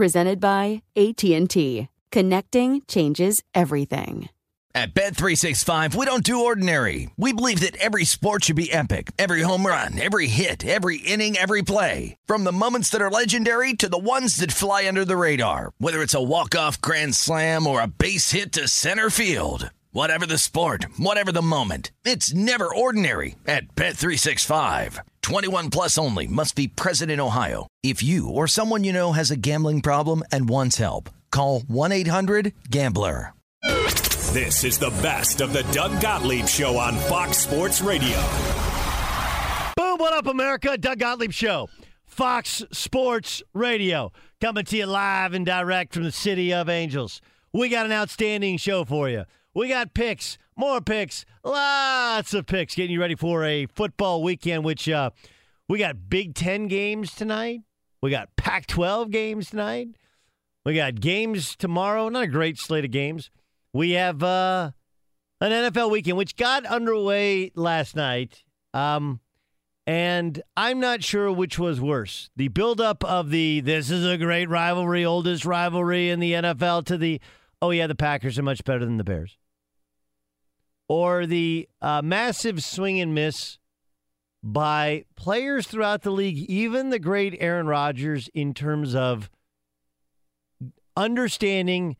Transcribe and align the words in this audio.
presented 0.00 0.40
by 0.40 0.82
AT&T. 0.96 1.88
Connecting 2.10 2.80
changes 2.88 3.42
everything. 3.54 4.30
At 4.74 4.94
Bet365, 4.94 5.94
we 5.94 6.06
don't 6.06 6.24
do 6.24 6.42
ordinary. 6.42 7.10
We 7.18 7.34
believe 7.34 7.60
that 7.60 7.76
every 7.76 8.06
sport 8.06 8.44
should 8.44 8.56
be 8.56 8.72
epic. 8.72 9.12
Every 9.18 9.42
home 9.42 9.66
run, 9.66 10.00
every 10.00 10.28
hit, 10.28 10.64
every 10.64 10.98
inning, 10.98 11.36
every 11.36 11.60
play. 11.60 12.16
From 12.24 12.44
the 12.44 12.52
moments 12.52 12.88
that 12.90 13.02
are 13.02 13.10
legendary 13.10 13.74
to 13.74 13.90
the 13.90 13.98
ones 13.98 14.36
that 14.36 14.52
fly 14.52 14.88
under 14.88 15.04
the 15.04 15.18
radar. 15.18 15.72
Whether 15.76 16.00
it's 16.00 16.14
a 16.14 16.22
walk-off 16.22 16.80
grand 16.80 17.14
slam 17.14 17.66
or 17.66 17.82
a 17.82 17.86
base 17.86 18.30
hit 18.30 18.52
to 18.52 18.68
center 18.68 19.10
field. 19.10 19.68
Whatever 19.92 20.24
the 20.24 20.38
sport, 20.38 20.86
whatever 20.96 21.30
the 21.30 21.42
moment, 21.42 21.90
it's 22.06 22.32
never 22.32 22.74
ordinary 22.74 23.34
at 23.46 23.74
Bet365. 23.74 25.00
21 25.20 25.68
plus 25.68 25.98
only 25.98 26.26
must 26.26 26.56
be 26.56 26.68
present 26.68 27.10
in 27.10 27.20
Ohio. 27.20 27.66
If 27.82 28.02
you 28.02 28.28
or 28.28 28.46
someone 28.46 28.84
you 28.84 28.92
know 28.92 29.12
has 29.12 29.30
a 29.30 29.36
gambling 29.36 29.80
problem 29.80 30.22
and 30.30 30.50
wants 30.50 30.76
help, 30.76 31.08
call 31.30 31.62
1-800-GAMBLER. 31.62 33.32
This 34.34 34.64
is 34.64 34.78
the 34.78 34.90
best 35.02 35.40
of 35.40 35.54
the 35.54 35.62
Doug 35.72 35.98
Gottlieb 35.98 36.46
show 36.46 36.76
on 36.76 36.94
Fox 36.96 37.38
Sports 37.38 37.80
Radio. 37.80 38.18
Boom, 39.78 39.96
what 39.96 40.12
up 40.12 40.26
America? 40.26 40.76
Doug 40.76 40.98
Gottlieb 40.98 41.32
show. 41.32 41.70
Fox 42.04 42.62
Sports 42.70 43.42
Radio 43.54 44.12
coming 44.42 44.66
to 44.66 44.76
you 44.76 44.84
live 44.84 45.32
and 45.32 45.46
direct 45.46 45.94
from 45.94 46.02
the 46.02 46.12
city 46.12 46.52
of 46.52 46.68
Angels. 46.68 47.22
We 47.54 47.70
got 47.70 47.86
an 47.86 47.92
outstanding 47.92 48.58
show 48.58 48.84
for 48.84 49.08
you. 49.08 49.24
We 49.54 49.70
got 49.70 49.94
picks, 49.94 50.36
more 50.54 50.82
picks, 50.82 51.24
lots 51.42 52.34
of 52.34 52.44
picks, 52.44 52.74
getting 52.74 52.92
you 52.92 53.00
ready 53.00 53.14
for 53.14 53.42
a 53.42 53.64
football 53.64 54.22
weekend, 54.22 54.64
which 54.64 54.86
uh, 54.86 55.10
we 55.66 55.78
got 55.78 56.10
Big 56.10 56.34
Ten 56.34 56.68
games 56.68 57.14
tonight. 57.14 57.62
We 58.02 58.10
got 58.10 58.34
Pac 58.36 58.66
12 58.66 59.10
games 59.10 59.50
tonight. 59.50 59.88
We 60.64 60.74
got 60.74 61.00
games 61.00 61.56
tomorrow. 61.56 62.08
Not 62.08 62.24
a 62.24 62.28
great 62.28 62.58
slate 62.58 62.84
of 62.84 62.90
games. 62.90 63.30
We 63.72 63.92
have 63.92 64.22
uh, 64.22 64.72
an 65.40 65.50
NFL 65.50 65.90
weekend, 65.90 66.16
which 66.16 66.36
got 66.36 66.66
underway 66.66 67.52
last 67.54 67.96
night. 67.96 68.42
Um, 68.74 69.20
and 69.86 70.42
I'm 70.56 70.80
not 70.80 71.02
sure 71.02 71.32
which 71.32 71.58
was 71.58 71.80
worse. 71.80 72.30
The 72.36 72.48
buildup 72.48 73.04
of 73.04 73.30
the 73.30 73.60
this 73.60 73.90
is 73.90 74.04
a 74.04 74.18
great 74.18 74.48
rivalry, 74.48 75.04
oldest 75.04 75.44
rivalry 75.44 76.10
in 76.10 76.20
the 76.20 76.32
NFL, 76.32 76.84
to 76.86 76.98
the 76.98 77.20
oh, 77.62 77.70
yeah, 77.70 77.86
the 77.86 77.94
Packers 77.94 78.38
are 78.38 78.42
much 78.42 78.64
better 78.64 78.84
than 78.84 78.96
the 78.96 79.04
Bears 79.04 79.36
or 80.90 81.24
the 81.24 81.68
uh, 81.80 82.02
massive 82.02 82.64
swing 82.64 83.00
and 83.00 83.14
miss 83.14 83.59
by 84.42 85.04
players 85.16 85.66
throughout 85.66 86.02
the 86.02 86.10
league, 86.10 86.38
even 86.50 86.90
the 86.90 86.98
great 86.98 87.36
Aaron 87.40 87.66
Rodgers, 87.66 88.28
in 88.34 88.54
terms 88.54 88.94
of 88.94 89.30
understanding 90.96 91.96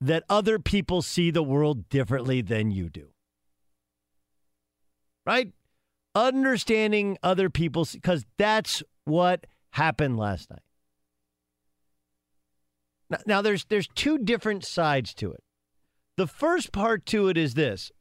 that 0.00 0.24
other 0.28 0.58
people 0.58 1.00
see 1.00 1.30
the 1.30 1.42
world 1.42 1.88
differently 1.88 2.42
than 2.42 2.70
you 2.70 2.88
do. 2.90 3.08
Right? 5.24 5.52
Understanding 6.14 7.16
other 7.22 7.48
people, 7.48 7.86
because 7.90 8.26
that's 8.36 8.82
what 9.04 9.46
happened 9.70 10.18
last 10.18 10.50
night. 10.50 10.62
Now, 13.08 13.18
now, 13.26 13.42
there's 13.42 13.64
there's 13.66 13.88
two 13.94 14.18
different 14.18 14.64
sides 14.64 15.14
to 15.14 15.32
it. 15.32 15.42
The 16.16 16.26
first 16.26 16.72
part 16.72 17.06
to 17.06 17.28
it 17.28 17.36
is 17.36 17.54
this: 17.54 17.92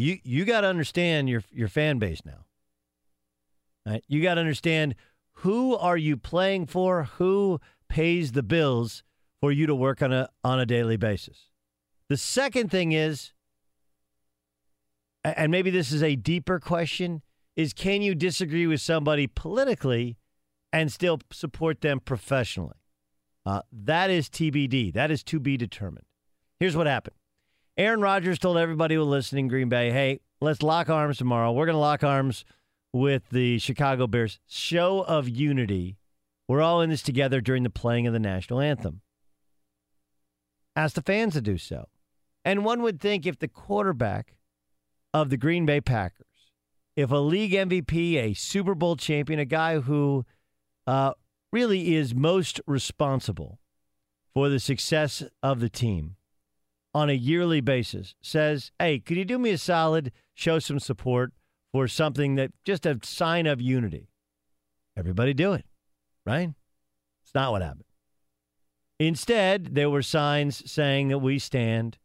you 0.00 0.18
you 0.24 0.44
got 0.44 0.62
to 0.62 0.66
understand 0.66 1.28
your 1.28 1.42
your 1.50 1.68
fan 1.68 1.98
base 1.98 2.22
now. 2.24 2.46
Right? 3.86 4.04
You 4.08 4.22
got 4.22 4.34
to 4.34 4.40
understand 4.40 4.94
who 5.32 5.76
are 5.76 5.96
you 5.96 6.16
playing 6.16 6.66
for, 6.66 7.04
who 7.04 7.60
pays 7.88 8.32
the 8.32 8.42
bills 8.42 9.02
for 9.40 9.52
you 9.52 9.66
to 9.66 9.74
work 9.74 10.02
on 10.02 10.12
a 10.12 10.28
on 10.42 10.58
a 10.58 10.66
daily 10.66 10.96
basis. 10.96 11.50
The 12.08 12.16
second 12.16 12.70
thing 12.70 12.92
is 12.92 13.32
and 15.22 15.52
maybe 15.52 15.70
this 15.70 15.92
is 15.92 16.02
a 16.02 16.16
deeper 16.16 16.58
question 16.58 17.22
is 17.54 17.74
can 17.74 18.00
you 18.00 18.14
disagree 18.14 18.66
with 18.66 18.80
somebody 18.80 19.26
politically 19.26 20.16
and 20.72 20.90
still 20.90 21.20
support 21.30 21.82
them 21.82 22.00
professionally? 22.00 22.78
Uh, 23.44 23.62
that 23.72 24.08
is 24.08 24.30
TBD. 24.30 24.94
That 24.94 25.10
is 25.10 25.22
to 25.24 25.38
be 25.40 25.56
determined. 25.56 26.06
Here's 26.58 26.76
what 26.76 26.86
happened. 26.86 27.16
Aaron 27.80 28.02
Rodgers 28.02 28.38
told 28.38 28.58
everybody 28.58 28.94
who 28.94 29.00
was 29.00 29.08
listening 29.08 29.46
in 29.46 29.48
Green 29.48 29.70
Bay, 29.70 29.90
hey, 29.90 30.20
let's 30.42 30.62
lock 30.62 30.90
arms 30.90 31.16
tomorrow. 31.16 31.50
We're 31.50 31.64
going 31.64 31.76
to 31.76 31.80
lock 31.80 32.04
arms 32.04 32.44
with 32.92 33.30
the 33.30 33.58
Chicago 33.58 34.06
Bears. 34.06 34.38
Show 34.46 35.00
of 35.00 35.26
unity. 35.26 35.96
We're 36.46 36.60
all 36.60 36.82
in 36.82 36.90
this 36.90 37.00
together 37.00 37.40
during 37.40 37.62
the 37.62 37.70
playing 37.70 38.06
of 38.06 38.12
the 38.12 38.18
national 38.18 38.60
anthem. 38.60 39.00
Ask 40.76 40.94
the 40.94 41.00
fans 41.00 41.32
to 41.32 41.40
do 41.40 41.56
so. 41.56 41.88
And 42.44 42.66
one 42.66 42.82
would 42.82 43.00
think 43.00 43.24
if 43.24 43.38
the 43.38 43.48
quarterback 43.48 44.34
of 45.14 45.30
the 45.30 45.38
Green 45.38 45.64
Bay 45.64 45.80
Packers, 45.80 46.26
if 46.96 47.10
a 47.10 47.16
league 47.16 47.52
MVP, 47.52 48.16
a 48.16 48.34
Super 48.34 48.74
Bowl 48.74 48.96
champion, 48.96 49.40
a 49.40 49.46
guy 49.46 49.80
who 49.80 50.26
uh, 50.86 51.14
really 51.50 51.94
is 51.94 52.14
most 52.14 52.60
responsible 52.66 53.58
for 54.34 54.50
the 54.50 54.60
success 54.60 55.22
of 55.42 55.60
the 55.60 55.70
team, 55.70 56.16
on 56.94 57.08
a 57.10 57.14
yearly 57.14 57.60
basis 57.60 58.14
says, 58.20 58.72
hey, 58.78 58.98
could 58.98 59.16
you 59.16 59.24
do 59.24 59.38
me 59.38 59.50
a 59.50 59.58
solid, 59.58 60.12
show 60.34 60.58
some 60.58 60.80
support 60.80 61.32
for 61.72 61.86
something 61.86 62.34
that 62.34 62.52
just 62.64 62.86
a 62.86 62.98
sign 63.02 63.46
of 63.46 63.60
unity? 63.60 64.08
Everybody 64.96 65.34
do 65.34 65.52
it, 65.52 65.64
right? 66.26 66.50
It's 67.22 67.34
not 67.34 67.52
what 67.52 67.62
happened. 67.62 67.84
Instead, 68.98 69.74
there 69.74 69.88
were 69.88 70.02
signs 70.02 70.70
saying 70.70 71.08
that 71.08 71.18
we 71.18 71.38
stand. 71.38 71.96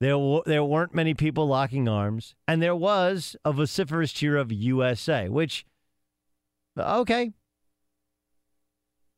There, 0.00 0.10
w- 0.10 0.42
there 0.44 0.64
weren't 0.64 0.94
many 0.94 1.14
people 1.14 1.46
locking 1.46 1.88
arms, 1.88 2.34
and 2.46 2.60
there 2.60 2.74
was 2.76 3.36
a 3.44 3.52
vociferous 3.52 4.12
cheer 4.12 4.36
of 4.36 4.52
USA, 4.52 5.28
which, 5.28 5.64
okay. 6.76 7.32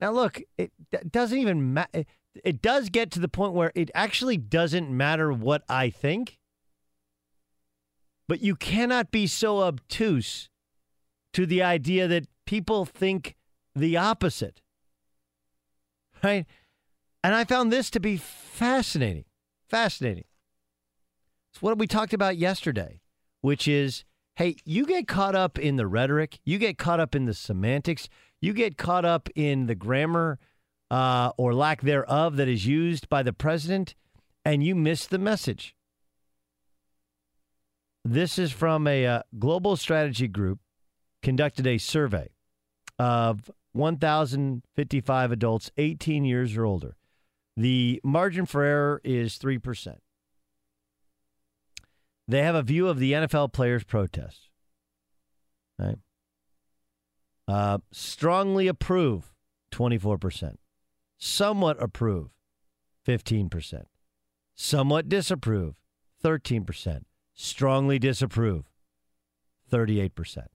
Now, 0.00 0.12
look, 0.12 0.40
it 0.58 0.70
d- 0.92 0.98
doesn't 1.10 1.38
even 1.38 1.72
matter. 1.74 2.04
It 2.44 2.62
does 2.62 2.88
get 2.88 3.10
to 3.12 3.20
the 3.20 3.28
point 3.28 3.52
where 3.52 3.72
it 3.74 3.90
actually 3.94 4.36
doesn't 4.36 4.90
matter 4.90 5.32
what 5.32 5.62
I 5.68 5.90
think, 5.90 6.38
but 8.28 8.40
you 8.40 8.56
cannot 8.56 9.10
be 9.10 9.26
so 9.26 9.60
obtuse 9.60 10.48
to 11.32 11.46
the 11.46 11.62
idea 11.62 12.08
that 12.08 12.26
people 12.46 12.84
think 12.84 13.36
the 13.74 13.96
opposite. 13.96 14.60
Right? 16.24 16.46
And 17.22 17.34
I 17.34 17.44
found 17.44 17.72
this 17.72 17.90
to 17.90 18.00
be 18.00 18.16
fascinating. 18.16 19.24
Fascinating. 19.68 20.24
It's 21.52 21.62
what 21.62 21.78
we 21.78 21.86
talked 21.86 22.14
about 22.14 22.36
yesterday, 22.36 23.00
which 23.40 23.66
is 23.68 24.04
hey, 24.36 24.56
you 24.64 24.84
get 24.84 25.08
caught 25.08 25.34
up 25.34 25.58
in 25.58 25.76
the 25.76 25.86
rhetoric, 25.86 26.40
you 26.44 26.58
get 26.58 26.76
caught 26.76 27.00
up 27.00 27.14
in 27.14 27.24
the 27.24 27.32
semantics, 27.32 28.08
you 28.40 28.52
get 28.52 28.76
caught 28.76 29.04
up 29.04 29.30
in 29.34 29.66
the 29.66 29.74
grammar 29.74 30.38
uh, 30.90 31.32
or 31.36 31.54
lack 31.54 31.82
thereof 31.82 32.36
that 32.36 32.48
is 32.48 32.66
used 32.66 33.08
by 33.08 33.22
the 33.22 33.32
president, 33.32 33.94
and 34.44 34.62
you 34.62 34.74
miss 34.74 35.06
the 35.06 35.18
message. 35.18 35.74
This 38.04 38.38
is 38.38 38.52
from 38.52 38.86
a 38.86 39.04
uh, 39.04 39.22
global 39.38 39.76
strategy 39.76 40.28
group 40.28 40.60
conducted 41.22 41.66
a 41.66 41.78
survey 41.78 42.28
of 42.98 43.50
1,055 43.72 45.32
adults 45.32 45.70
18 45.76 46.24
years 46.24 46.56
or 46.56 46.64
older. 46.64 46.96
The 47.56 48.00
margin 48.04 48.46
for 48.46 48.62
error 48.62 49.00
is 49.02 49.38
3%. 49.38 49.96
They 52.28 52.42
have 52.42 52.54
a 52.54 52.62
view 52.62 52.88
of 52.88 52.98
the 52.98 53.12
NFL 53.12 53.52
players' 53.52 53.84
protests. 53.84 54.50
Right? 55.78 55.98
Uh, 57.48 57.78
strongly 57.92 58.66
approve, 58.66 59.32
24%. 59.72 60.56
Somewhat 61.18 61.82
approve, 61.82 62.30
15%. 63.06 63.84
Somewhat 64.54 65.08
disapprove, 65.08 65.76
13%. 66.24 67.02
Strongly 67.34 67.98
disapprove, 67.98 68.64
38%. 69.70 70.46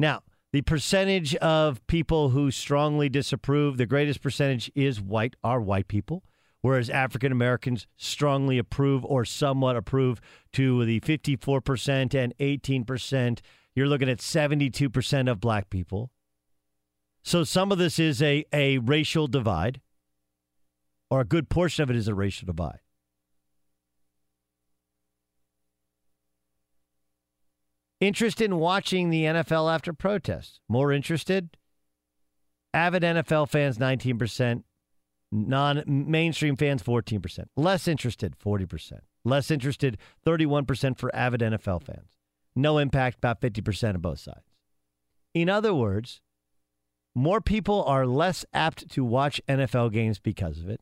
Now, 0.00 0.22
the 0.52 0.62
percentage 0.62 1.34
of 1.36 1.86
people 1.86 2.30
who 2.30 2.50
strongly 2.50 3.08
disapprove, 3.08 3.76
the 3.76 3.86
greatest 3.86 4.22
percentage 4.22 4.70
is 4.74 5.00
white, 5.00 5.36
are 5.44 5.60
white 5.60 5.88
people, 5.88 6.24
whereas 6.62 6.88
African 6.88 7.32
Americans 7.32 7.86
strongly 7.96 8.56
approve 8.56 9.04
or 9.04 9.24
somewhat 9.24 9.76
approve 9.76 10.20
to 10.54 10.84
the 10.86 11.00
54% 11.00 12.14
and 12.14 12.36
18%. 12.38 13.40
You're 13.74 13.88
looking 13.88 14.08
at 14.08 14.18
72% 14.18 15.30
of 15.30 15.40
black 15.40 15.68
people. 15.68 16.10
So 17.28 17.44
some 17.44 17.70
of 17.70 17.76
this 17.76 17.98
is 17.98 18.22
a, 18.22 18.46
a 18.54 18.78
racial 18.78 19.26
divide, 19.26 19.82
or 21.10 21.20
a 21.20 21.24
good 21.26 21.50
portion 21.50 21.82
of 21.82 21.90
it 21.90 21.96
is 21.96 22.08
a 22.08 22.14
racial 22.14 22.46
divide. 22.46 22.78
Interest 28.00 28.40
in 28.40 28.56
watching 28.56 29.10
the 29.10 29.24
NFL 29.24 29.70
after 29.70 29.92
protests? 29.92 30.60
More 30.70 30.90
interested? 30.90 31.50
Avid 32.72 33.02
NFL 33.02 33.50
fans, 33.50 33.76
19%. 33.76 34.62
Non 35.30 35.82
mainstream 35.86 36.56
fans, 36.56 36.82
14%. 36.82 37.44
Less 37.58 37.86
interested, 37.86 38.36
40%. 38.38 39.00
Less 39.26 39.50
interested, 39.50 39.98
31% 40.24 40.96
for 40.96 41.14
avid 41.14 41.42
NFL 41.42 41.82
fans. 41.82 42.08
No 42.56 42.78
impact, 42.78 43.18
about 43.18 43.42
50% 43.42 43.96
on 43.96 44.00
both 44.00 44.20
sides. 44.20 44.54
In 45.34 45.50
other 45.50 45.74
words, 45.74 46.22
more 47.14 47.40
people 47.40 47.82
are 47.84 48.06
less 48.06 48.44
apt 48.52 48.88
to 48.90 49.04
watch 49.04 49.40
NFL 49.48 49.92
games 49.92 50.18
because 50.18 50.58
of 50.58 50.68
it. 50.68 50.80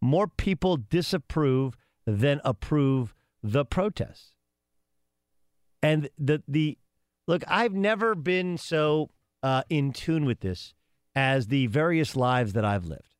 More 0.00 0.26
people 0.26 0.76
disapprove 0.76 1.76
than 2.06 2.40
approve 2.44 3.14
the 3.42 3.64
protests. 3.64 4.32
And 5.82 6.08
the 6.18 6.42
the 6.48 6.78
look, 7.26 7.42
I've 7.46 7.74
never 7.74 8.14
been 8.14 8.56
so 8.56 9.10
uh, 9.42 9.62
in 9.68 9.92
tune 9.92 10.24
with 10.24 10.40
this 10.40 10.74
as 11.14 11.48
the 11.48 11.66
various 11.66 12.16
lives 12.16 12.54
that 12.54 12.64
I've 12.64 12.86
lived. 12.86 13.14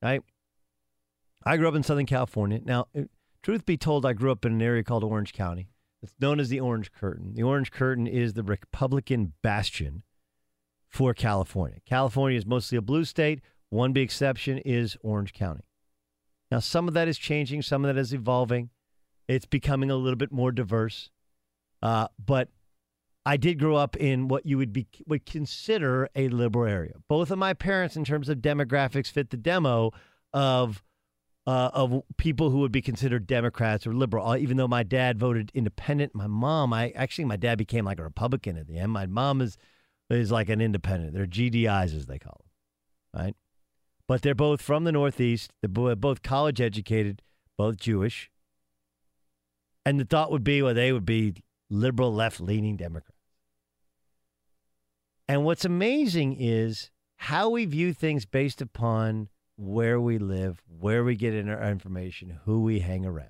Right? 0.00 0.22
I 1.44 1.56
grew 1.56 1.68
up 1.68 1.74
in 1.74 1.82
Southern 1.82 2.06
California. 2.06 2.60
Now, 2.64 2.86
truth 3.42 3.66
be 3.66 3.76
told, 3.76 4.06
I 4.06 4.12
grew 4.12 4.30
up 4.30 4.44
in 4.44 4.52
an 4.52 4.62
area 4.62 4.84
called 4.84 5.04
Orange 5.04 5.32
County. 5.32 5.68
It's 6.02 6.14
known 6.20 6.40
as 6.40 6.48
the 6.48 6.60
Orange 6.60 6.92
Curtain. 6.92 7.34
The 7.34 7.42
Orange 7.42 7.70
Curtain 7.70 8.06
is 8.06 8.34
the 8.34 8.42
Republican 8.42 9.32
bastion 9.42 10.02
for 10.92 11.14
California. 11.14 11.78
California 11.86 12.38
is 12.38 12.46
mostly 12.46 12.76
a 12.76 12.82
blue 12.82 13.04
state. 13.04 13.40
One 13.70 13.94
big 13.94 14.04
exception 14.04 14.58
is 14.58 14.96
Orange 15.02 15.32
County. 15.32 15.64
Now, 16.50 16.58
some 16.58 16.86
of 16.86 16.92
that 16.94 17.08
is 17.08 17.16
changing, 17.16 17.62
some 17.62 17.82
of 17.82 17.92
that 17.92 17.98
is 17.98 18.12
evolving. 18.12 18.68
It's 19.26 19.46
becoming 19.46 19.90
a 19.90 19.96
little 19.96 20.18
bit 20.18 20.30
more 20.30 20.52
diverse. 20.52 21.10
Uh, 21.80 22.08
but 22.22 22.48
I 23.24 23.38
did 23.38 23.58
grow 23.58 23.76
up 23.76 23.96
in 23.96 24.28
what 24.28 24.44
you 24.44 24.58
would 24.58 24.72
be 24.72 24.86
would 25.06 25.24
consider 25.24 26.10
a 26.14 26.28
liberal 26.28 26.70
area. 26.70 26.92
Both 27.08 27.30
of 27.30 27.38
my 27.38 27.54
parents, 27.54 27.96
in 27.96 28.04
terms 28.04 28.28
of 28.28 28.38
demographics, 28.38 29.10
fit 29.10 29.30
the 29.30 29.36
demo 29.38 29.92
of 30.34 30.82
uh, 31.46 31.70
of 31.72 32.02
people 32.18 32.50
who 32.50 32.58
would 32.58 32.72
be 32.72 32.82
considered 32.82 33.26
Democrats 33.26 33.86
or 33.86 33.94
liberal. 33.94 34.28
Uh, 34.28 34.36
even 34.36 34.58
though 34.58 34.68
my 34.68 34.82
dad 34.82 35.18
voted 35.18 35.50
independent, 35.54 36.14
my 36.14 36.26
mom, 36.26 36.74
I 36.74 36.90
actually 36.90 37.24
my 37.24 37.36
dad 37.36 37.56
became 37.56 37.86
like 37.86 37.98
a 37.98 38.04
Republican 38.04 38.58
at 38.58 38.66
the 38.66 38.78
end. 38.78 38.92
My 38.92 39.06
mom 39.06 39.40
is 39.40 39.56
is 40.20 40.32
like 40.32 40.48
an 40.48 40.60
independent. 40.60 41.14
They're 41.14 41.26
GDIs 41.26 41.96
as 41.96 42.06
they 42.06 42.18
call 42.18 42.40
them, 42.40 43.22
right? 43.22 43.36
But 44.08 44.22
they're 44.22 44.34
both 44.34 44.60
from 44.60 44.84
the 44.84 44.92
Northeast. 44.92 45.52
They're 45.62 45.96
both 45.96 46.22
college 46.22 46.60
educated, 46.60 47.22
both 47.56 47.76
Jewish. 47.76 48.30
And 49.86 49.98
the 49.98 50.04
thought 50.04 50.30
would 50.30 50.44
be, 50.44 50.62
well, 50.62 50.74
they 50.74 50.92
would 50.92 51.06
be 51.06 51.34
liberal, 51.70 52.12
left 52.12 52.40
leaning 52.40 52.76
Democrats. 52.76 53.16
And 55.28 55.44
what's 55.44 55.64
amazing 55.64 56.36
is 56.38 56.90
how 57.16 57.48
we 57.48 57.64
view 57.64 57.92
things 57.92 58.26
based 58.26 58.60
upon 58.60 59.28
where 59.56 60.00
we 60.00 60.18
live, 60.18 60.60
where 60.66 61.04
we 61.04 61.14
get 61.14 61.34
in 61.34 61.48
our 61.48 61.70
information, 61.70 62.40
who 62.44 62.62
we 62.62 62.80
hang 62.80 63.06
around. 63.06 63.28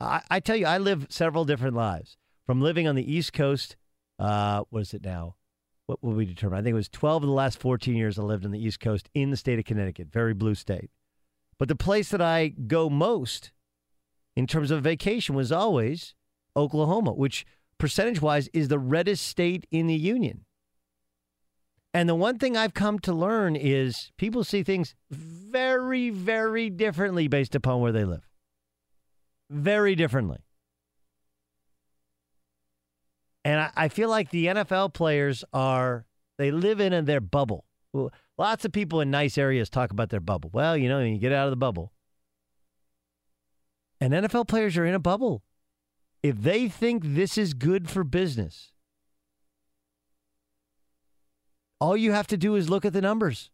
I, 0.00 0.22
I 0.30 0.40
tell 0.40 0.56
you, 0.56 0.66
I 0.66 0.78
live 0.78 1.06
several 1.10 1.44
different 1.44 1.76
lives. 1.76 2.16
From 2.46 2.60
living 2.60 2.86
on 2.86 2.94
the 2.94 3.12
East 3.12 3.32
Coast, 3.32 3.76
uh, 4.18 4.64
what 4.70 4.80
is 4.80 4.94
it 4.94 5.04
now? 5.04 5.36
What 5.86 6.02
will 6.02 6.14
we 6.14 6.24
determine? 6.24 6.58
I 6.58 6.62
think 6.62 6.72
it 6.72 6.76
was 6.76 6.88
12 6.88 7.22
of 7.22 7.28
the 7.28 7.34
last 7.34 7.58
14 7.60 7.94
years 7.94 8.18
I 8.18 8.22
lived 8.22 8.44
on 8.44 8.50
the 8.50 8.64
East 8.64 8.80
Coast 8.80 9.08
in 9.14 9.30
the 9.30 9.36
state 9.36 9.58
of 9.58 9.64
Connecticut, 9.64 10.08
very 10.10 10.34
blue 10.34 10.54
state. 10.54 10.90
But 11.58 11.68
the 11.68 11.76
place 11.76 12.10
that 12.10 12.20
I 12.20 12.48
go 12.48 12.90
most 12.90 13.52
in 14.34 14.46
terms 14.46 14.70
of 14.70 14.82
vacation 14.82 15.34
was 15.34 15.52
always 15.52 16.14
Oklahoma, 16.56 17.12
which 17.12 17.46
percentage 17.78 18.20
wise 18.20 18.48
is 18.52 18.68
the 18.68 18.78
reddest 18.78 19.26
state 19.26 19.66
in 19.70 19.86
the 19.86 19.94
union. 19.94 20.44
And 21.94 22.08
the 22.08 22.14
one 22.14 22.38
thing 22.38 22.56
I've 22.56 22.74
come 22.74 22.98
to 23.00 23.12
learn 23.12 23.56
is 23.56 24.12
people 24.18 24.44
see 24.44 24.62
things 24.62 24.94
very, 25.10 26.10
very 26.10 26.68
differently 26.68 27.26
based 27.26 27.54
upon 27.54 27.80
where 27.80 27.92
they 27.92 28.04
live. 28.04 28.28
Very 29.48 29.94
differently. 29.94 30.45
And 33.46 33.60
I, 33.60 33.70
I 33.76 33.88
feel 33.88 34.08
like 34.08 34.30
the 34.30 34.46
NFL 34.46 34.92
players 34.92 35.44
are, 35.52 36.04
they 36.36 36.50
live 36.50 36.80
in, 36.80 36.92
in 36.92 37.04
their 37.04 37.20
bubble. 37.20 37.64
Lots 38.36 38.64
of 38.64 38.72
people 38.72 39.00
in 39.00 39.12
nice 39.12 39.38
areas 39.38 39.70
talk 39.70 39.92
about 39.92 40.10
their 40.10 40.20
bubble. 40.20 40.50
Well, 40.52 40.76
you 40.76 40.88
know, 40.88 40.98
you 40.98 41.16
get 41.16 41.32
out 41.32 41.46
of 41.46 41.52
the 41.52 41.56
bubble. 41.56 41.92
And 44.00 44.12
NFL 44.12 44.48
players 44.48 44.76
are 44.76 44.84
in 44.84 44.94
a 44.94 44.98
bubble 44.98 45.44
if 46.24 46.42
they 46.42 46.68
think 46.68 47.04
this 47.04 47.38
is 47.38 47.54
good 47.54 47.88
for 47.88 48.02
business, 48.02 48.72
all 51.80 51.96
you 51.96 52.10
have 52.10 52.26
to 52.26 52.36
do 52.36 52.56
is 52.56 52.68
look 52.68 52.84
at 52.84 52.92
the 52.92 53.00
numbers. 53.00 53.50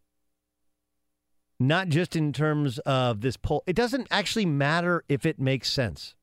Not 1.61 1.89
just 1.91 2.17
in 2.17 2.33
terms 2.33 2.79
of 2.79 3.21
this 3.21 3.37
poll. 3.37 3.63
It 3.67 3.77
doesn't 3.77 4.09
actually 4.11 4.47
matter 4.47 5.05
if 5.07 5.27
it 5.27 5.39
makes 5.39 5.71
sense. 5.71 6.15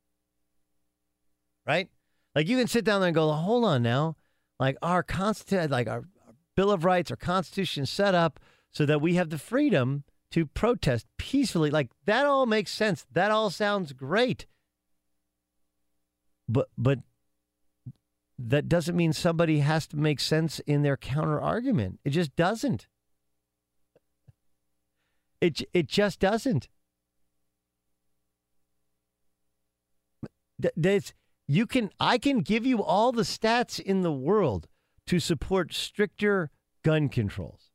Right? 1.68 1.90
Like 2.36 2.48
you 2.48 2.58
can 2.58 2.68
sit 2.68 2.86
down 2.86 3.02
there 3.02 3.08
and 3.10 3.16
go, 3.16 3.32
hold 3.32 3.66
on 3.66 3.84
now. 3.84 4.16
Like 4.60 4.78
our 4.82 5.04
constitution, 5.04 5.72
like 5.72 5.88
our, 5.88 6.06
our 6.26 6.36
Bill 6.56 6.72
of 6.72 6.86
Rights, 6.86 7.12
our 7.12 7.18
Constitution 7.18 7.86
set 7.86 8.14
up 8.14 8.40
so 8.72 8.86
that 8.86 9.02
we 9.02 9.16
have 9.16 9.30
the 9.30 9.38
freedom 9.38 10.04
to 10.32 10.46
protest 10.46 11.08
peacefully. 11.18 11.70
Like 11.70 11.90
that 12.06 12.26
all 12.26 12.46
makes 12.46 12.72
sense. 12.72 13.06
That 13.12 13.32
all 13.32 13.50
sounds 13.50 13.94
great. 13.94 14.46
But 16.48 16.70
but 16.78 17.00
that 18.38 18.70
doesn't 18.70 18.96
mean 18.96 19.14
somebody 19.14 19.60
has 19.60 19.88
to 19.88 19.98
make 19.98 20.20
sense 20.20 20.60
in 20.60 20.82
their 20.82 20.98
counter 20.98 21.40
argument. 21.40 22.00
It 22.04 22.12
just 22.12 22.36
doesn't. 22.36 22.88
It 25.42 25.62
it 25.74 25.88
just 25.88 26.20
doesn't. 26.20 26.70
There's, 30.76 31.14
you 31.50 31.66
can 31.66 31.90
I 32.00 32.20
can 32.20 32.42
give 32.42 32.64
you 32.64 32.84
all 32.84 33.12
the 33.12 33.24
stats 33.24 33.80
in 33.80 34.04
the 34.04 34.12
world 34.12 34.68
to 35.08 35.20
support 35.20 35.74
stricter 35.74 36.52
gun 36.84 37.10
controls. 37.10 37.72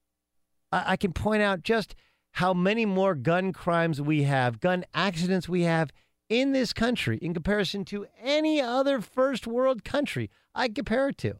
I, 0.70 0.92
I 0.92 0.96
can 0.96 1.12
point 1.12 1.42
out 1.42 1.64
just 1.64 1.96
how 2.34 2.54
many 2.54 2.86
more 2.86 3.16
gun 3.16 3.52
crimes 3.52 4.00
we 4.00 4.22
have, 4.22 4.60
gun 4.60 4.84
accidents 4.94 5.48
we 5.48 5.62
have 5.62 5.90
in 6.28 6.52
this 6.52 6.72
country 6.72 7.18
in 7.18 7.34
comparison 7.34 7.84
to 7.86 8.06
any 8.22 8.60
other 8.60 9.00
first 9.00 9.44
world 9.44 9.82
country 9.82 10.30
I 10.54 10.68
compare 10.68 11.08
it 11.08 11.18
to. 11.18 11.34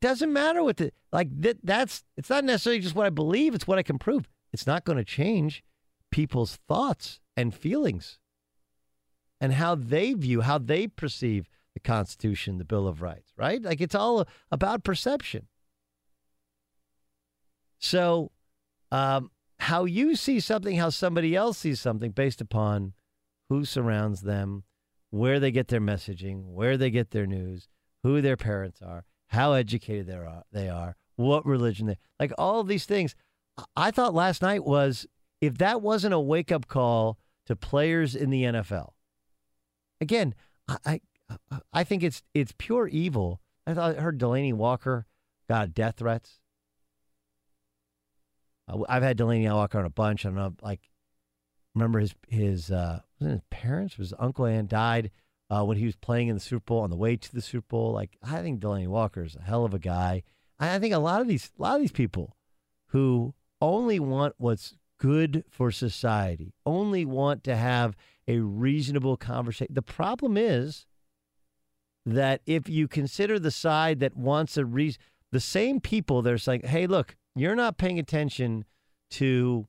Doesn't 0.00 0.32
matter 0.32 0.62
what 0.62 0.76
the 0.76 0.92
like 1.12 1.28
that 1.40 1.58
that's 1.64 2.04
it's 2.16 2.30
not 2.30 2.44
necessarily 2.44 2.80
just 2.80 2.94
what 2.94 3.06
I 3.06 3.10
believe, 3.10 3.52
it's 3.52 3.66
what 3.66 3.78
I 3.78 3.82
can 3.82 3.98
prove. 3.98 4.28
It's 4.52 4.66
not 4.66 4.84
going 4.84 4.98
to 4.98 5.04
change 5.04 5.64
people's 6.12 6.60
thoughts 6.68 7.18
and 7.36 7.52
feelings 7.52 8.20
and 9.40 9.54
how 9.54 9.74
they 9.74 10.14
view, 10.14 10.40
how 10.40 10.58
they 10.58 10.86
perceive 10.86 11.48
the 11.74 11.80
Constitution, 11.80 12.58
the 12.58 12.64
Bill 12.64 12.88
of 12.88 13.02
Rights, 13.02 13.32
right? 13.36 13.62
Like 13.62 13.80
it's 13.80 13.94
all 13.94 14.26
about 14.50 14.84
perception. 14.84 15.46
So, 17.78 18.32
um, 18.90 19.30
how 19.60 19.84
you 19.84 20.16
see 20.16 20.40
something, 20.40 20.76
how 20.76 20.90
somebody 20.90 21.34
else 21.34 21.58
sees 21.58 21.80
something 21.80 22.10
based 22.10 22.40
upon 22.40 22.94
who 23.48 23.64
surrounds 23.64 24.22
them, 24.22 24.64
where 25.10 25.40
they 25.40 25.50
get 25.50 25.68
their 25.68 25.80
messaging, 25.80 26.44
where 26.44 26.76
they 26.76 26.90
get 26.90 27.10
their 27.10 27.26
news, 27.26 27.68
who 28.02 28.20
their 28.20 28.36
parents 28.36 28.82
are, 28.82 29.04
how 29.28 29.52
educated 29.52 30.06
they 30.06 30.14
are, 30.14 30.42
they 30.52 30.68
are 30.68 30.96
what 31.16 31.44
religion 31.44 31.86
they 31.86 31.98
like 32.20 32.32
all 32.38 32.62
these 32.62 32.86
things. 32.86 33.14
I 33.76 33.90
thought 33.90 34.14
last 34.14 34.40
night 34.40 34.64
was 34.64 35.06
if 35.40 35.58
that 35.58 35.82
wasn't 35.82 36.14
a 36.14 36.20
wake 36.20 36.52
up 36.52 36.68
call 36.68 37.18
to 37.46 37.56
players 37.56 38.14
in 38.14 38.30
the 38.30 38.44
NFL. 38.44 38.90
Again, 40.00 40.34
I 40.68 41.00
I, 41.28 41.60
I 41.72 41.84
think 41.84 42.02
it's 42.02 42.22
it's 42.34 42.52
pure 42.56 42.88
evil. 42.88 43.40
I 43.66 43.74
thought 43.74 43.98
I 43.98 44.00
heard 44.00 44.18
Delanie 44.18 44.54
Walker 44.54 45.06
got 45.48 45.74
death 45.74 45.96
threats. 45.98 46.40
I've 48.88 49.02
had 49.02 49.16
Delanie 49.16 49.52
Walker 49.52 49.78
on 49.78 49.86
a 49.86 49.90
bunch. 49.90 50.26
I 50.26 50.28
don't 50.28 50.36
know, 50.36 50.54
like, 50.62 50.90
remember 51.74 52.00
his 52.00 52.14
his 52.28 52.70
uh, 52.70 53.00
his 53.18 53.40
parents, 53.50 53.94
his 53.94 54.12
uncle 54.18 54.44
and 54.44 54.68
died 54.68 55.10
uh, 55.48 55.64
when 55.64 55.78
he 55.78 55.86
was 55.86 55.96
playing 55.96 56.28
in 56.28 56.34
the 56.34 56.40
Super 56.40 56.64
Bowl 56.64 56.80
on 56.80 56.90
the 56.90 56.96
way 56.96 57.16
to 57.16 57.34
the 57.34 57.40
Super 57.40 57.66
Bowl. 57.68 57.92
Like, 57.92 58.18
I 58.22 58.42
think 58.42 58.60
Delanie 58.60 58.88
Walker 58.88 59.22
is 59.22 59.36
a 59.36 59.42
hell 59.42 59.64
of 59.64 59.72
a 59.72 59.78
guy. 59.78 60.22
I, 60.58 60.74
I 60.74 60.78
think 60.78 60.92
a 60.92 60.98
lot 60.98 61.20
of 61.20 61.28
these 61.28 61.50
a 61.58 61.62
lot 61.62 61.76
of 61.76 61.80
these 61.80 61.92
people 61.92 62.36
who 62.88 63.34
only 63.60 63.98
want 63.98 64.34
what's 64.36 64.74
good 64.98 65.44
for 65.48 65.70
society, 65.70 66.52
only 66.66 67.04
want 67.04 67.44
to 67.44 67.56
have 67.56 67.96
a 68.28 68.38
reasonable 68.40 69.16
conversation. 69.16 69.74
The 69.74 69.82
problem 69.82 70.36
is 70.36 70.86
that 72.04 72.42
if 72.46 72.68
you 72.68 72.86
consider 72.86 73.38
the 73.38 73.50
side 73.50 74.00
that 74.00 74.16
wants 74.16 74.56
a 74.56 74.64
reason, 74.64 75.00
the 75.32 75.40
same 75.40 75.80
people 75.80 76.22
that 76.22 76.32
are 76.32 76.38
saying, 76.38 76.62
hey, 76.64 76.86
look, 76.86 77.16
you're 77.34 77.56
not 77.56 77.78
paying 77.78 77.98
attention 77.98 78.64
to 79.12 79.66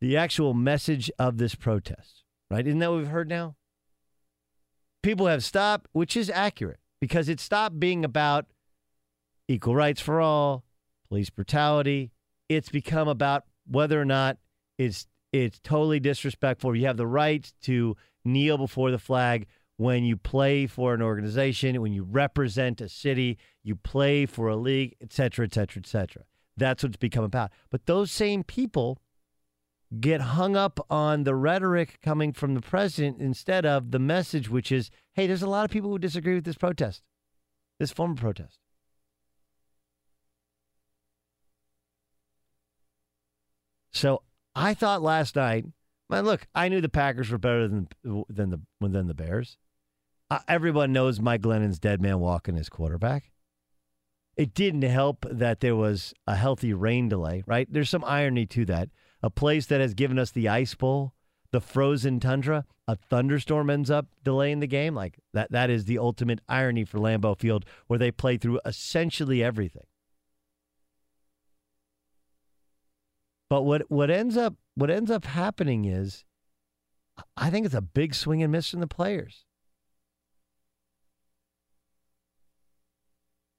the 0.00 0.16
actual 0.16 0.54
message 0.54 1.10
of 1.18 1.38
this 1.38 1.54
protest, 1.54 2.24
right? 2.50 2.66
Isn't 2.66 2.80
that 2.80 2.90
what 2.90 2.98
we've 2.98 3.06
heard 3.06 3.28
now? 3.28 3.54
People 5.02 5.26
have 5.26 5.44
stopped, 5.44 5.88
which 5.92 6.16
is 6.16 6.30
accurate 6.30 6.80
because 7.00 7.28
it 7.28 7.40
stopped 7.40 7.78
being 7.78 8.04
about 8.04 8.46
equal 9.48 9.74
rights 9.76 10.00
for 10.00 10.20
all, 10.20 10.64
police 11.08 11.30
brutality. 11.30 12.10
It's 12.48 12.68
become 12.68 13.08
about 13.08 13.44
whether 13.66 14.00
or 14.00 14.04
not 14.04 14.38
it's 14.78 15.06
it's 15.34 15.58
totally 15.58 15.98
disrespectful. 15.98 16.76
You 16.76 16.86
have 16.86 16.96
the 16.96 17.06
right 17.06 17.52
to 17.62 17.96
kneel 18.24 18.56
before 18.56 18.90
the 18.92 18.98
flag 18.98 19.46
when 19.76 20.04
you 20.04 20.16
play 20.16 20.68
for 20.68 20.94
an 20.94 21.02
organization, 21.02 21.80
when 21.80 21.92
you 21.92 22.04
represent 22.04 22.80
a 22.80 22.88
city, 22.88 23.38
you 23.64 23.74
play 23.74 24.26
for 24.26 24.48
a 24.48 24.54
league, 24.54 24.94
et 25.00 25.12
cetera, 25.12 25.44
et 25.44 25.52
cetera, 25.52 25.82
et 25.82 25.86
cetera. 25.88 26.22
That's 26.56 26.84
what 26.84 26.90
it's 26.90 26.96
become 26.96 27.24
about. 27.24 27.50
But 27.70 27.86
those 27.86 28.12
same 28.12 28.44
people 28.44 29.00
get 29.98 30.20
hung 30.20 30.54
up 30.56 30.78
on 30.88 31.24
the 31.24 31.34
rhetoric 31.34 31.98
coming 32.00 32.32
from 32.32 32.54
the 32.54 32.60
president 32.60 33.20
instead 33.20 33.66
of 33.66 33.90
the 33.90 33.98
message, 33.98 34.48
which 34.48 34.70
is, 34.70 34.90
hey, 35.14 35.26
there's 35.26 35.42
a 35.42 35.48
lot 35.48 35.64
of 35.64 35.70
people 35.72 35.90
who 35.90 35.98
disagree 35.98 36.36
with 36.36 36.44
this 36.44 36.56
protest, 36.56 37.02
this 37.80 37.90
form 37.90 38.12
of 38.12 38.18
protest. 38.18 38.60
So 43.92 44.22
I 44.54 44.74
thought 44.74 45.02
last 45.02 45.36
night, 45.36 45.64
man, 46.08 46.24
look, 46.24 46.46
I 46.54 46.68
knew 46.68 46.80
the 46.80 46.88
Packers 46.88 47.30
were 47.30 47.38
better 47.38 47.68
than 47.68 47.88
than 48.28 48.50
the 48.50 48.60
than 48.80 49.06
the 49.06 49.14
Bears. 49.14 49.58
Uh, 50.30 50.40
everyone 50.48 50.92
knows 50.92 51.20
Mike 51.20 51.42
Glennon's 51.42 51.78
dead 51.78 52.00
man 52.00 52.20
walking 52.20 52.56
as 52.56 52.68
quarterback. 52.68 53.30
It 54.36 54.54
didn't 54.54 54.82
help 54.82 55.26
that 55.30 55.60
there 55.60 55.76
was 55.76 56.12
a 56.26 56.34
healthy 56.34 56.72
rain 56.72 57.08
delay, 57.08 57.44
right? 57.46 57.68
There's 57.70 57.90
some 57.90 58.04
irony 58.04 58.46
to 58.46 58.64
that. 58.66 58.88
A 59.22 59.30
place 59.30 59.66
that 59.66 59.80
has 59.80 59.94
given 59.94 60.18
us 60.18 60.30
the 60.30 60.48
ice 60.48 60.74
bowl, 60.74 61.14
the 61.52 61.60
frozen 61.60 62.20
tundra, 62.20 62.64
a 62.86 62.96
thunderstorm 62.96 63.70
ends 63.70 63.90
up 63.90 64.06
delaying 64.22 64.60
the 64.60 64.66
game. 64.66 64.94
Like 64.94 65.18
that 65.32 65.52
that 65.52 65.70
is 65.70 65.84
the 65.84 65.98
ultimate 65.98 66.40
irony 66.48 66.84
for 66.84 66.98
Lambeau 66.98 67.38
Field, 67.38 67.64
where 67.86 67.98
they 67.98 68.10
play 68.10 68.36
through 68.36 68.60
essentially 68.64 69.42
everything. 69.42 69.86
But 73.48 73.62
what 73.62 73.90
what 73.90 74.10
ends 74.10 74.36
up 74.36 74.54
what 74.74 74.90
ends 74.90 75.10
up 75.10 75.24
happening 75.24 75.84
is 75.84 76.24
I 77.36 77.50
think 77.50 77.66
it's 77.66 77.74
a 77.74 77.80
big 77.80 78.14
swing 78.14 78.42
and 78.42 78.52
miss 78.52 78.70
from 78.70 78.80
the 78.80 78.86
players. 78.86 79.44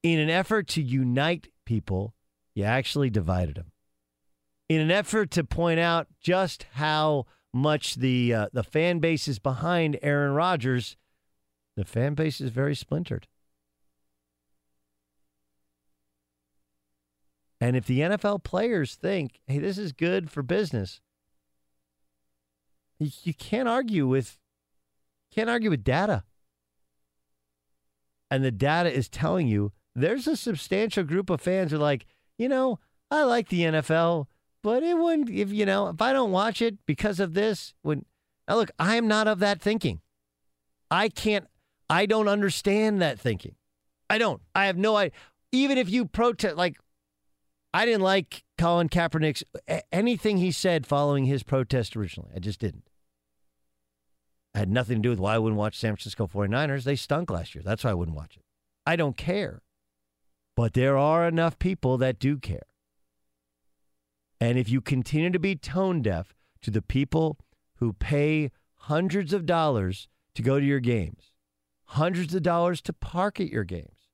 In 0.04 0.20
an 0.20 0.30
effort 0.30 0.68
to 0.70 0.82
unite 0.82 1.48
people, 1.66 2.14
you 2.54 2.64
actually 2.64 3.10
divided 3.10 3.56
them. 3.56 3.72
In 4.70 4.82
an 4.82 4.92
effort 4.92 5.32
to 5.32 5.44
point 5.44 5.80
out 5.80 6.08
just 6.20 6.66
how 6.74 7.26
much 7.54 7.96
the 7.96 8.34
uh, 8.34 8.48
the 8.52 8.64
fan 8.64 9.00
base 9.00 9.28
is 9.28 9.40
behind 9.40 9.98
Aaron 10.02 10.34
Rodgers, 10.34 10.98
the 11.78 11.86
fan 11.86 12.14
base 12.14 12.42
is 12.42 12.50
very 12.50 12.76
splintered. 12.76 13.28
And 17.66 17.76
if 17.76 17.88
the 17.88 18.02
NFL 18.02 18.44
players 18.44 18.94
think, 18.94 19.42
"Hey, 19.48 19.58
this 19.58 19.80
is 19.80 19.92
good 19.92 20.30
for 20.30 20.44
business," 20.44 21.02
you, 23.00 23.34
can't 23.34 23.68
argue 23.68 24.06
with 24.06 24.38
can't 25.32 25.50
argue 25.50 25.72
with 25.72 25.84
data. 25.84 26.26
And 28.30 28.44
the 28.44 28.52
data 28.52 28.94
is 28.94 29.10
telling 29.10 29.48
you 29.48 29.72
there's 29.96 30.28
a 30.28 30.38
substantial 30.38 31.04
group 31.04 31.32
of 31.32 31.42
fans 31.42 31.72
who 31.72 31.78
are 31.78 31.80
like, 31.80 32.06
you 32.38 32.48
know, 32.48 32.78
I 33.10 33.24
like 33.24 33.50
the 33.50 33.62
NFL, 33.62 34.28
but 34.62 34.84
it 34.84 35.00
wouldn't 35.00 35.32
if 35.32 35.52
you 35.52 35.66
know 35.66 35.88
if 35.88 36.00
I 36.04 36.14
don't 36.14 36.32
watch 36.32 36.62
it 36.62 36.86
because 36.86 37.20
of 37.20 37.34
this. 37.34 37.74
When 37.82 38.06
now 38.48 38.58
look, 38.58 38.70
I 38.78 38.96
am 38.96 39.08
not 39.08 39.28
of 39.28 39.40
that 39.40 39.60
thinking. 39.60 40.02
I 40.92 41.10
can't. 41.10 41.48
I 41.90 42.06
don't 42.06 42.28
understand 42.28 43.02
that 43.02 43.20
thinking. 43.20 43.56
I 44.08 44.20
don't. 44.20 44.44
I 44.54 44.68
have 44.68 44.78
no 44.78 44.98
idea. 44.98 45.18
Even 45.52 45.80
if 45.80 45.90
you 45.90 46.06
protest, 46.06 46.58
like 46.58 46.78
I 47.76 47.84
didn't 47.86 48.04
like 48.04 48.46
Colin 48.58 48.88
Kaepernick's 48.88 49.44
anything 49.92 50.38
he 50.38 50.54
said 50.54 50.88
following 50.88 51.26
his 51.26 51.44
protest 51.44 51.98
originally. 51.98 52.32
I 52.34 52.40
just 52.40 52.58
didn't. 52.62 52.88
It 54.54 54.60
had 54.60 54.70
nothing 54.72 55.00
to 55.00 55.02
do 55.02 55.10
with 55.10 55.20
why 55.20 55.36
I 55.36 55.40
wouldn't 55.40 55.60
watch 55.60 55.78
San 55.78 55.92
Francisco 55.92 56.26
49ers. 56.26 56.86
They 56.86 56.96
stunk 56.96 57.30
last 57.30 57.54
year. 57.54 57.64
That's 57.66 57.84
why 57.84 57.90
I 57.90 57.96
wouldn't 57.96 58.16
watch 58.16 58.38
it. 58.38 58.44
I 58.86 58.96
don't 58.96 59.18
care. 59.18 59.62
But 60.56 60.74
there 60.74 60.98
are 60.98 61.28
enough 61.28 61.60
people 61.60 61.98
that 61.98 62.18
do 62.18 62.38
care. 62.38 62.64
And 64.40 64.58
if 64.58 64.70
you 64.70 64.80
continue 64.80 65.32
to 65.32 65.40
be 65.40 65.58
tone 65.58 66.02
deaf 66.02 66.34
to 66.62 66.72
the 66.72 66.82
people 66.82 67.38
who 67.80 67.92
pay 67.92 68.52
hundreds 68.76 69.34
of 69.34 69.46
dollars 69.46 70.08
to 70.36 70.42
go 70.42 70.62
to 70.62 70.66
your 70.66 70.80
games, 70.80 71.34
hundreds 71.88 72.34
of 72.34 72.42
dollars 72.42 72.82
to 72.84 72.94
park 72.94 73.42
at 73.42 73.50
your 73.50 73.66
games, 73.66 74.08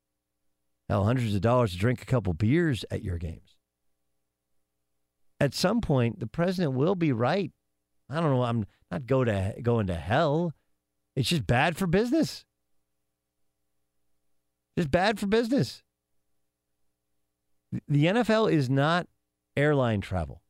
hell, 0.90 1.06
hundreds 1.06 1.36
of 1.36 1.42
dollars 1.42 1.74
to 1.74 1.78
drink 1.78 2.02
a 2.02 2.06
couple 2.06 2.34
beers 2.34 2.84
at 2.90 3.04
your 3.04 3.20
games, 3.20 3.51
at 5.42 5.56
some 5.56 5.82
point, 5.82 6.20
the 6.20 6.28
president 6.28 6.74
will 6.74 6.94
be 6.94 7.12
right. 7.12 7.52
I 8.08 8.22
don't 8.22 8.30
know. 8.30 8.44
I'm 8.44 8.68
not 8.92 9.08
go 9.08 9.24
to 9.24 9.56
going 9.64 9.88
to 9.88 9.96
hell. 9.96 10.54
It's 11.16 11.30
just 11.30 11.48
bad 11.48 11.76
for 11.76 11.88
business. 11.88 12.46
Just 14.78 14.92
bad 14.92 15.20
for 15.20 15.26
business. 15.26 15.82
The 17.88 18.06
NFL 18.06 18.52
is 18.52 18.70
not 18.70 19.08
airline 19.58 20.02
travel. 20.02 20.44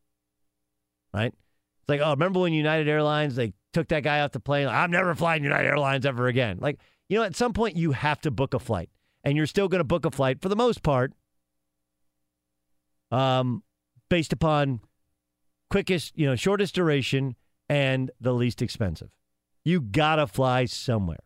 right? 1.14 1.34
It's 1.34 1.90
like, 1.90 2.02
oh, 2.02 2.12
remember 2.12 2.42
when 2.42 2.52
United 2.52 2.90
Airlines 2.90 3.36
they 3.36 3.54
took 3.72 3.88
that 3.88 4.04
guy 4.04 4.20
off 4.20 4.34
the 4.34 4.42
plane? 4.42 4.68
I'm 4.68 4.92
never 4.92 5.16
flying 5.16 5.42
United 5.42 5.70
Airlines 5.70 6.06
ever 6.06 6.28
again. 6.28 6.58
Like, 6.60 6.80
you 7.08 7.18
know, 7.18 7.24
at 7.24 7.38
some 7.38 7.54
point 7.54 7.78
you 7.78 7.94
have 7.94 8.20
to 8.22 8.32
book 8.32 8.54
a 8.54 8.60
flight, 8.60 8.90
and 9.24 9.38
you're 9.38 9.48
still 9.48 9.70
going 9.70 9.80
to 9.80 9.86
book 9.86 10.04
a 10.04 10.12
flight 10.12 10.42
for 10.42 10.50
the 10.50 10.56
most 10.58 10.84
part, 10.84 11.14
um, 13.10 13.64
based 14.12 14.34
upon 14.34 14.82
quickest, 15.70 16.12
you 16.18 16.28
know, 16.28 16.36
shortest 16.36 16.76
duration 16.76 17.38
and 17.70 18.12
the 18.20 18.34
least 18.34 18.62
expensive. 18.62 19.08
You 19.64 19.80
gotta 19.80 20.28
fly 20.28 20.66
somewhere. 20.66 21.24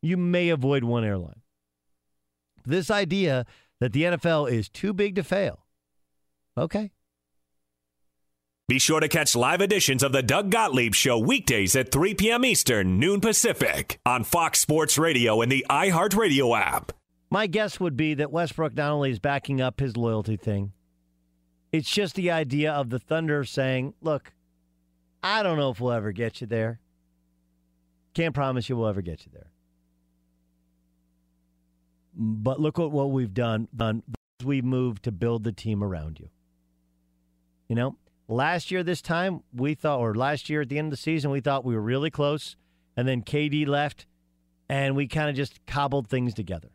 You 0.00 0.16
may 0.16 0.48
avoid 0.48 0.82
one 0.82 1.04
airline. 1.04 1.42
This 2.64 2.90
idea 2.90 3.44
that 3.80 3.92
the 3.92 4.04
NFL 4.04 4.50
is 4.50 4.70
too 4.70 4.94
big 4.94 5.14
to 5.16 5.22
fail. 5.22 5.66
Okay. 6.56 6.90
Be 8.66 8.78
sure 8.78 9.00
to 9.00 9.08
catch 9.08 9.36
live 9.36 9.60
editions 9.60 10.02
of 10.02 10.12
the 10.12 10.22
Doug 10.22 10.50
Gottlieb 10.50 10.94
Show 10.94 11.18
weekdays 11.18 11.76
at 11.76 11.92
3 11.92 12.14
p.m. 12.14 12.46
Eastern, 12.46 12.98
noon 12.98 13.20
Pacific, 13.20 14.00
on 14.06 14.24
Fox 14.24 14.58
Sports 14.60 14.96
Radio 14.96 15.42
and 15.42 15.52
the 15.52 15.66
iHeartRadio 15.68 16.58
app. 16.58 16.92
My 17.30 17.46
guess 17.46 17.78
would 17.78 17.96
be 17.96 18.14
that 18.14 18.32
Westbrook 18.32 18.74
not 18.74 18.90
only 18.90 19.10
is 19.10 19.18
backing 19.18 19.60
up 19.60 19.80
his 19.80 19.98
loyalty 19.98 20.38
thing, 20.38 20.72
it's 21.72 21.90
just 21.90 22.14
the 22.14 22.30
idea 22.30 22.72
of 22.72 22.90
the 22.90 22.98
Thunder 22.98 23.44
saying, 23.44 23.94
look, 24.00 24.32
I 25.22 25.42
don't 25.42 25.58
know 25.58 25.70
if 25.70 25.80
we'll 25.80 25.92
ever 25.92 26.12
get 26.12 26.40
you 26.40 26.46
there. 26.46 26.80
Can't 28.14 28.34
promise 28.34 28.68
you 28.68 28.76
we'll 28.76 28.88
ever 28.88 29.02
get 29.02 29.26
you 29.26 29.32
there. 29.32 29.50
But 32.14 32.60
look 32.60 32.78
what, 32.78 32.90
what 32.90 33.10
we've 33.10 33.32
done. 33.32 33.68
done. 33.74 34.02
We've 34.44 34.64
moved 34.64 35.04
to 35.04 35.12
build 35.12 35.44
the 35.44 35.52
team 35.52 35.84
around 35.84 36.18
you. 36.18 36.28
You 37.68 37.76
know, 37.76 37.96
last 38.28 38.70
year 38.70 38.82
this 38.82 39.02
time 39.02 39.42
we 39.52 39.74
thought, 39.74 40.00
or 40.00 40.14
last 40.14 40.48
year 40.48 40.62
at 40.62 40.68
the 40.68 40.78
end 40.78 40.86
of 40.86 40.90
the 40.92 40.96
season, 40.96 41.30
we 41.30 41.40
thought 41.40 41.64
we 41.64 41.74
were 41.74 41.82
really 41.82 42.10
close, 42.10 42.56
and 42.96 43.06
then 43.06 43.22
KD 43.22 43.66
left, 43.66 44.06
and 44.68 44.96
we 44.96 45.06
kind 45.06 45.28
of 45.28 45.36
just 45.36 45.64
cobbled 45.66 46.08
things 46.08 46.34
together. 46.34 46.70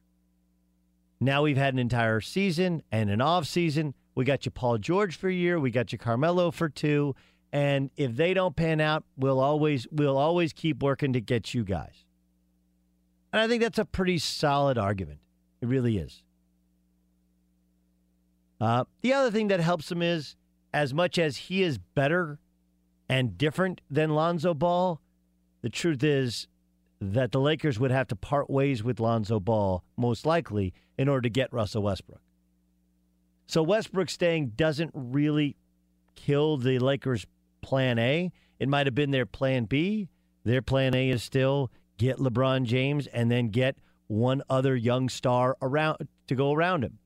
Now 1.20 1.44
we've 1.44 1.58
had 1.58 1.74
an 1.74 1.80
entire 1.80 2.22
season 2.22 2.84
and 2.92 3.10
an 3.10 3.22
off 3.22 3.46
season. 3.46 3.96
We 4.16 4.26
got 4.26 4.46
you 4.46 4.52
Paul 4.52 4.78
George 4.78 5.18
for 5.18 5.28
a 5.28 5.34
year. 5.34 5.60
We 5.60 5.72
got 5.72 5.92
you 5.92 5.98
Carmelo 5.98 6.52
for 6.52 6.70
two. 6.70 7.16
And 7.52 7.92
if 7.98 8.16
they 8.16 8.34
don't 8.34 8.56
pan 8.56 8.82
out, 8.82 9.04
we'll 9.16 9.40
always 9.40 9.88
we'll 9.92 10.18
always 10.18 10.54
keep 10.54 10.82
working 10.82 11.14
to 11.14 11.22
get 11.22 11.54
you 11.54 11.64
guys. 11.64 12.06
And 13.32 13.42
I 13.42 13.48
think 13.48 13.62
that's 13.62 13.80
a 13.80 13.86
pretty 13.86 14.18
solid 14.18 14.78
argument. 14.78 15.20
It 15.62 15.68
really 15.68 15.98
is. 15.98 16.24
Uh, 18.60 18.86
the 19.02 19.14
other 19.14 19.30
thing 19.30 19.50
that 19.50 19.60
helps 19.60 19.92
him 19.92 20.02
is, 20.02 20.36
as 20.74 20.94
much 20.94 21.20
as 21.20 21.38
he 21.38 21.62
is 21.64 21.78
better 21.78 22.40
and 23.08 23.38
different 23.38 23.82
than 23.90 24.16
Lonzo 24.16 24.54
Ball, 24.54 25.00
the 25.62 25.70
truth 25.70 26.04
is 26.04 26.48
that 27.02 27.32
the 27.32 27.40
Lakers 27.40 27.80
would 27.80 27.92
have 27.92 28.08
to 28.08 28.16
part 28.16 28.50
ways 28.50 28.84
with 28.84 29.00
Lonzo 29.00 29.40
Ball, 29.40 29.84
most 29.98 30.26
likely, 30.26 30.74
in 30.98 31.08
order 31.08 31.22
to 31.22 31.30
get 31.30 31.54
Russell 31.54 31.84
Westbrook. 31.84 32.23
So 33.46 33.62
Westbrook 33.62 34.10
staying 34.10 34.54
doesn't 34.56 34.92
really 34.94 35.58
kill 36.16 36.58
the 36.58 36.80
Lakers' 36.80 37.26
plan 37.62 38.00
A. 38.00 38.32
It 38.60 38.70
might 38.70 38.88
have 38.88 38.96
been 38.96 39.12
their 39.12 39.26
plan 39.26 39.66
B. 39.66 40.10
Their 40.44 40.62
plan 40.62 40.96
A 40.96 41.10
is 41.10 41.24
still 41.24 41.72
get 41.98 42.18
LeBron 42.18 42.64
James 42.64 43.08
and 43.08 43.30
then 43.30 43.50
get 43.50 43.78
one 44.08 44.42
other 44.50 44.76
young 44.76 45.10
star 45.10 45.58
around 45.62 46.08
to 46.28 46.36
go 46.36 46.54
around 46.54 46.84
him, 46.84 47.00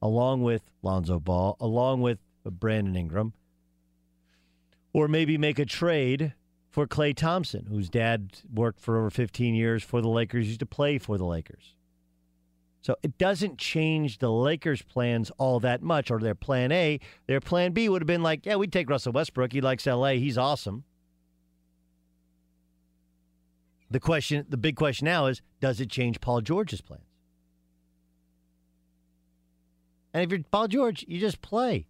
along 0.00 0.42
with 0.42 0.70
Lonzo 0.82 1.20
Ball, 1.20 1.56
along 1.60 2.00
with 2.00 2.18
Brandon 2.44 2.96
Ingram, 2.96 3.32
or 4.92 5.08
maybe 5.08 5.38
make 5.38 5.58
a 5.58 5.64
trade 5.64 6.34
for 6.70 6.86
Klay 6.86 7.14
Thompson, 7.14 7.66
whose 7.66 7.88
dad 7.88 8.40
worked 8.52 8.80
for 8.80 8.98
over 8.98 9.10
15 9.10 9.54
years 9.54 9.82
for 9.82 10.00
the 10.00 10.08
Lakers, 10.08 10.48
used 10.48 10.60
to 10.60 10.66
play 10.66 10.98
for 10.98 11.16
the 11.16 11.24
Lakers. 11.24 11.73
So 12.84 12.96
it 13.02 13.16
doesn't 13.16 13.56
change 13.56 14.18
the 14.18 14.30
Lakers' 14.30 14.82
plans 14.82 15.30
all 15.38 15.58
that 15.60 15.82
much, 15.82 16.10
or 16.10 16.20
their 16.20 16.34
plan 16.34 16.70
A. 16.70 17.00
Their 17.26 17.40
plan 17.40 17.72
B 17.72 17.88
would 17.88 18.02
have 18.02 18.06
been 18.06 18.22
like, 18.22 18.44
yeah, 18.44 18.56
we'd 18.56 18.74
take 18.74 18.90
Russell 18.90 19.14
Westbrook. 19.14 19.54
He 19.54 19.62
likes 19.62 19.86
LA. 19.86 20.10
He's 20.10 20.36
awesome. 20.36 20.84
The 23.90 24.00
question, 24.00 24.44
the 24.50 24.58
big 24.58 24.76
question 24.76 25.06
now 25.06 25.26
is, 25.26 25.40
does 25.60 25.80
it 25.80 25.88
change 25.88 26.20
Paul 26.20 26.42
George's 26.42 26.82
plans? 26.82 27.06
And 30.12 30.22
if 30.22 30.30
you're 30.30 30.44
Paul 30.50 30.68
George, 30.68 31.06
you 31.08 31.18
just 31.18 31.40
play. 31.40 31.86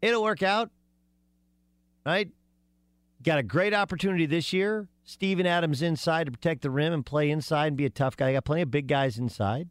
It'll 0.00 0.22
work 0.22 0.44
out, 0.44 0.70
right? 2.06 2.28
Got 3.24 3.38
a 3.38 3.42
great 3.42 3.72
opportunity 3.72 4.26
this 4.26 4.52
year 4.52 4.86
Steven 5.02 5.46
Adams 5.46 5.80
inside 5.80 6.24
to 6.24 6.32
protect 6.32 6.60
the 6.60 6.70
rim 6.70 6.92
and 6.92 7.06
play 7.06 7.30
inside 7.30 7.68
and 7.68 7.76
be 7.76 7.86
a 7.86 7.90
tough 7.90 8.16
guy. 8.18 8.28
I 8.28 8.32
got 8.34 8.44
plenty 8.44 8.62
of 8.62 8.70
big 8.70 8.86
guys 8.86 9.18
inside. 9.18 9.70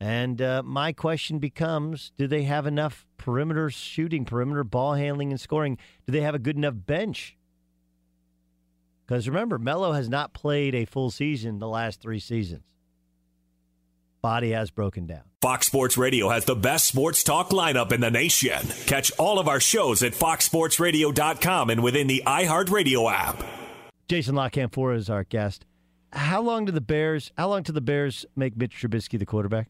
And 0.00 0.42
uh, 0.42 0.62
my 0.64 0.92
question 0.92 1.38
becomes 1.38 2.12
do 2.18 2.26
they 2.26 2.42
have 2.42 2.66
enough 2.66 3.06
perimeter 3.18 3.70
shooting, 3.70 4.24
perimeter 4.24 4.64
ball 4.64 4.94
handling, 4.94 5.30
and 5.30 5.40
scoring? 5.40 5.78
Do 6.06 6.12
they 6.12 6.20
have 6.20 6.34
a 6.34 6.40
good 6.40 6.56
enough 6.56 6.74
bench? 6.76 7.36
Because 9.06 9.28
remember, 9.28 9.56
Melo 9.56 9.92
has 9.92 10.08
not 10.08 10.34
played 10.34 10.74
a 10.74 10.84
full 10.84 11.12
season 11.12 11.60
the 11.60 11.68
last 11.68 12.00
three 12.00 12.18
seasons. 12.18 12.64
Body 14.26 14.50
has 14.50 14.72
broken 14.72 15.06
down. 15.06 15.22
Fox 15.40 15.68
Sports 15.68 15.96
Radio 15.96 16.30
has 16.30 16.44
the 16.46 16.56
best 16.56 16.86
sports 16.86 17.22
talk 17.22 17.50
lineup 17.50 17.92
in 17.92 18.00
the 18.00 18.10
nation. 18.10 18.58
Catch 18.86 19.12
all 19.20 19.38
of 19.38 19.46
our 19.46 19.60
shows 19.60 20.02
at 20.02 20.14
foxsportsradio.com 20.14 21.70
and 21.70 21.80
within 21.80 22.08
the 22.08 22.24
iHeartRadio 22.26 23.08
app. 23.08 23.40
Jason 24.08 24.34
La 24.34 24.48
Canfora 24.48 24.96
is 24.96 25.08
our 25.08 25.22
guest. 25.22 25.64
How 26.12 26.42
long 26.42 26.64
do 26.64 26.72
the 26.72 26.80
Bears? 26.80 27.30
How 27.38 27.48
long 27.48 27.62
do 27.62 27.70
the 27.72 27.80
Bears 27.80 28.26
make 28.34 28.56
Mitch 28.56 28.74
Trubisky 28.82 29.16
the 29.16 29.26
quarterback? 29.26 29.68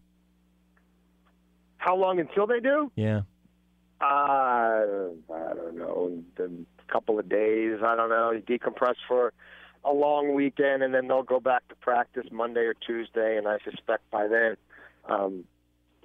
How 1.77 1.95
long 1.95 2.19
until 2.19 2.47
they 2.47 2.61
do? 2.61 2.91
Yeah. 2.97 3.21
Uh, 4.01 4.07
I 4.07 5.53
don't 5.55 5.77
know. 5.77 6.23
A 6.39 6.91
couple 6.91 7.19
of 7.19 7.29
days. 7.29 7.81
I 7.85 7.95
don't 7.95 8.09
know. 8.09 8.41
decompress 8.49 8.95
for 9.07 9.35
a 9.87 9.93
long 9.93 10.35
weekend, 10.35 10.83
and 10.83 10.93
then 10.93 11.09
they'll 11.09 11.23
go 11.23 11.41
back 11.41 11.67
to 11.69 11.75
practice 11.77 12.27
Monday 12.31 12.63
or 12.63 12.75
Tuesday. 12.75 13.37
And 13.37 13.47
I 13.47 13.59
suspect 13.65 14.11
by 14.11 14.27
then, 14.27 14.57
um, 15.09 15.45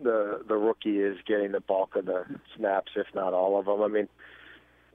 the 0.01 0.43
the 0.47 0.55
rookie 0.55 0.99
is 0.99 1.17
getting 1.27 1.51
the 1.51 1.59
bulk 1.59 1.95
of 1.95 2.05
the 2.05 2.25
snaps, 2.55 2.91
if 2.95 3.07
not 3.13 3.33
all 3.33 3.59
of 3.59 3.65
them. 3.65 3.81
I 3.81 3.87
mean, 3.87 4.07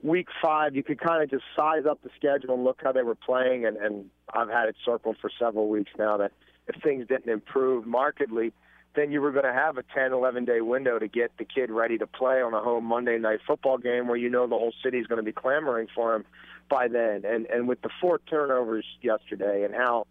week 0.01 0.27
five, 0.41 0.75
you 0.75 0.83
could 0.83 0.99
kind 0.99 1.23
of 1.23 1.29
just 1.29 1.43
size 1.55 1.85
up 1.89 2.01
the 2.03 2.09
schedule 2.15 2.55
and 2.55 2.63
look 2.63 2.79
how 2.83 2.91
they 2.91 3.03
were 3.03 3.15
playing. 3.15 3.65
And, 3.65 3.77
and 3.77 4.09
I've 4.33 4.49
had 4.49 4.69
it 4.69 4.75
circled 4.85 5.17
for 5.19 5.29
several 5.37 5.69
weeks 5.69 5.91
now 5.97 6.17
that 6.17 6.31
if 6.67 6.81
things 6.81 7.07
didn't 7.07 7.31
improve 7.31 7.85
markedly, 7.85 8.53
then 8.95 9.11
you 9.11 9.21
were 9.21 9.31
going 9.31 9.45
to 9.45 9.53
have 9.53 9.77
a 9.77 9.83
10, 9.83 10.11
11 10.11 10.45
day 10.45 10.61
window 10.61 10.99
to 10.99 11.07
get 11.07 11.31
the 11.37 11.45
kid 11.45 11.69
ready 11.69 11.97
to 11.97 12.07
play 12.07 12.41
on 12.41 12.53
a 12.53 12.61
home 12.61 12.85
Monday 12.85 13.17
night 13.17 13.39
football 13.45 13.77
game 13.77 14.07
where 14.07 14.17
you 14.17 14.29
know 14.29 14.47
the 14.47 14.55
whole 14.55 14.73
city 14.83 14.97
is 14.97 15.07
going 15.07 15.19
to 15.19 15.23
be 15.23 15.31
clamoring 15.31 15.87
for 15.93 16.15
him 16.15 16.25
by 16.69 16.87
then. 16.87 17.23
And 17.25 17.45
and 17.47 17.67
with 17.67 17.81
the 17.81 17.89
four 18.01 18.19
turnovers 18.29 18.85
yesterday 19.01 19.63
and 19.63 19.73
how 19.73 20.07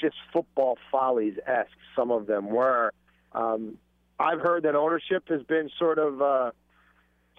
just 0.00 0.16
football 0.32 0.78
follies 0.90 1.34
esque 1.46 1.70
some 1.96 2.10
of 2.10 2.26
them 2.26 2.48
were, 2.48 2.92
um, 3.32 3.78
I've 4.18 4.40
heard 4.40 4.64
that 4.64 4.74
ownership 4.74 5.28
has 5.28 5.42
been 5.42 5.70
sort 5.78 5.98
of. 5.98 6.22
Uh, 6.22 6.50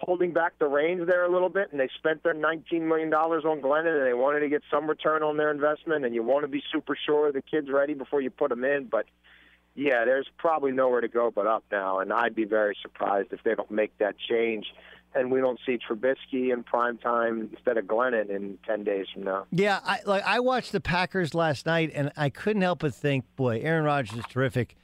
holding 0.00 0.32
back 0.32 0.58
the 0.58 0.66
reins 0.66 1.06
there 1.06 1.24
a 1.24 1.30
little 1.30 1.50
bit, 1.50 1.70
and 1.70 1.78
they 1.78 1.88
spent 1.98 2.22
their 2.22 2.34
$19 2.34 2.82
million 2.82 3.12
on 3.12 3.60
Glennon, 3.60 3.98
and 3.98 4.06
they 4.06 4.14
wanted 4.14 4.40
to 4.40 4.48
get 4.48 4.62
some 4.70 4.88
return 4.88 5.22
on 5.22 5.36
their 5.36 5.50
investment, 5.50 6.04
and 6.04 6.14
you 6.14 6.22
want 6.22 6.42
to 6.42 6.48
be 6.48 6.62
super 6.72 6.96
sure 7.06 7.30
the 7.32 7.42
kid's 7.42 7.68
ready 7.70 7.94
before 7.94 8.20
you 8.20 8.30
put 8.30 8.48
them 8.48 8.64
in. 8.64 8.86
But, 8.86 9.04
yeah, 9.74 10.06
there's 10.06 10.26
probably 10.38 10.72
nowhere 10.72 11.02
to 11.02 11.08
go 11.08 11.30
but 11.30 11.46
up 11.46 11.64
now, 11.70 11.98
and 11.98 12.12
I'd 12.12 12.34
be 12.34 12.44
very 12.44 12.76
surprised 12.80 13.32
if 13.32 13.42
they 13.44 13.54
don't 13.54 13.70
make 13.70 13.96
that 13.98 14.16
change 14.18 14.66
and 15.14 15.30
we 15.30 15.40
don't 15.40 15.58
see 15.66 15.78
Trubisky 15.78 16.52
in 16.52 16.62
prime 16.62 16.98
time 16.98 17.50
instead 17.52 17.76
of 17.76 17.86
Glennon 17.86 18.30
in 18.30 18.58
ten 18.66 18.84
days 18.84 19.06
from 19.12 19.24
now. 19.24 19.46
Yeah, 19.50 19.80
I 19.84 20.00
like 20.06 20.24
I 20.24 20.40
watched 20.40 20.72
the 20.72 20.80
Packers 20.80 21.34
last 21.34 21.66
night, 21.66 21.90
and 21.94 22.12
I 22.16 22.30
couldn't 22.30 22.62
help 22.62 22.80
but 22.80 22.94
think, 22.94 23.24
boy, 23.36 23.60
Aaron 23.60 23.84
Rodgers 23.84 24.18
is 24.18 24.24
terrific. 24.28 24.76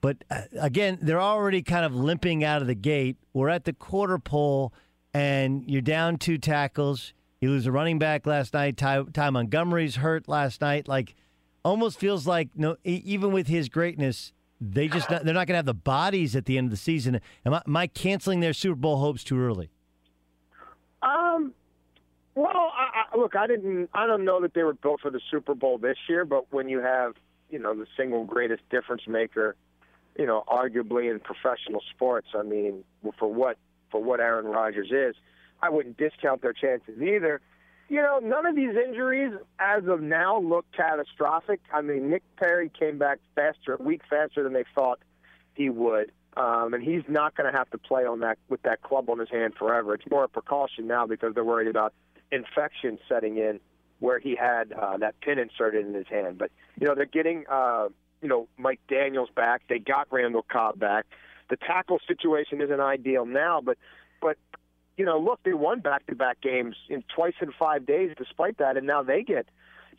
But 0.00 0.18
uh, 0.30 0.42
again, 0.60 0.98
they're 1.00 1.20
already 1.20 1.62
kind 1.62 1.84
of 1.86 1.94
limping 1.94 2.44
out 2.44 2.60
of 2.60 2.68
the 2.68 2.74
gate. 2.74 3.16
We're 3.32 3.48
at 3.48 3.64
the 3.64 3.72
quarter 3.72 4.18
pole, 4.18 4.74
and 5.14 5.64
you're 5.66 5.80
down 5.80 6.18
two 6.18 6.36
tackles. 6.36 7.14
You 7.40 7.50
lose 7.50 7.66
a 7.66 7.72
running 7.72 7.98
back 7.98 8.26
last 8.26 8.52
night. 8.54 8.76
Ty, 8.76 9.04
Ty 9.12 9.30
Montgomery's 9.30 9.96
hurt 9.96 10.28
last 10.28 10.60
night. 10.60 10.88
Like, 10.88 11.14
almost 11.64 11.98
feels 11.98 12.26
like 12.26 12.50
no, 12.54 12.76
even 12.84 13.32
with 13.32 13.46
his 13.46 13.68
greatness, 13.68 14.32
they 14.60 14.88
just 14.88 15.10
not, 15.10 15.24
they're 15.24 15.34
not 15.34 15.46
going 15.46 15.54
to 15.54 15.58
have 15.58 15.66
the 15.66 15.74
bodies 15.74 16.36
at 16.36 16.44
the 16.46 16.58
end 16.58 16.66
of 16.66 16.70
the 16.70 16.76
season. 16.76 17.20
Am 17.44 17.54
I, 17.54 17.62
am 17.66 17.76
I 17.76 17.86
canceling 17.86 18.40
their 18.40 18.52
Super 18.52 18.76
Bowl 18.76 18.98
hopes 18.98 19.24
too 19.24 19.40
early? 19.40 19.70
Um. 21.04 21.52
Well, 22.36 22.72
I, 22.76 23.04
I, 23.12 23.16
look, 23.16 23.36
I 23.36 23.46
didn't. 23.46 23.90
I 23.94 24.08
don't 24.08 24.24
know 24.24 24.40
that 24.40 24.54
they 24.54 24.64
were 24.64 24.74
built 24.74 25.00
for 25.00 25.10
the 25.10 25.20
Super 25.30 25.54
Bowl 25.54 25.78
this 25.78 25.96
year, 26.08 26.24
but 26.24 26.52
when 26.52 26.68
you 26.68 26.80
have, 26.80 27.14
you 27.48 27.60
know, 27.60 27.74
the 27.74 27.86
single 27.96 28.24
greatest 28.24 28.68
difference 28.70 29.02
maker 29.06 29.54
you 30.18 30.26
know, 30.26 30.44
arguably 30.48 31.10
in 31.10 31.20
professional 31.20 31.82
sports. 31.94 32.28
I 32.38 32.42
mean, 32.42 32.84
for 33.18 33.32
what 33.32 33.56
for 33.90 34.02
what 34.02 34.20
Aaron 34.20 34.46
Rodgers 34.46 34.90
is. 34.90 35.14
I 35.62 35.70
wouldn't 35.70 35.96
discount 35.96 36.42
their 36.42 36.52
chances 36.52 37.00
either. 37.00 37.40
You 37.88 38.02
know, 38.02 38.18
none 38.22 38.44
of 38.46 38.56
these 38.56 38.74
injuries 38.74 39.32
as 39.58 39.84
of 39.86 40.00
now 40.00 40.40
look 40.40 40.66
catastrophic. 40.76 41.60
I 41.72 41.80
mean, 41.80 42.10
Nick 42.10 42.22
Perry 42.36 42.70
came 42.76 42.98
back 42.98 43.20
faster, 43.34 43.74
a 43.74 43.82
week 43.82 44.02
faster 44.08 44.42
than 44.42 44.52
they 44.52 44.64
thought 44.74 44.98
he 45.54 45.70
would. 45.70 46.10
Um, 46.36 46.74
and 46.74 46.82
he's 46.82 47.02
not 47.08 47.36
going 47.36 47.50
to 47.50 47.56
have 47.56 47.70
to 47.70 47.78
play 47.78 48.04
on 48.04 48.20
that 48.20 48.38
with 48.48 48.62
that 48.62 48.82
club 48.82 49.08
on 49.08 49.18
his 49.18 49.30
hand 49.30 49.54
forever. 49.56 49.94
It's 49.94 50.04
more 50.10 50.24
a 50.24 50.28
precaution 50.28 50.86
now 50.86 51.06
because 51.06 51.34
they're 51.34 51.44
worried 51.44 51.68
about 51.68 51.94
infection 52.32 52.98
setting 53.08 53.36
in 53.36 53.60
where 54.00 54.18
he 54.18 54.34
had 54.34 54.72
uh, 54.72 54.96
that 54.98 55.18
pin 55.20 55.38
inserted 55.38 55.86
in 55.86 55.94
his 55.94 56.06
hand. 56.08 56.38
But 56.38 56.50
you 56.78 56.86
know 56.86 56.94
they're 56.94 57.06
getting 57.06 57.44
uh, 57.48 57.88
you 58.20 58.28
know 58.28 58.48
Mike 58.58 58.80
Daniels 58.88 59.30
back. 59.34 59.62
They 59.68 59.78
got 59.78 60.08
Randall 60.10 60.44
Cobb 60.50 60.78
back. 60.78 61.06
The 61.50 61.56
tackle 61.56 62.00
situation 62.06 62.60
isn't 62.60 62.80
ideal 62.80 63.26
now, 63.26 63.60
but 63.60 63.78
but 64.20 64.36
you 64.96 65.04
know 65.04 65.18
look, 65.18 65.40
they 65.44 65.52
won 65.54 65.80
back-to-back 65.80 66.40
games 66.40 66.76
in 66.88 67.04
twice 67.14 67.34
in 67.40 67.52
five 67.52 67.86
days. 67.86 68.14
Despite 68.16 68.58
that, 68.58 68.76
and 68.76 68.86
now 68.86 69.02
they 69.02 69.22
get 69.22 69.46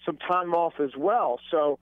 some 0.06 0.18
time 0.18 0.54
off 0.54 0.74
as 0.80 0.96
well. 0.98 1.40
So 1.50 1.80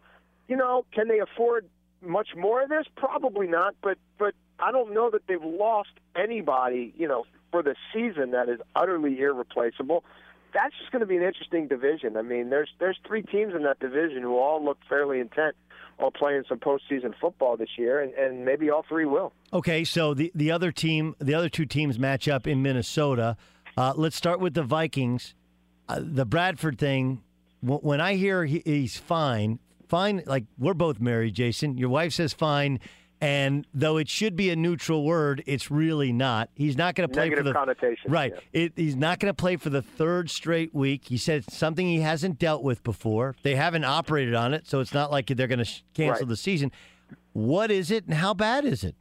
you 0.47 0.55
know, 0.55 0.85
can 0.91 1.07
they 1.07 1.19
afford 1.19 1.67
much 2.01 2.35
more 2.35 2.61
of 2.61 2.69
this? 2.69 2.85
Probably 2.95 3.47
not. 3.47 3.75
But 3.81 3.97
but 4.17 4.35
I 4.63 4.71
don't 4.71 4.93
know 4.93 5.09
that 5.09 5.27
they've 5.27 5.43
lost 5.43 5.89
anybody, 6.15 6.93
you 6.97 7.07
know, 7.07 7.25
for 7.51 7.61
the 7.61 7.75
season 7.93 8.31
that 8.31 8.47
is 8.47 8.59
utterly 8.75 9.19
irreplaceable. 9.19 10.05
That's 10.53 10.73
just 10.79 10.91
going 10.91 11.01
to 11.01 11.05
be 11.05 11.17
an 11.17 11.23
interesting 11.23 11.67
division. 11.67 12.15
I 12.15 12.21
mean, 12.21 12.49
there's 12.49 12.69
there's 12.79 12.97
three 13.05 13.23
teams 13.23 13.53
in 13.55 13.63
that 13.63 13.79
division 13.79 14.21
who 14.21 14.37
all 14.37 14.63
look 14.63 14.77
fairly 14.87 15.19
intent 15.19 15.55
on 15.99 16.11
playing 16.11 16.43
some 16.47 16.59
postseason 16.59 17.13
football 17.19 17.57
this 17.57 17.69
year, 17.77 18.01
and, 18.01 18.13
and 18.13 18.45
maybe 18.45 18.69
all 18.69 18.85
three 18.87 19.05
will. 19.05 19.33
Okay, 19.51 19.83
so 19.83 20.13
the 20.13 20.31
the 20.33 20.51
other 20.51 20.71
team, 20.71 21.15
the 21.19 21.33
other 21.33 21.49
two 21.49 21.65
teams 21.65 21.99
match 21.99 22.27
up 22.27 22.47
in 22.47 22.61
Minnesota. 22.61 23.35
Uh, 23.75 23.93
let's 23.95 24.15
start 24.15 24.39
with 24.39 24.53
the 24.53 24.63
Vikings. 24.63 25.33
Uh, 25.89 25.99
the 26.01 26.25
Bradford 26.25 26.79
thing. 26.79 27.21
When 27.61 27.99
I 27.99 28.15
hear 28.15 28.45
he, 28.45 28.61
he's 28.65 28.97
fine, 28.97 29.59
fine. 29.87 30.23
Like 30.25 30.45
we're 30.57 30.73
both 30.73 31.01
married, 31.01 31.33
Jason. 31.33 31.77
Your 31.77 31.89
wife 31.89 32.13
says 32.13 32.33
fine. 32.33 32.79
And 33.23 33.65
though 33.73 33.97
it 33.97 34.09
should 34.09 34.35
be 34.35 34.49
a 34.49 34.55
neutral 34.55 35.03
word, 35.03 35.43
it's 35.45 35.71
really 35.71 36.11
not. 36.11 36.49
He's 36.55 36.75
not 36.77 36.95
going 36.95 37.07
to 37.07 37.13
play 37.13 37.29
Negative 37.29 37.45
for 37.45 37.49
the 37.49 37.53
connotation. 37.53 38.11
right. 38.11 38.33
yeah. 38.51 38.61
It, 38.63 38.73
he's 38.75 38.95
not 38.95 39.19
going 39.19 39.29
to 39.29 39.33
play 39.35 39.55
for 39.55 39.69
the 39.69 39.81
third 39.81 40.29
straight 40.29 40.73
week. 40.75 41.05
He 41.05 41.17
said 41.17 41.43
it's 41.47 41.55
something 41.57 41.87
he 41.87 42.01
hasn't 42.01 42.37
dealt 42.37 42.63
with 42.63 42.83
before. 42.83 43.35
They 43.43 43.55
haven't 43.55 43.85
operated 43.85 44.35
on 44.35 44.53
it, 44.53 44.67
so 44.67 44.79
it's 44.81 44.93
not 44.93 45.11
like 45.11 45.27
they're 45.27 45.47
going 45.47 45.59
to 45.59 45.65
sh- 45.65 45.83
cancel 45.93 46.21
Right. 46.25 46.29
the 46.29 46.35
season. 46.37 46.71
What 47.31 47.71
is 47.71 47.91
it, 47.91 48.05
and 48.05 48.13
how 48.15 48.33
bad 48.33 48.65
is 48.65 48.83
it? 48.83 48.95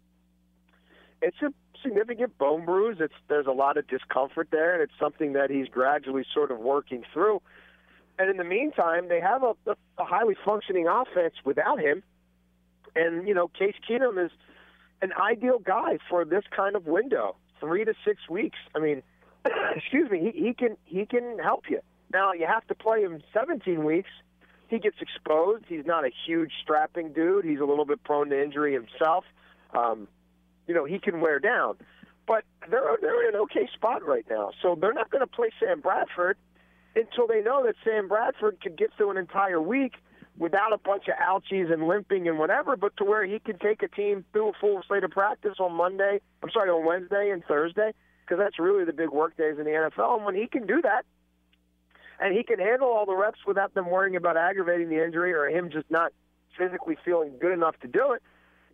it's 1.21 1.41
a 1.43 1.53
significant 1.83 2.37
bone 2.39 2.65
bruise. 2.65 2.99
It's 3.01 3.15
there's 3.29 3.47
a 3.47 3.53
lot 3.53 3.77
of 3.77 3.87
discomfort 3.87 4.49
there, 4.51 4.75
and 4.75 4.83
it's 4.83 4.93
something 4.99 5.33
that 5.35 5.51
he's 5.51 5.69
gradually 5.69 6.25
sort 6.33 6.51
of 6.51 6.59
working 6.59 7.05
through. 7.13 7.41
And 8.19 8.31
in 8.31 8.37
the 8.37 8.45
meantime, 8.45 9.09
they 9.09 9.21
have 9.21 9.43
a, 9.43 9.55
a 9.99 10.05
highly 10.05 10.37
functioning 10.45 10.87
offense 10.87 11.35
without 11.45 11.81
him. 11.81 12.03
And 12.95 13.27
you 13.27 13.35
know, 13.35 13.49
Case 13.49 13.75
Keenum 13.89 14.25
is 14.25 14.31
an 15.01 15.13
ideal 15.13 15.59
guy 15.59 15.99
for 16.09 16.25
this 16.25 16.45
kind 16.55 16.77
of 16.77 16.87
window, 16.87 17.37
three 17.61 17.85
to 17.85 17.95
six 18.05 18.29
weeks. 18.29 18.59
I 18.75 18.79
mean, 18.79 19.03
excuse 19.77 20.11
me, 20.11 20.33
he, 20.33 20.47
he 20.47 20.55
can 20.55 20.77
he 20.85 21.07
can 21.07 21.39
help 21.39 21.65
you. 21.69 21.81
Now 22.13 22.33
you 22.33 22.47
have 22.47 22.67
to 22.69 22.75
play 22.75 23.03
him 23.03 23.23
17 23.33 23.85
weeks. 23.85 24.11
He 24.69 24.79
gets 24.79 24.97
exposed. 25.01 25.65
He's 25.69 25.85
not 25.85 26.05
a 26.05 26.11
huge 26.27 26.53
strapping 26.63 27.13
dude. 27.13 27.45
He's 27.45 27.61
a 27.61 27.65
little 27.65 27.85
bit 27.85 28.03
prone 28.05 28.31
to 28.31 28.43
injury 28.43 28.73
himself. 28.73 29.25
Um, 29.75 30.09
you 30.67 30.75
know, 30.75 30.85
he 30.85 30.99
can 30.99 31.21
wear 31.21 31.39
down. 31.39 31.77
But 32.27 32.45
they're 32.71 32.97
they're 33.01 33.29
in 33.29 33.35
an 33.35 33.41
okay 33.43 33.69
spot 33.75 34.07
right 34.07 34.25
now. 34.31 34.51
So 34.63 34.77
they're 34.81 34.93
not 34.93 35.11
going 35.11 35.21
to 35.21 35.27
play 35.27 35.51
Sam 35.59 35.81
Bradford 35.81 36.37
until 36.95 37.27
they 37.27 37.41
know 37.41 37.65
that 37.65 37.75
Sam 37.85 38.09
Bradford 38.09 38.61
could 38.63 38.77
get 38.77 38.91
through 38.97 39.11
an 39.11 39.17
entire 39.17 39.61
week 39.61 39.95
without 40.43 40.73
a 40.73 40.79
bunch 40.79 41.05
of 41.07 41.15
ouchies 41.23 41.73
and 41.73 41.87
limping 41.87 42.27
and 42.27 42.37
whatever, 42.37 42.77
but 42.77 42.97
to 42.97 43.05
where 43.05 43.25
he 43.25 43.39
can 43.39 43.57
take 43.61 43.81
a 43.81 43.87
team 43.87 44.25
through 44.33 44.49
a 44.49 44.53
full 44.61 44.83
slate 44.89 45.05
of 45.05 45.11
practice 45.13 45.55
on 45.61 45.73
Monday. 45.73 46.21
I'm 46.43 46.51
sorry, 46.51 46.69
on 46.69 46.85
Wednesday 46.85 47.31
and 47.31 47.45
Thursday, 47.45 47.93
because 48.23 48.43
that's 48.43 48.59
really 48.59 48.85
the 48.85 48.93
big 48.93 49.11
work 49.11 49.37
days 49.37 49.55
in 49.57 49.65
the 49.65 49.71
NFL. 49.71 50.17
And 50.17 50.25
when 50.25 50.35
he 50.35 50.49
can 50.49 50.67
do 50.67 50.83
that, 50.83 51.05
and 52.19 52.37
he 52.37 52.43
can 52.43 52.59
handle 52.59 52.89
all 52.89 53.07
the 53.07 53.15
reps 53.15 53.39
without 53.47 53.73
them 53.75 53.89
worrying 53.89 54.17
about 54.17 54.37
aggravating 54.37 54.89
the 54.89 55.03
injury 55.03 55.33
or 55.33 55.47
him 55.47 55.71
just 55.71 55.89
not 55.91 56.13
physically 56.59 56.97
feeling 57.05 57.35
good 57.41 57.53
enough 57.53 57.79
to 57.81 57.87
do 57.87 58.13
it, 58.13 58.21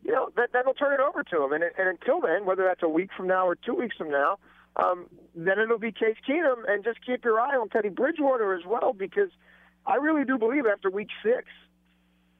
you 0.03 0.11
know, 0.11 0.31
that 0.37 0.51
that'll 0.55 0.73
turn 0.73 0.95
it 0.95 1.01
over 1.01 1.23
to 1.23 1.45
him. 1.45 1.53
And, 1.53 1.63
and 1.63 1.89
until 1.89 2.23
then, 2.23 2.47
whether 2.47 2.65
that's 2.65 2.83
a 2.83 2.89
week 2.89 3.11
from 3.15 3.27
now 3.27 3.47
or 3.47 3.55
two 3.55 3.75
weeks 3.75 3.97
from 3.97 4.11
now, 4.11 4.39
um, 4.77 5.07
then 5.35 5.59
it'll 5.59 5.79
be 5.79 5.93
Case 5.93 6.17
Keenum. 6.27 6.63
And 6.67 6.83
just 6.83 7.05
keep 7.05 7.25
your 7.25 7.39
eye 7.39 7.57
on 7.57 7.69
Teddy 7.69 7.91
Bridgewater 7.91 8.55
as 8.55 8.65
well, 8.67 8.95
because 8.95 9.31
I 9.89 9.97
really 9.97 10.25
do 10.25 10.39
believe 10.39 10.65
after 10.67 10.91
week 10.91 11.09
six, 11.23 11.47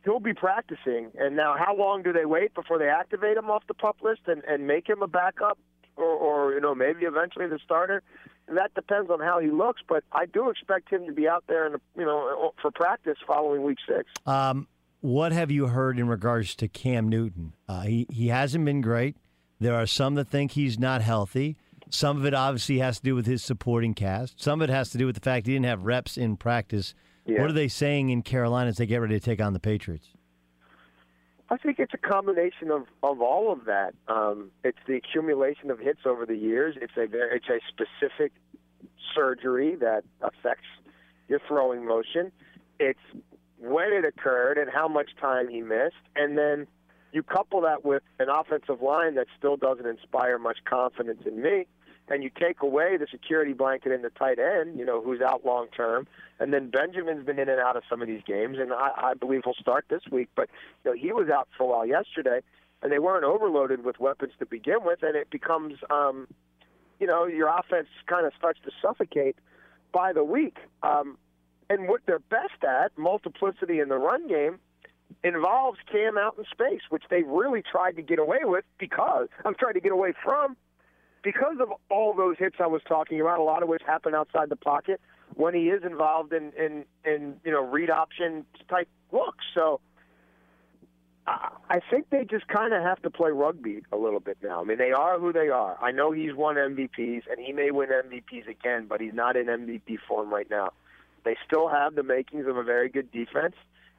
he'll 0.05 0.21
be 0.21 0.35
practicing. 0.35 1.11
And 1.19 1.35
now, 1.35 1.57
how 1.59 1.75
long 1.75 2.03
do 2.03 2.13
they 2.13 2.27
wait 2.27 2.55
before 2.55 2.79
they 2.79 2.89
activate 2.89 3.37
him 3.37 3.51
off 3.51 3.65
the 3.67 3.75
pup 3.75 3.97
list 4.03 4.21
and, 4.27 4.45
and 4.45 4.67
make 4.67 4.89
him 4.89 5.03
a 5.03 5.09
backup, 5.09 5.59
or, 5.97 6.05
or 6.05 6.53
you 6.53 6.61
know 6.61 6.75
maybe 6.75 7.07
eventually 7.07 7.49
the 7.49 7.59
starter? 7.65 8.03
And 8.47 8.57
That 8.57 8.75
depends 8.75 9.11
on 9.11 9.21
how 9.21 9.41
he 9.41 9.51
looks, 9.51 9.83
but 9.89 10.05
I 10.13 10.27
do 10.27 10.51
expect 10.51 10.91
him 10.91 11.07
to 11.07 11.13
be 11.13 11.27
out 11.27 11.45
there, 11.49 11.67
in 11.67 11.73
the, 11.73 11.81
you 11.97 12.05
know, 12.05 12.53
for 12.63 12.71
practice 12.71 13.19
following 13.27 13.63
week 13.63 13.79
six. 13.87 14.11
Um, 14.27 14.69
what 15.01 15.33
have 15.33 15.51
you 15.51 15.69
heard 15.69 15.99
in 15.99 16.09
regards 16.09 16.55
to 16.57 16.69
Cam 16.69 17.09
Newton? 17.09 17.55
Uh, 17.69 17.83
he 17.83 18.07
he 18.11 18.29
hasn't 18.29 18.65
been 18.65 18.83
great. 18.83 19.17
There 19.59 19.75
are 19.75 19.87
some 19.87 20.15
that 20.17 20.29
think 20.29 20.53
he's 20.53 20.79
not 20.79 21.01
healthy. 21.03 21.57
Some 21.91 22.19
of 22.19 22.27
it 22.27 22.35
obviously 22.35 22.79
has 22.79 22.99
to 22.99 23.03
do 23.03 23.15
with 23.15 23.27
his 23.27 23.43
supporting 23.43 23.95
cast. 23.95 24.41
Some 24.41 24.61
of 24.61 24.69
it 24.69 24.73
has 24.73 24.91
to 24.91 24.99
do 24.99 25.07
with 25.07 25.15
the 25.15 25.23
fact 25.23 25.47
he 25.47 25.55
didn't 25.55 25.67
have 25.67 25.85
reps 25.85 26.19
in 26.19 26.37
practice. 26.37 26.95
Yeah. 27.29 27.43
What 27.43 27.51
are 27.51 27.55
they 27.55 27.69
saying 27.69 28.09
in 28.09 28.23
Carolina 28.23 28.71
as 28.71 28.79
they 28.79 28.87
get 28.87 29.03
ready 29.03 29.15
to 29.15 29.21
take 29.21 29.41
on 29.41 29.53
the 29.53 29.61
Patriots? 29.61 30.09
I 31.51 31.59
think 31.59 31.79
it's 31.79 31.93
a 31.93 31.99
combination 31.99 32.71
of, 32.71 32.87
of 33.03 33.21
all 33.21 33.53
of 33.53 33.67
that. 33.67 33.93
Um, 34.09 34.51
it's 34.65 34.79
the 34.87 34.97
accumulation 34.97 35.71
of 35.71 35.79
hits 35.79 36.01
over 36.07 36.25
the 36.25 36.37
years. 36.37 36.77
It's 36.81 36.95
a 36.97 37.07
very, 37.07 37.37
it's 37.37 37.49
a 37.49 37.61
specific 37.69 38.33
surgery 39.15 39.77
that 39.77 40.05
affects 40.23 40.67
your 41.29 41.41
throwing 41.47 41.87
motion. 41.87 42.33
It's 42.81 42.99
when 43.59 43.93
it 43.93 44.07
occurred 44.07 44.57
and 44.57 44.71
how 44.71 44.89
much 44.89 45.11
time 45.21 45.49
he 45.49 45.61
missed, 45.61 45.97
and 46.17 46.39
then 46.39 46.67
you 47.13 47.23
couple 47.23 47.61
that 47.63 47.85
with 47.85 48.03
an 48.19 48.29
offensive 48.31 48.81
line 48.81 49.17
that 49.17 49.27
still 49.37 49.57
doesn't 49.57 49.87
inspire 49.87 50.39
much 50.39 50.59
confidence 50.65 51.23
in 51.27 51.43
me, 51.43 51.67
and 52.09 52.23
you 52.23 52.31
take 52.31 52.63
away 52.63 52.97
the 52.97 53.07
security 53.11 53.53
blanket 53.53 53.93
in 53.93 54.03
the 54.03 54.11
tight 54.11 54.39
end, 54.39 54.79
you 54.79 54.85
know, 54.85 55.03
who's 55.03 55.21
out 55.21 55.45
long 55.45 55.67
term, 55.77 56.07
and 56.41 56.53
then 56.53 56.71
Benjamin's 56.71 57.25
been 57.25 57.39
in 57.39 57.49
and 57.49 57.61
out 57.61 57.77
of 57.77 57.83
some 57.89 58.01
of 58.01 58.09
these 58.09 58.23
games, 58.27 58.59
and 58.59 58.73
I, 58.73 58.91
I 58.97 59.15
believe 59.15 59.43
he'll 59.45 59.55
start 59.55 59.87
this 59.89 60.03
week, 60.11 60.29
but 60.35 60.49
you 60.85 60.91
know, 60.91 60.97
he 60.97 61.13
was 61.13 61.29
out 61.29 61.49
for 61.57 61.65
a 61.65 61.67
while 61.67 61.87
yesterday, 61.87 62.41
and 62.83 62.93
they 62.93 62.99
weren't 62.99 63.25
overloaded 63.25 63.85
with 63.85 63.99
weapons 63.99 64.33
to 64.39 64.47
begin 64.47 64.79
with, 64.85 65.03
and 65.03 65.17
it 65.17 65.31
becomes, 65.31 65.75
um, 65.91 66.27
you 67.01 67.07
know, 67.07 67.27
your 67.27 67.49
offense 67.49 67.89
kind 68.07 68.27
of 68.27 68.33
starts 68.39 68.61
to 68.65 68.71
suffocate 68.81 69.37
by 69.93 70.13
the 70.13 70.25
week. 70.25 70.57
Um, 70.83 71.19
and 71.71 71.89
what 71.89 72.01
they're 72.07 72.19
best 72.19 72.63
at, 72.63 72.97
multiplicity 72.97 73.81
in 73.81 73.89
the 73.89 73.99
run 73.99 74.29
game, 74.29 74.59
involves 75.25 75.79
Cam 75.91 76.17
out 76.17 76.37
in 76.39 76.45
space, 76.51 76.83
which 76.89 77.05
they 77.11 77.23
really 77.23 77.63
tried 77.63 77.97
to 77.97 78.03
get 78.03 78.19
away 78.19 78.41
with 78.45 78.65
because 78.79 79.29
I'm 79.45 79.55
trying 79.55 79.75
to 79.75 79.81
get 79.81 79.93
away 79.93 80.13
from 80.23 80.57
because 81.29 81.57
of 81.61 81.69
all 81.91 82.15
those 82.15 82.37
hits 82.39 82.57
I 82.59 82.67
was 82.67 82.81
talking 82.89 83.21
about, 83.21 83.39
a 83.39 83.43
lot 83.43 83.63
of 83.63 83.69
which 83.69 83.83
happen 83.87 84.15
outside 84.15 84.49
the 84.49 84.57
pocket 84.57 84.99
when 85.35 85.55
he 85.55 85.69
is 85.69 85.83
involved 85.85 86.33
in 86.33 86.53
in, 86.57 86.87
in 87.05 87.37
you 87.45 87.53
know 87.53 87.63
read 87.63 87.91
option 87.91 88.47
type 88.71 88.89
looks. 89.13 89.45
So 89.55 89.79
I 91.27 91.81
think 91.91 92.09
they 92.09 92.25
just 92.25 92.49
kind 92.49 92.73
of 92.73 92.83
have 92.83 93.03
to 93.03 93.11
play 93.11 93.31
rugby 93.31 93.83
a 93.93 93.97
little 93.99 94.21
bit 94.21 94.39
now. 94.43 94.63
I 94.63 94.65
mean, 94.65 94.79
they 94.79 94.93
are 94.93 95.19
who 95.19 95.31
they 95.31 95.51
are. 95.51 95.77
I 95.83 95.91
know 95.91 96.13
he's 96.13 96.35
won 96.35 96.57
MVPs 96.57 97.25
and 97.31 97.39
he 97.39 97.53
may 97.53 97.71
win 97.73 97.91
MVPs 97.91 98.49
again, 98.49 98.87
but 98.89 99.03
he's 99.03 99.13
not 99.13 99.37
in 99.37 99.49
MVP 99.49 99.99
form 100.09 100.33
right 100.33 100.49
now. 100.49 100.71
They 101.25 101.37
still 101.47 101.69
have 101.69 101.95
the 101.95 102.03
makings 102.03 102.47
of 102.47 102.57
a 102.57 102.63
very 102.63 102.89
good 102.89 103.13
defense, 103.13 103.57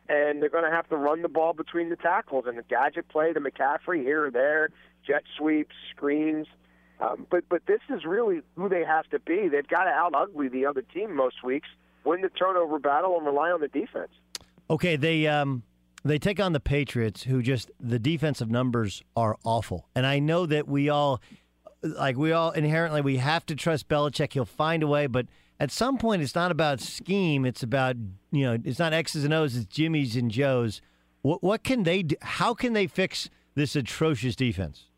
and 0.07 0.41
they're 0.41 0.49
going 0.49 0.63
to 0.63 0.75
have 0.75 0.89
to 0.89 0.97
run 0.97 1.21
the 1.21 1.29
ball 1.29 1.53
between 1.53 1.89
the 1.89 1.95
tackles 1.95 2.45
and 2.47 2.57
the 2.57 2.63
gadget 2.63 3.07
play, 3.09 3.33
the 3.33 3.39
McCaffrey 3.39 4.01
here 4.01 4.25
or 4.25 4.31
there, 4.31 4.71
jet 5.05 5.21
sweeps, 5.37 5.75
screens. 5.91 6.47
Um, 6.99 7.25
but 7.29 7.43
but 7.49 7.61
this 7.65 7.79
is 7.89 8.03
really 8.03 8.41
who 8.55 8.67
they 8.67 8.83
have 8.83 9.09
to 9.09 9.19
be. 9.19 9.47
They've 9.47 9.67
got 9.67 9.85
to 9.85 9.89
out 9.89 10.13
ugly 10.13 10.49
the 10.49 10.65
other 10.65 10.81
team 10.81 11.15
most 11.15 11.43
weeks, 11.43 11.69
win 12.03 12.21
the 12.21 12.29
turnover 12.29 12.79
battle, 12.79 13.17
and 13.17 13.25
rely 13.25 13.51
on 13.51 13.61
the 13.61 13.67
defense. 13.69 14.11
Okay, 14.69 14.95
they 14.95 15.25
um 15.27 15.63
they 16.03 16.19
take 16.19 16.39
on 16.39 16.53
the 16.53 16.59
Patriots, 16.59 17.23
who 17.23 17.41
just 17.41 17.71
the 17.79 17.99
defensive 17.99 18.49
numbers 18.49 19.01
are 19.15 19.37
awful, 19.43 19.87
and 19.95 20.05
I 20.05 20.19
know 20.19 20.45
that 20.45 20.67
we 20.67 20.89
all 20.89 21.21
like 21.81 22.17
we 22.17 22.33
all 22.33 22.51
inherently 22.51 23.01
we 23.01 23.17
have 23.17 23.45
to 23.45 23.55
trust 23.55 23.87
Belichick. 23.87 24.33
He'll 24.33 24.45
find 24.45 24.83
a 24.83 24.87
way, 24.87 25.07
but 25.07 25.27
at 25.59 25.71
some 25.71 25.97
point, 25.97 26.21
it's 26.21 26.35
not 26.35 26.51
about 26.51 26.79
scheme. 26.79 27.45
It's 27.45 27.63
about 27.63 27.95
you 28.31 28.45
know, 28.45 28.57
it's 28.63 28.79
not 28.79 28.93
X's 28.93 29.23
and 29.23 29.33
O's. 29.33 29.55
It's 29.55 29.65
Jimmy's 29.65 30.15
and 30.15 30.29
Joe's. 30.29 30.81
What 31.21 31.43
what 31.43 31.63
can 31.63 31.83
they 31.83 32.03
do? 32.03 32.15
How 32.21 32.53
can 32.53 32.73
they 32.73 32.87
fix 32.87 33.29
this 33.55 33.75
atrocious 33.75 34.35
defense? 34.35 34.88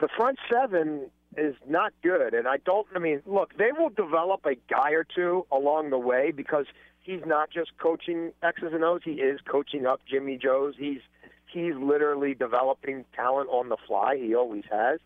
The 0.00 0.08
front 0.16 0.38
seven 0.50 1.10
is 1.36 1.54
not 1.68 1.92
good. 2.02 2.34
And 2.34 2.48
I 2.48 2.56
don't, 2.58 2.86
I 2.94 2.98
mean, 2.98 3.22
look, 3.26 3.56
they 3.56 3.70
will 3.76 3.90
develop 3.90 4.44
a 4.46 4.56
guy 4.72 4.90
or 4.92 5.04
two 5.04 5.46
along 5.52 5.90
the 5.90 5.98
way 5.98 6.32
because 6.32 6.66
he's 7.00 7.20
not 7.26 7.50
just 7.50 7.76
coaching 7.78 8.32
X's 8.42 8.72
and 8.72 8.84
O's, 8.84 9.02
he 9.04 9.12
is 9.12 9.40
coaching 9.46 9.86
up 9.86 10.00
Jimmy 10.10 10.38
Joe's. 10.42 10.74
He's, 10.78 11.00
he's 11.52 11.74
literally 11.74 12.34
developing 12.34 13.04
talent 13.14 13.48
on 13.50 13.68
the 13.68 13.76
fly. 13.86 14.16
He 14.16 14.34
always 14.34 14.64
has. 14.70 15.00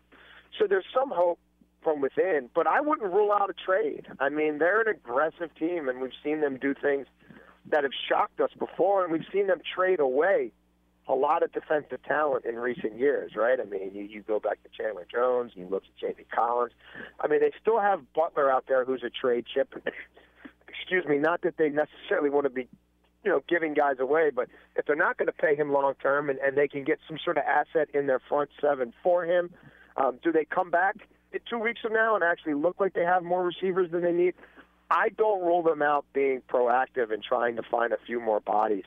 So 0.57 0.65
there's 0.67 0.85
some 0.93 1.11
hope 1.11 1.39
from 1.83 2.01
within, 2.01 2.49
but 2.55 2.65
I 2.65 2.81
wouldn't 2.81 3.11
rule 3.13 3.31
out 3.31 3.49
a 3.49 3.53
trade. 3.53 4.07
I 4.19 4.29
mean, 4.29 4.57
they're 4.57 4.81
an 4.81 4.87
aggressive 4.87 5.53
team, 5.59 5.87
and 5.87 6.01
we've 6.01 6.11
seen 6.23 6.41
them 6.41 6.57
do 6.57 6.73
things 6.73 7.05
that 7.69 7.83
have 7.83 7.91
shocked 8.09 8.39
us 8.39 8.49
before, 8.57 9.03
and 9.03 9.11
we've 9.11 9.27
seen 9.31 9.47
them 9.47 9.59
trade 9.75 9.99
away 9.99 10.51
a 11.07 11.13
lot 11.13 11.43
of 11.43 11.51
defensive 11.51 12.01
talent 12.03 12.45
in 12.45 12.55
recent 12.55 12.97
years, 12.97 13.33
right? 13.35 13.59
I 13.59 13.65
mean, 13.65 13.91
you, 13.93 14.03
you 14.03 14.21
go 14.21 14.39
back 14.39 14.63
to 14.63 14.69
Chandler 14.75 15.05
Jones, 15.11 15.51
you 15.55 15.67
look 15.67 15.83
at 15.83 15.95
Jamie 15.99 16.25
Collins. 16.33 16.73
I 17.19 17.27
mean, 17.27 17.41
they 17.41 17.51
still 17.61 17.79
have 17.79 18.01
Butler 18.13 18.51
out 18.51 18.65
there 18.67 18.85
who's 18.85 19.03
a 19.03 19.09
trade 19.09 19.45
chip. 19.51 19.73
Excuse 20.67 21.05
me, 21.05 21.17
not 21.17 21.41
that 21.41 21.57
they 21.57 21.69
necessarily 21.69 22.29
want 22.29 22.45
to 22.45 22.49
be, 22.49 22.67
you 23.23 23.31
know, 23.31 23.41
giving 23.47 23.73
guys 23.73 23.97
away, 23.99 24.31
but 24.33 24.47
if 24.75 24.85
they're 24.85 24.95
not 24.95 25.17
going 25.17 25.27
to 25.27 25.33
pay 25.33 25.55
him 25.55 25.71
long 25.71 25.93
term 26.01 26.29
and, 26.29 26.39
and 26.39 26.57
they 26.57 26.67
can 26.67 26.83
get 26.83 26.99
some 27.07 27.17
sort 27.23 27.37
of 27.37 27.43
asset 27.43 27.87
in 27.93 28.07
their 28.07 28.19
front 28.27 28.49
seven 28.59 28.91
for 29.03 29.25
him, 29.25 29.51
um, 29.97 30.19
do 30.23 30.31
they 30.31 30.45
come 30.45 30.71
back 30.71 30.95
two 31.49 31.59
weeks 31.59 31.81
from 31.81 31.93
now 31.93 32.15
and 32.15 32.23
actually 32.23 32.53
look 32.55 32.79
like 32.79 32.93
they 32.93 33.03
have 33.03 33.23
more 33.23 33.43
receivers 33.43 33.91
than 33.91 34.01
they 34.01 34.11
need? 34.11 34.33
I 34.89 35.09
don't 35.09 35.41
rule 35.41 35.63
them 35.63 35.81
out 35.81 36.05
being 36.13 36.41
proactive 36.49 37.11
and 37.11 37.23
trying 37.23 37.55
to 37.55 37.63
find 37.63 37.93
a 37.93 37.97
few 38.05 38.19
more 38.19 38.39
bodies. 38.39 38.85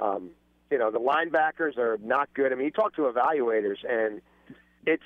Um, 0.00 0.30
you 0.70 0.78
know, 0.78 0.90
the 0.90 0.98
linebackers 0.98 1.76
are 1.78 1.98
not 2.02 2.32
good. 2.34 2.52
I 2.52 2.56
mean, 2.56 2.66
you 2.66 2.70
talk 2.70 2.94
to 2.96 3.02
evaluators, 3.02 3.78
and 3.88 4.20
it's 4.86 5.02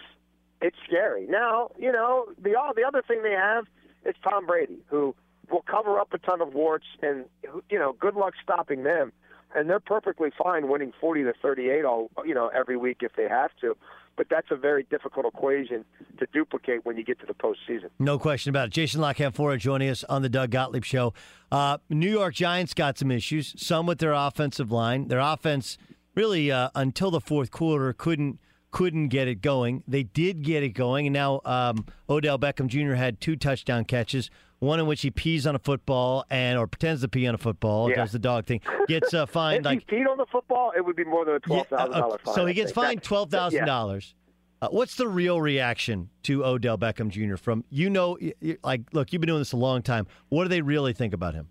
it's 0.61 0.77
scary. 0.87 1.27
Now, 1.27 1.70
you 1.79 1.92
know, 1.92 2.27
the 2.42 2.57
all 2.57 2.75
the 2.75 2.85
other 2.85 3.03
thing 3.07 3.23
they 3.23 3.33
have 3.33 3.64
is 4.05 4.14
Tom 4.23 4.46
Brady, 4.46 4.79
who 4.88 5.14
will 5.51 5.62
cover 5.62 5.99
up 5.99 6.12
a 6.12 6.18
ton 6.18 6.40
of 6.40 6.55
warts, 6.55 6.87
and 7.03 7.25
you 7.70 7.79
know, 7.79 7.92
good 7.92 8.14
luck 8.14 8.35
stopping 8.42 8.85
them. 8.85 9.12
And 9.53 9.68
they're 9.68 9.81
perfectly 9.81 10.31
fine 10.40 10.68
winning 10.68 10.92
40 11.01 11.25
to 11.25 11.33
38 11.42 11.85
all 11.85 12.09
you 12.25 12.35
know 12.35 12.49
every 12.55 12.77
week 12.77 12.99
if 13.01 13.16
they 13.16 13.29
have 13.29 13.51
to 13.61 13.77
but 14.16 14.29
that's 14.29 14.49
a 14.51 14.57
very 14.57 14.85
difficult 14.85 15.27
equation 15.27 15.85
to 16.18 16.27
duplicate 16.33 16.85
when 16.85 16.96
you 16.96 17.05
get 17.05 17.18
to 17.20 17.27
the 17.27 17.35
postseason. 17.35 17.88
No 17.99 18.18
question 18.18 18.51
about 18.51 18.68
it. 18.68 18.73
Jason 18.73 19.01
La 19.01 19.12
Canfora 19.12 19.59
joining 19.59 19.88
us 19.88 20.05
on 20.05 20.23
the 20.23 20.29
Doug 20.29 20.51
Gottlieb 20.51 20.85
Show. 20.85 21.14
Uh, 21.51 21.79
New 21.88 22.11
York 22.11 22.35
Giants 22.35 22.75
got 22.75 22.99
some 22.99 23.11
issues, 23.11 23.55
some 23.57 23.87
with 23.87 23.99
their 23.99 24.12
offensive 24.12 24.70
line. 24.70 25.09
Their 25.09 25.20
offense 25.20 25.79
really 26.14 26.51
uh, 26.51 26.70
until 26.75 27.11
the 27.11 27.20
fourth 27.20 27.51
quarter 27.51 27.92
couldn't 27.92 28.38
couldn't 28.70 29.09
get 29.09 29.27
it 29.27 29.42
going. 29.42 29.83
They 29.88 30.05
did 30.05 30.42
get 30.42 30.62
it 30.62 30.70
going, 30.70 31.07
and 31.07 31.14
now 31.14 31.40
um, 31.44 31.87
Odell 32.09 32.38
Beckham 32.38 32.68
Jr. 32.68 32.94
had 32.94 33.20
two 33.20 33.35
touchdown 33.35 33.85
catches. 33.85 34.31
One 34.61 34.79
in 34.79 34.87
which 34.87 35.01
he 35.01 35.11
pees 35.11 35.46
on 35.46 35.55
a 35.55 35.59
football 35.59 36.25
and 36.31 36.59
or 36.59 36.66
pretends 36.66 37.01
to 37.01 37.09
pee 37.09 37.27
on 37.27 37.35
a 37.35 37.38
football, 37.38 37.88
yeah. 37.88 37.96
does 37.96 38.12
the 38.12 38.18
dog 38.18 38.44
thing. 38.44 38.61
Gets 38.88 39.14
uh, 39.14 39.25
fined 39.27 39.61
if 39.61 39.64
like 39.64 39.90
he 39.90 39.96
peed 39.96 40.07
on 40.07 40.18
the 40.18 40.27
football, 40.31 40.73
it 40.77 40.85
would 40.85 40.96
be 40.96 41.05
more 41.05 41.25
than 41.25 41.37
a 41.37 41.40
twelve 41.40 41.66
thousand 41.68 41.92
yeah, 41.92 42.05
uh, 42.05 42.16
fine. 42.25 42.35
So 42.35 42.46
he 42.46 42.55
gets 42.55 42.70
fined 42.70 43.03
twelve 43.03 43.31
thousand 43.31 43.61
yeah. 43.61 43.64
dollars. 43.64 44.14
Uh, 44.62 44.68
what's 44.68 44.96
the 44.96 45.09
real 45.09 45.40
reaction 45.40 46.11
to 46.23 46.44
Odell 46.44 46.77
Beckham 46.77 47.09
Jr. 47.09 47.37
from 47.37 47.64
you 47.70 47.88
know 47.88 48.18
like 48.62 48.83
look 48.92 49.11
you've 49.12 49.20
been 49.20 49.29
doing 49.29 49.40
this 49.40 49.53
a 49.53 49.57
long 49.57 49.81
time 49.81 50.07
what 50.29 50.42
do 50.44 50.49
they 50.49 50.61
really 50.61 50.92
think 50.92 51.14
about 51.14 51.33
him 51.33 51.49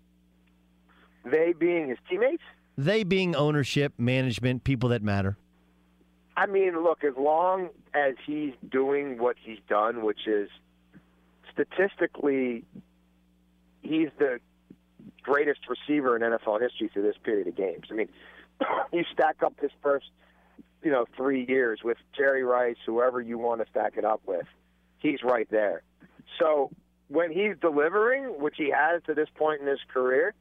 they 1.24 1.52
being 1.52 1.88
his 1.88 1.98
teammates 2.08 2.42
they 2.78 3.02
being 3.02 3.34
ownership 3.34 3.92
management 3.98 4.62
people 4.62 4.90
that 4.90 5.02
matter 5.02 5.36
I 6.36 6.46
mean 6.46 6.84
look 6.84 7.02
as 7.02 7.14
long 7.18 7.70
as 7.94 8.14
he's 8.24 8.52
doing 8.70 9.18
what 9.18 9.34
he's 9.42 9.58
done 9.68 10.04
which 10.04 10.28
is 10.28 10.48
statistically 11.52 12.64
he's 13.82 14.08
the 14.18 14.38
greatest 15.22 15.60
receiver 15.68 16.16
in 16.16 16.22
NFL 16.22 16.60
history 16.60 16.88
through 16.92 17.02
this 17.02 17.16
period 17.22 17.46
of 17.46 17.56
games 17.56 17.86
I 17.90 17.94
mean 17.94 18.08
you 18.92 19.04
stack 19.12 19.42
up 19.42 19.54
his 19.60 19.70
first 19.82 20.06
you 20.82 20.90
know, 20.90 21.06
three 21.16 21.44
years 21.46 21.80
with 21.84 21.98
Jerry 22.16 22.42
Rice, 22.42 22.76
whoever 22.86 23.20
you 23.20 23.38
want 23.38 23.62
to 23.62 23.70
stack 23.70 23.94
it 23.96 24.04
up 24.04 24.22
with, 24.26 24.46
he's 24.98 25.22
right 25.22 25.48
there. 25.50 25.82
So 26.38 26.70
when 27.08 27.32
he's 27.32 27.56
delivering, 27.60 28.40
which 28.40 28.54
he 28.56 28.70
has 28.70 29.02
to 29.06 29.14
this 29.14 29.28
point 29.34 29.60
in 29.60 29.66
his 29.66 29.80
career, 29.92 30.34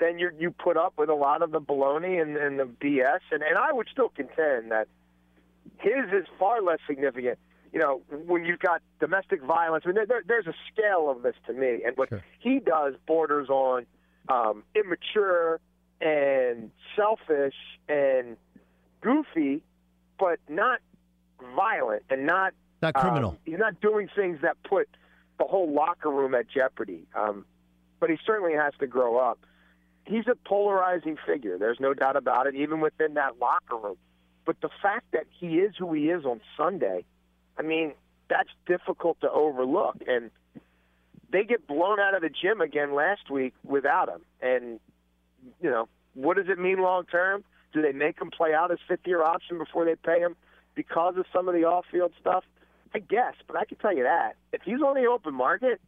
then 0.00 0.18
you 0.18 0.30
you 0.38 0.50
put 0.50 0.76
up 0.76 0.94
with 0.96 1.10
a 1.10 1.14
lot 1.14 1.42
of 1.42 1.52
the 1.52 1.60
baloney 1.60 2.20
and, 2.20 2.36
and 2.36 2.58
the 2.58 2.64
BS. 2.64 3.20
And, 3.30 3.42
and 3.42 3.58
I 3.58 3.72
would 3.72 3.88
still 3.92 4.08
contend 4.08 4.70
that 4.70 4.88
his 5.78 6.06
is 6.12 6.26
far 6.38 6.62
less 6.62 6.78
significant. 6.86 7.38
You 7.72 7.80
know, 7.80 8.02
when 8.26 8.44
you've 8.44 8.60
got 8.60 8.82
domestic 9.00 9.42
violence, 9.42 9.84
I 9.86 9.92
mean, 9.92 10.04
there, 10.06 10.22
there's 10.26 10.46
a 10.46 10.54
scale 10.72 11.10
of 11.10 11.22
this 11.22 11.34
to 11.46 11.52
me. 11.52 11.80
And 11.86 11.96
what 11.96 12.10
sure. 12.10 12.22
he 12.38 12.58
does 12.58 12.94
borders 13.06 13.48
on 13.48 13.86
um, 14.28 14.62
immature 14.74 15.58
and 16.00 16.70
selfish 16.96 17.54
and 17.88 18.36
goofy 19.00 19.62
but 20.18 20.38
not 20.48 20.78
violent 21.56 22.04
and 22.08 22.26
not 22.26 22.54
not 22.80 22.94
criminal. 22.94 23.30
Um, 23.30 23.38
he's 23.44 23.58
not 23.58 23.80
doing 23.80 24.08
things 24.14 24.38
that 24.42 24.56
put 24.62 24.88
the 25.38 25.44
whole 25.44 25.72
locker 25.72 26.10
room 26.10 26.34
at 26.34 26.48
jeopardy. 26.48 27.06
Um, 27.14 27.44
but 27.98 28.10
he 28.10 28.16
certainly 28.24 28.54
has 28.54 28.72
to 28.78 28.86
grow 28.86 29.18
up. 29.18 29.40
He's 30.04 30.26
a 30.26 30.34
polarizing 30.34 31.16
figure. 31.26 31.58
There's 31.58 31.78
no 31.80 31.94
doubt 31.94 32.16
about 32.16 32.46
it, 32.46 32.54
even 32.54 32.80
within 32.80 33.14
that 33.14 33.38
locker 33.40 33.76
room. 33.76 33.96
But 34.44 34.60
the 34.60 34.70
fact 34.80 35.06
that 35.12 35.24
he 35.30 35.58
is 35.58 35.74
who 35.76 35.92
he 35.92 36.10
is 36.10 36.24
on 36.24 36.40
Sunday, 36.56 37.04
I 37.58 37.62
mean, 37.62 37.92
that's 38.28 38.50
difficult 38.66 39.20
to 39.20 39.30
overlook. 39.30 39.96
And 40.06 40.30
they 41.30 41.44
get 41.44 41.66
blown 41.66 41.98
out 42.00 42.14
of 42.14 42.22
the 42.22 42.30
gym 42.30 42.60
again 42.60 42.94
last 42.94 43.30
week 43.30 43.54
without 43.64 44.08
him. 44.08 44.22
And, 44.40 44.80
you 45.60 45.70
know, 45.70 45.88
what 46.14 46.36
does 46.36 46.48
it 46.48 46.58
mean 46.58 46.80
long 46.80 47.04
term? 47.06 47.44
Do 47.72 47.80
they 47.80 47.92
make 47.92 48.20
him 48.20 48.30
play 48.30 48.52
out 48.54 48.70
his 48.70 48.80
fifth 48.86 49.06
year 49.06 49.22
option 49.22 49.58
before 49.58 49.84
they 49.84 49.96
pay 49.96 50.20
him 50.20 50.36
because 50.74 51.16
of 51.16 51.24
some 51.32 51.48
of 51.48 51.54
the 51.54 51.64
off 51.64 51.86
field 51.90 52.12
stuff? 52.20 52.44
I 52.94 52.98
guess, 52.98 53.34
but 53.46 53.56
I 53.56 53.64
can 53.64 53.78
tell 53.78 53.96
you 53.96 54.02
that 54.02 54.36
if 54.52 54.62
he's 54.62 54.82
on 54.82 54.94
the 54.94 55.06
open 55.08 55.34
market, 55.34 55.80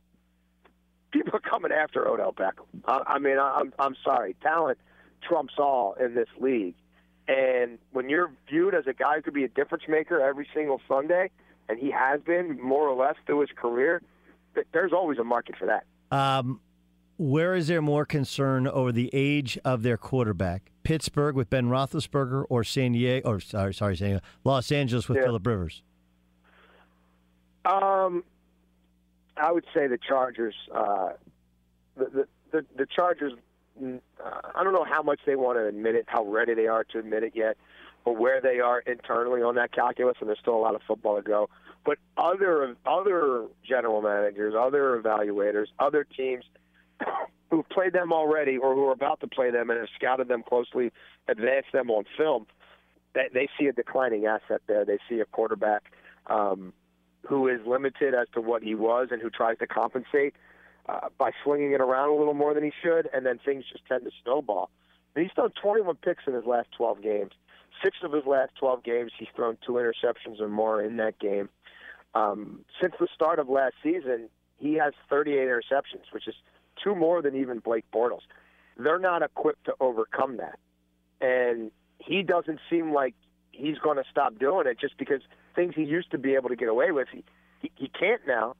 people 1.10 1.34
are 1.34 1.40
coming 1.40 1.70
after 1.70 2.08
Odell 2.08 2.32
Beckham. 2.32 2.64
I, 2.86 3.02
I 3.06 3.18
mean, 3.18 3.38
I'm 3.38 3.74
I'm 3.78 3.94
sorry, 4.02 4.34
talent 4.42 4.78
trumps 5.22 5.54
all 5.58 5.94
in 6.00 6.14
this 6.14 6.28
league, 6.40 6.74
and 7.28 7.78
when 7.92 8.08
you're 8.08 8.30
viewed 8.48 8.74
as 8.74 8.86
a 8.86 8.94
guy 8.94 9.16
who 9.16 9.22
could 9.22 9.34
be 9.34 9.44
a 9.44 9.48
difference 9.48 9.84
maker 9.86 10.20
every 10.20 10.48
single 10.54 10.80
Sunday, 10.88 11.30
and 11.68 11.78
he 11.78 11.90
has 11.90 12.20
been 12.20 12.60
more 12.60 12.88
or 12.88 12.94
less 12.94 13.16
through 13.26 13.40
his 13.40 13.50
career, 13.56 14.02
there's 14.72 14.92
always 14.92 15.18
a 15.18 15.24
market 15.24 15.56
for 15.56 15.66
that. 15.66 15.84
Um, 16.16 16.60
where 17.16 17.54
is 17.54 17.68
there 17.68 17.82
more 17.82 18.04
concern 18.04 18.66
over 18.66 18.92
the 18.92 19.10
age 19.12 19.58
of 19.64 19.82
their 19.82 19.96
quarterback? 19.96 20.70
Pittsburgh 20.82 21.34
with 21.34 21.48
Ben 21.48 21.68
Roethlisberger, 21.68 22.44
or 22.48 22.62
San 22.62 22.92
Diego, 22.92 23.28
or 23.28 23.40
sorry, 23.40 23.72
sorry, 23.72 23.96
San 23.96 24.08
Diego, 24.08 24.24
Los 24.44 24.70
Angeles 24.70 25.08
with 25.08 25.18
yeah. 25.18 25.24
Philip 25.24 25.46
Rivers? 25.46 25.82
Um, 27.64 28.22
I 29.36 29.50
would 29.50 29.64
say 29.72 29.86
the 29.86 29.98
Chargers. 29.98 30.54
Uh, 30.72 31.10
the, 31.96 32.04
the, 32.04 32.28
the 32.52 32.66
the 32.76 32.86
Chargers. 32.86 33.32
Uh, 33.82 33.98
I 34.54 34.62
don't 34.62 34.72
know 34.72 34.84
how 34.84 35.02
much 35.02 35.20
they 35.26 35.36
want 35.36 35.58
to 35.58 35.66
admit 35.66 35.94
it, 35.94 36.04
how 36.06 36.24
ready 36.24 36.54
they 36.54 36.66
are 36.66 36.84
to 36.84 36.98
admit 36.98 37.22
it 37.24 37.32
yet, 37.34 37.56
or 38.04 38.16
where 38.16 38.40
they 38.40 38.60
are 38.60 38.80
internally 38.80 39.42
on 39.42 39.54
that 39.54 39.72
calculus, 39.72 40.16
and 40.20 40.28
there's 40.28 40.38
still 40.38 40.56
a 40.56 40.58
lot 40.58 40.74
of 40.74 40.82
football 40.86 41.16
to 41.16 41.22
go. 41.22 41.48
But 41.84 41.98
other 42.16 42.76
other 42.86 43.46
general 43.66 44.02
managers, 44.02 44.54
other 44.58 45.00
evaluators, 45.00 45.66
other 45.78 46.04
teams 46.04 46.44
who've 47.50 47.68
played 47.68 47.92
them 47.92 48.12
already 48.12 48.56
or 48.56 48.74
who 48.74 48.86
are 48.86 48.92
about 48.92 49.20
to 49.20 49.26
play 49.26 49.50
them 49.50 49.70
and 49.70 49.78
have 49.78 49.88
scouted 49.94 50.28
them 50.28 50.42
closely, 50.42 50.92
advanced 51.28 51.72
them 51.72 51.90
on 51.90 52.04
film, 52.16 52.46
they, 53.14 53.28
they 53.32 53.48
see 53.58 53.66
a 53.66 53.72
declining 53.72 54.26
asset 54.26 54.62
there. 54.66 54.84
They 54.84 54.98
see 55.08 55.20
a 55.20 55.26
quarterback 55.26 55.92
um, 56.26 56.72
who 57.26 57.48
is 57.48 57.60
limited 57.66 58.14
as 58.14 58.28
to 58.34 58.40
what 58.40 58.62
he 58.62 58.74
was 58.74 59.08
and 59.10 59.20
who 59.20 59.30
tries 59.30 59.58
to 59.58 59.66
compensate 59.66 60.34
uh, 60.88 61.08
by 61.18 61.32
slinging 61.44 61.72
it 61.72 61.80
around 61.80 62.10
a 62.10 62.14
little 62.14 62.34
more 62.34 62.54
than 62.54 62.64
he 62.64 62.72
should, 62.82 63.08
and 63.12 63.24
then 63.24 63.38
things 63.44 63.64
just 63.70 63.86
tend 63.86 64.04
to 64.04 64.10
snowball. 64.22 64.70
He's 65.16 65.30
thrown 65.34 65.50
21 65.62 65.96
picks 65.96 66.24
in 66.26 66.34
his 66.34 66.44
last 66.44 66.68
12 66.76 67.02
games. 67.02 67.32
Six 67.82 67.98
of 68.02 68.12
his 68.12 68.24
last 68.26 68.52
12 68.58 68.82
games, 68.82 69.12
he's 69.18 69.28
thrown 69.34 69.58
two 69.66 69.72
interceptions 69.72 70.40
or 70.40 70.48
more 70.48 70.82
in 70.82 70.96
that 70.96 71.18
game. 71.18 71.48
Um, 72.14 72.64
since 72.80 72.94
the 73.00 73.08
start 73.14 73.38
of 73.38 73.48
last 73.48 73.74
season, 73.82 74.28
he 74.58 74.74
has 74.74 74.92
38 75.10 75.36
interceptions, 75.36 76.12
which 76.12 76.28
is– 76.28 76.34
two 76.82 76.94
more 76.94 77.22
than 77.22 77.36
even 77.36 77.58
Blake 77.58 77.84
Bortles. 77.92 78.22
They're 78.76 78.98
not 78.98 79.22
equipped 79.22 79.64
to 79.66 79.74
overcome 79.80 80.38
that. 80.38 80.58
And 81.20 81.70
he 81.98 82.22
doesn't 82.22 82.60
seem 82.68 82.92
like 82.92 83.14
he's 83.52 83.78
going 83.78 83.96
to 83.96 84.04
stop 84.10 84.38
doing 84.38 84.66
it 84.66 84.78
just 84.80 84.96
because 84.98 85.20
things 85.54 85.74
he 85.76 85.84
used 85.84 86.10
to 86.10 86.18
be 86.18 86.34
able 86.34 86.48
to 86.48 86.56
get 86.56 86.68
away 86.68 86.90
with, 86.90 87.08
he, 87.12 87.24
he, 87.60 87.70
he 87.76 87.88
can't 87.88 88.20
now. 88.26 88.56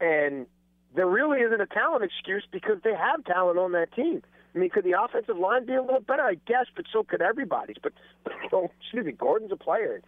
And 0.00 0.46
there 0.94 1.06
really 1.06 1.40
isn't 1.40 1.60
a 1.60 1.66
talent 1.66 2.04
excuse 2.04 2.44
because 2.50 2.78
they 2.82 2.94
have 2.94 3.24
talent 3.24 3.58
on 3.58 3.72
that 3.72 3.92
team. 3.94 4.22
I 4.54 4.58
mean, 4.58 4.70
could 4.70 4.84
the 4.84 5.00
offensive 5.00 5.38
line 5.38 5.66
be 5.66 5.74
a 5.74 5.82
little 5.82 6.00
better? 6.00 6.22
I 6.22 6.34
guess, 6.34 6.66
but 6.74 6.86
so 6.92 7.04
could 7.04 7.22
everybody's. 7.22 7.76
But, 7.82 7.92
you 8.26 8.48
know, 8.52 8.70
excuse 8.80 9.06
me, 9.06 9.12
Gordon's 9.12 9.52
a 9.52 9.56
player. 9.56 10.02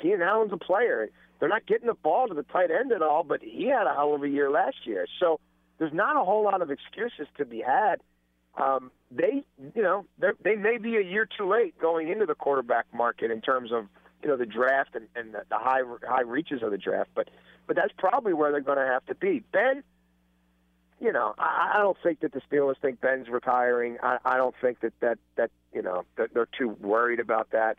Keenan 0.00 0.22
Allen's 0.22 0.52
a 0.52 0.56
player. 0.56 1.08
they're 1.38 1.48
not 1.48 1.66
getting 1.66 1.86
the 1.86 1.94
ball 1.94 2.26
to 2.28 2.34
the 2.34 2.42
tight 2.42 2.70
end 2.70 2.92
at 2.92 3.02
all, 3.02 3.22
but 3.22 3.40
he 3.42 3.66
had 3.66 3.86
a 3.86 3.94
hell 3.94 4.14
of 4.14 4.22
a 4.22 4.28
year 4.28 4.50
last 4.50 4.78
year. 4.84 5.06
So 5.20 5.38
there's 5.78 5.92
not 5.92 6.16
a 6.16 6.24
whole 6.24 6.42
lot 6.44 6.62
of 6.62 6.70
excuses 6.70 7.26
to 7.38 7.44
be 7.44 7.60
had. 7.60 8.00
Um, 8.56 8.90
they, 9.10 9.44
you 9.74 9.82
know, 9.82 10.06
they 10.18 10.54
may 10.54 10.78
be 10.78 10.96
a 10.96 11.02
year 11.02 11.26
too 11.26 11.50
late 11.50 11.78
going 11.78 12.08
into 12.08 12.26
the 12.26 12.34
quarterback 12.34 12.86
market 12.92 13.30
in 13.30 13.40
terms 13.40 13.72
of 13.72 13.86
you 14.22 14.28
know 14.28 14.36
the 14.36 14.46
draft 14.46 14.94
and, 14.94 15.06
and 15.14 15.34
the, 15.34 15.42
the 15.50 15.58
high 15.58 15.82
high 16.08 16.22
reaches 16.22 16.62
of 16.62 16.70
the 16.70 16.78
draft, 16.78 17.10
but 17.14 17.28
but 17.66 17.76
that's 17.76 17.92
probably 17.98 18.32
where 18.32 18.52
they're 18.52 18.60
going 18.60 18.78
to 18.78 18.86
have 18.86 19.04
to 19.06 19.14
be. 19.14 19.42
Ben, 19.52 19.82
you 21.00 21.12
know, 21.12 21.34
I, 21.38 21.72
I 21.74 21.78
don't 21.78 21.96
think 22.02 22.20
that 22.20 22.32
the 22.32 22.40
Steelers 22.50 22.76
think 22.80 23.00
Ben's 23.00 23.28
retiring. 23.28 23.98
I, 24.02 24.18
I 24.24 24.36
don't 24.36 24.54
think 24.60 24.80
that 24.80 24.92
that 25.00 25.18
that 25.36 25.50
you 25.72 25.82
know 25.82 26.04
that 26.16 26.34
they're 26.34 26.48
too 26.58 26.70
worried 26.80 27.20
about 27.20 27.50
that. 27.50 27.78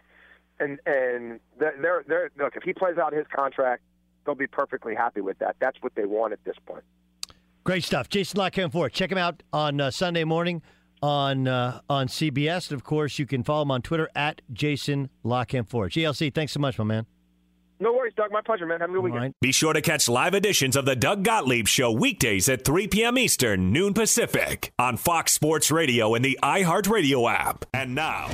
And 0.60 0.80
and 0.86 1.39
they're 1.60 2.04
they're 2.08 2.32
look 2.38 2.56
if 2.56 2.63
he 2.63 2.73
plays 2.73 2.97
out 2.97 3.13
his 3.13 3.25
contract, 3.34 3.84
they'll 4.25 4.36
be 4.36 4.47
perfectly 4.47 4.95
happy 4.95 5.21
with 5.21 5.39
that. 5.39 5.56
That's 5.60 5.78
what 5.82 5.95
they 5.95 6.06
want 6.06 6.34
at 6.34 6.43
this 6.43 6.56
point. 6.65 6.84
Great 7.63 7.84
stuff, 7.84 8.10
Jason 8.10 8.38
La 8.38 8.49
Canfora. 8.49 8.91
Check 8.91 9.12
him 9.12 9.17
out 9.17 9.41
on 9.51 9.82
uh, 9.82 9.91
Sunday 9.91 10.23
morning 10.23 10.62
on 11.01 11.47
uh, 11.47 11.80
on 11.89 12.08
CBS, 12.08 12.69
and 12.69 12.80
of 12.80 12.84
course 12.84 13.17
you 13.17 13.25
can 13.25 13.43
follow 13.43 13.63
him 13.63 13.71
on 13.71 13.82
Twitter 13.82 14.10
at 14.15 14.41
Jason 14.54 15.10
La 15.23 15.45
Canfora. 15.45 15.89
GLC, 15.89 16.34
thanks 16.34 16.54
so 16.54 16.60
much, 16.60 16.78
my 16.78 16.84
man. 16.84 17.06
No 17.79 17.91
worries, 17.91 18.13
Doug. 18.15 18.31
My 18.31 18.41
pleasure, 18.41 18.65
man. 18.65 18.79
Have 18.79 18.89
a 18.89 18.93
good 18.93 19.01
weekend. 19.01 19.21
Right. 19.21 19.33
Be 19.41 19.51
sure 19.51 19.73
to 19.73 19.81
catch 19.81 20.07
live 20.07 20.33
editions 20.33 20.75
of 20.75 20.85
the 20.85 20.95
Doug 20.95 21.23
Gottlieb 21.23 21.67
Show 21.67 21.91
weekdays 21.91 22.47
at 22.47 22.63
3 22.63 22.88
p.m. 22.88 23.17
Eastern, 23.17 23.73
noon 23.73 23.93
Pacific, 23.93 24.71
on 24.79 24.95
Fox 24.97 25.33
Sports 25.33 25.71
Radio 25.71 26.15
and 26.15 26.23
the 26.23 26.39
iHeartRadio 26.41 27.29
app. 27.31 27.65
And 27.73 27.93
now. 27.93 28.29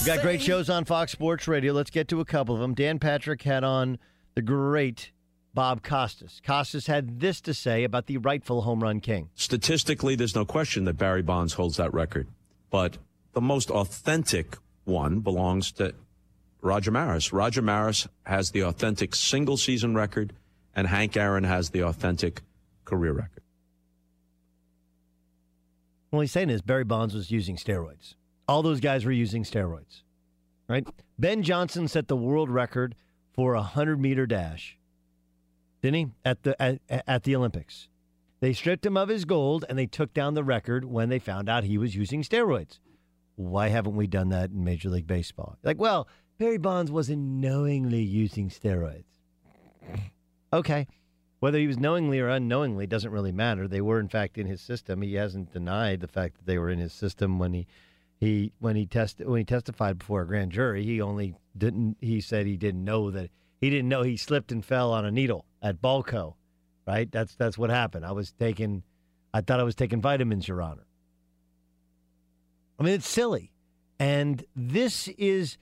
We 0.00 0.06
got 0.06 0.22
great 0.22 0.40
shows 0.40 0.68
on 0.70 0.84
Fox 0.84 1.12
Sports 1.12 1.46
Radio. 1.46 1.72
Let's 1.72 1.90
get 1.90 2.08
to 2.08 2.20
a 2.20 2.24
couple 2.24 2.54
of 2.54 2.60
them. 2.60 2.74
Dan 2.74 2.98
Patrick 2.98 3.42
had 3.42 3.62
on 3.62 3.98
the 4.34 4.42
great 4.42 5.12
Bob 5.54 5.82
Costas. 5.82 6.40
Costas 6.44 6.86
had 6.86 7.20
this 7.20 7.40
to 7.42 7.54
say 7.54 7.84
about 7.84 8.06
the 8.06 8.16
rightful 8.16 8.62
home 8.62 8.82
run 8.82 9.00
king. 9.00 9.28
Statistically, 9.34 10.16
there's 10.16 10.34
no 10.34 10.44
question 10.44 10.84
that 10.84 10.94
Barry 10.94 11.22
Bonds 11.22 11.52
holds 11.54 11.76
that 11.76 11.92
record, 11.92 12.28
but 12.70 12.98
the 13.32 13.40
most 13.40 13.70
authentic 13.70 14.56
one 14.84 15.20
belongs 15.20 15.70
to 15.72 15.94
Roger 16.62 16.90
Maris. 16.90 17.32
Roger 17.32 17.62
Maris 17.62 18.06
has 18.24 18.50
the 18.50 18.64
authentic 18.64 19.14
single 19.14 19.56
season 19.56 19.94
record, 19.94 20.34
and 20.74 20.86
Hank 20.86 21.16
Aaron 21.16 21.44
has 21.44 21.70
the 21.70 21.82
authentic 21.82 22.42
career 22.84 23.12
record. 23.12 23.42
Well, 26.10 26.22
he's 26.22 26.32
saying 26.32 26.50
is 26.50 26.62
Barry 26.62 26.84
Bonds 26.84 27.14
was 27.14 27.30
using 27.30 27.56
steroids. 27.56 28.14
All 28.48 28.62
those 28.62 28.80
guys 28.80 29.04
were 29.04 29.12
using 29.12 29.44
steroids, 29.44 30.02
right? 30.68 30.86
Ben 31.18 31.42
Johnson 31.42 31.86
set 31.86 32.08
the 32.08 32.16
world 32.16 32.50
record 32.50 32.96
for 33.32 33.54
a 33.54 33.62
hundred 33.62 34.00
meter 34.00 34.26
dash, 34.26 34.76
didn't 35.82 35.94
he? 35.94 36.06
At 36.24 36.42
the 36.42 36.60
at, 36.60 36.80
at 36.88 37.22
the 37.22 37.36
Olympics, 37.36 37.88
they 38.40 38.52
stripped 38.52 38.84
him 38.84 38.96
of 38.96 39.08
his 39.08 39.24
gold 39.24 39.64
and 39.68 39.78
they 39.78 39.86
took 39.86 40.12
down 40.12 40.34
the 40.34 40.42
record 40.42 40.84
when 40.84 41.10
they 41.10 41.20
found 41.20 41.48
out 41.48 41.62
he 41.62 41.78
was 41.78 41.94
using 41.94 42.22
steroids. 42.22 42.80
Why 43.36 43.68
haven't 43.68 43.96
we 43.96 44.06
done 44.06 44.30
that 44.30 44.50
in 44.50 44.64
Major 44.64 44.90
League 44.90 45.06
Baseball? 45.06 45.56
Like, 45.62 45.78
well, 45.78 46.08
Barry 46.40 46.56
Bonds 46.56 46.90
wasn't 46.90 47.20
knowingly 47.20 48.00
using 48.00 48.48
steroids. 48.48 49.04
Okay. 50.54 50.86
Whether 51.38 51.58
he 51.58 51.66
was 51.66 51.76
knowingly 51.76 52.18
or 52.18 52.30
unknowingly 52.30 52.86
doesn't 52.86 53.10
really 53.10 53.30
matter. 53.30 53.68
They 53.68 53.82
were 53.82 54.00
in 54.00 54.08
fact 54.08 54.38
in 54.38 54.46
his 54.46 54.62
system. 54.62 55.02
He 55.02 55.16
hasn't 55.16 55.52
denied 55.52 56.00
the 56.00 56.08
fact 56.08 56.38
that 56.38 56.46
they 56.46 56.56
were 56.56 56.70
in 56.70 56.78
his 56.78 56.94
system 56.94 57.38
when 57.38 57.52
he 57.52 57.66
he 58.18 58.52
when 58.58 58.74
he 58.74 58.86
test 58.86 59.20
when 59.20 59.36
he 59.36 59.44
testified 59.44 59.98
before 59.98 60.22
a 60.22 60.26
grand 60.26 60.50
jury. 60.50 60.82
He 60.82 61.02
only 61.02 61.34
didn't 61.58 61.98
he 62.00 62.22
said 62.22 62.46
he 62.46 62.56
didn't 62.56 62.84
know 62.84 63.10
that 63.10 63.28
he 63.60 63.68
didn't 63.68 63.90
know 63.90 64.00
he 64.00 64.16
slipped 64.16 64.50
and 64.50 64.64
fell 64.64 64.94
on 64.94 65.04
a 65.04 65.10
needle 65.10 65.44
at 65.60 65.82
Balco. 65.82 66.36
Right? 66.86 67.12
That's 67.12 67.34
that's 67.34 67.58
what 67.58 67.68
happened. 67.68 68.06
I 68.06 68.12
was 68.12 68.32
taking 68.32 68.82
I 69.34 69.42
thought 69.42 69.60
I 69.60 69.64
was 69.64 69.74
taking 69.74 70.00
vitamins, 70.00 70.48
Your 70.48 70.62
Honor. 70.62 70.86
I 72.78 72.82
mean, 72.82 72.94
it's 72.94 73.06
silly. 73.08 73.52
And 73.98 74.42
this 74.56 75.08
is 75.08 75.58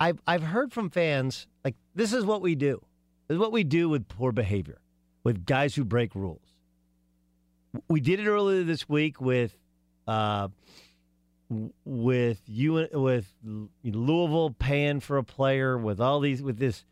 I've 0.00 0.20
I've 0.26 0.42
heard 0.42 0.72
from 0.72 0.90
fans 0.90 1.46
like 1.64 1.76
this 1.94 2.12
is 2.12 2.24
what 2.24 2.42
we 2.42 2.54
do. 2.54 2.84
This 3.28 3.36
is 3.36 3.40
what 3.40 3.52
we 3.52 3.64
do 3.64 3.88
with 3.88 4.08
poor 4.08 4.32
behavior, 4.32 4.80
with 5.22 5.46
guys 5.46 5.74
who 5.74 5.84
break 5.84 6.14
rules. 6.14 6.40
We 7.88 8.00
did 8.00 8.20
it 8.20 8.26
earlier 8.26 8.62
this 8.64 8.88
week 8.88 9.20
with 9.20 9.56
uh, 10.06 10.48
with 11.84 12.42
you 12.46 12.88
with 12.92 13.32
Louisville 13.82 14.54
paying 14.58 15.00
for 15.00 15.18
a 15.18 15.24
player 15.24 15.78
with 15.78 16.00
all 16.00 16.20
these 16.20 16.42
with 16.42 16.58
this 16.58 16.84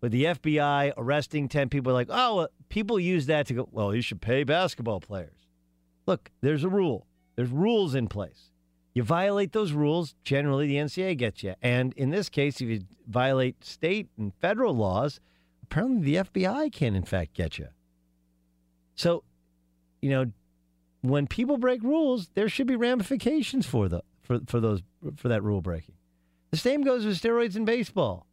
with 0.00 0.12
the 0.12 0.24
FBI 0.24 0.92
arresting 0.96 1.48
10 1.48 1.68
people 1.68 1.92
like, 1.92 2.08
"Oh, 2.10 2.48
people 2.68 3.00
use 3.00 3.26
that 3.26 3.46
to 3.46 3.54
go, 3.54 3.68
well, 3.72 3.94
you 3.94 4.02
should 4.02 4.20
pay 4.20 4.44
basketball 4.44 5.00
players." 5.00 5.46
Look, 6.06 6.30
there's 6.40 6.64
a 6.64 6.68
rule. 6.68 7.06
There's 7.36 7.50
rules 7.50 7.94
in 7.94 8.08
place. 8.08 8.50
You 8.94 9.02
violate 9.02 9.52
those 9.52 9.72
rules, 9.72 10.14
generally 10.24 10.66
the 10.66 10.76
NCAA 10.76 11.16
gets 11.16 11.42
you. 11.42 11.54
And 11.62 11.92
in 11.94 12.10
this 12.10 12.28
case, 12.28 12.60
if 12.60 12.68
you 12.68 12.80
violate 13.06 13.64
state 13.64 14.08
and 14.18 14.32
federal 14.40 14.74
laws, 14.74 15.20
apparently 15.62 16.02
the 16.02 16.24
FBI 16.24 16.72
can, 16.72 16.94
in 16.94 17.04
fact, 17.04 17.34
get 17.34 17.58
you. 17.58 17.68
So, 18.94 19.22
you 20.02 20.10
know, 20.10 20.32
when 21.02 21.26
people 21.26 21.58
break 21.58 21.82
rules, 21.82 22.30
there 22.34 22.48
should 22.48 22.66
be 22.66 22.76
ramifications 22.76 23.66
for 23.66 23.88
the 23.88 24.02
for, 24.22 24.40
for 24.46 24.60
those 24.60 24.82
for 25.16 25.28
that 25.28 25.42
rule 25.42 25.60
breaking. 25.60 25.94
The 26.50 26.56
same 26.56 26.82
goes 26.82 27.04
with 27.04 27.20
steroids 27.20 27.56
in 27.56 27.64
baseball. 27.64 28.26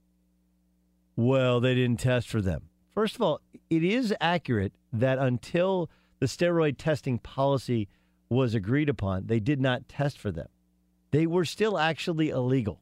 Well, 1.16 1.60
they 1.60 1.76
didn't 1.76 2.00
test 2.00 2.28
for 2.28 2.42
them. 2.42 2.70
First 2.94 3.16
of 3.16 3.22
all, 3.22 3.42
it 3.70 3.84
is 3.84 4.14
accurate 4.20 4.74
that 4.92 5.18
until 5.18 5.90
the 6.20 6.26
steroid 6.26 6.78
testing 6.78 7.20
policy 7.20 7.88
was 8.30 8.56
agreed 8.56 8.90
upon, 8.90 9.28
they 9.28 9.40
did 9.40 9.60
not 9.60 9.88
test 9.88 10.18
for 10.18 10.32
them 10.32 10.48
they 11.16 11.26
were 11.26 11.46
still 11.46 11.78
actually 11.78 12.30
illegal. 12.30 12.82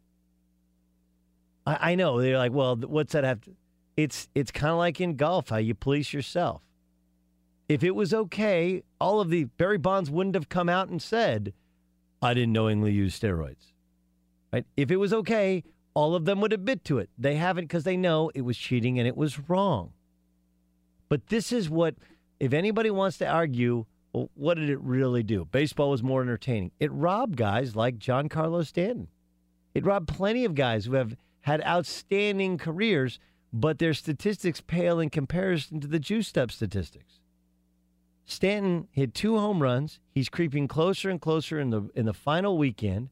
I, 1.67 1.91
I 1.91 1.95
know 1.95 2.19
they're 2.19 2.39
like, 2.39 2.51
well, 2.51 2.75
what's 2.75 3.13
that 3.13 3.23
have 3.23 3.41
to? 3.41 3.51
It's 3.95 4.27
it's 4.33 4.49
kind 4.49 4.71
of 4.71 4.79
like 4.79 4.99
in 4.99 5.17
golf, 5.17 5.49
how 5.49 5.57
you 5.57 5.75
police 5.75 6.13
yourself. 6.13 6.63
If 7.69 7.83
it 7.83 7.91
was 7.91 8.11
okay, 8.11 8.81
all 8.99 9.21
of 9.21 9.29
the 9.29 9.43
Barry 9.43 9.77
Bonds 9.77 10.09
wouldn't 10.09 10.33
have 10.33 10.49
come 10.49 10.67
out 10.67 10.89
and 10.89 10.99
said, 10.99 11.53
"I 12.23 12.33
didn't 12.33 12.53
knowingly 12.53 12.91
use 12.91 13.19
steroids." 13.19 13.71
Right? 14.51 14.65
If 14.75 14.89
it 14.89 14.97
was 14.97 15.13
okay, 15.13 15.63
all 15.93 16.15
of 16.15 16.25
them 16.25 16.41
would 16.41 16.53
admit 16.53 16.83
to 16.85 16.97
it. 16.97 17.11
They 17.19 17.35
haven't 17.35 17.65
because 17.65 17.83
they 17.83 17.97
know 17.97 18.31
it 18.33 18.41
was 18.41 18.57
cheating 18.57 18.97
and 18.97 19.07
it 19.07 19.15
was 19.15 19.47
wrong. 19.47 19.93
But 21.07 21.27
this 21.27 21.51
is 21.51 21.69
what, 21.69 21.93
if 22.39 22.51
anybody 22.51 22.89
wants 22.89 23.19
to 23.19 23.27
argue 23.27 23.85
well, 24.13 24.29
what 24.35 24.55
did 24.55 24.69
it 24.69 24.79
really 24.79 25.23
do? 25.23 25.45
Baseball 25.45 25.89
was 25.89 26.03
more 26.03 26.21
entertaining. 26.21 26.71
It 26.79 26.91
robbed 26.91 27.35
guys 27.35 27.75
like 27.75 27.97
Giancarlo 27.97 28.65
Stanton. 28.65 29.07
It 29.73 29.85
robbed 29.85 30.07
plenty 30.07 30.45
of 30.45 30.53
guys 30.53 30.85
who 30.85 30.93
have 30.93 31.15
had 31.41 31.65
outstanding 31.65 32.59
careers, 32.59 33.19
but 33.51 33.79
their 33.79 33.93
statistics 33.93 34.61
pale 34.61 34.99
in 34.99 35.09
comparison 35.09 35.79
to 35.79 35.87
the 35.87 35.99
juiced 35.99 36.37
up 36.37 36.51
statistics. 36.51 37.19
Stanton 38.23 38.87
hit 38.91 39.15
two 39.15 39.37
home 39.37 39.61
runs. 39.61 39.99
He's 40.11 40.29
creeping 40.29 40.67
closer 40.67 41.09
and 41.09 41.19
closer 41.19 41.59
in 41.59 41.71
the 41.71 41.89
in 41.95 42.05
the 42.05 42.13
final 42.13 42.57
weekend 42.57 43.09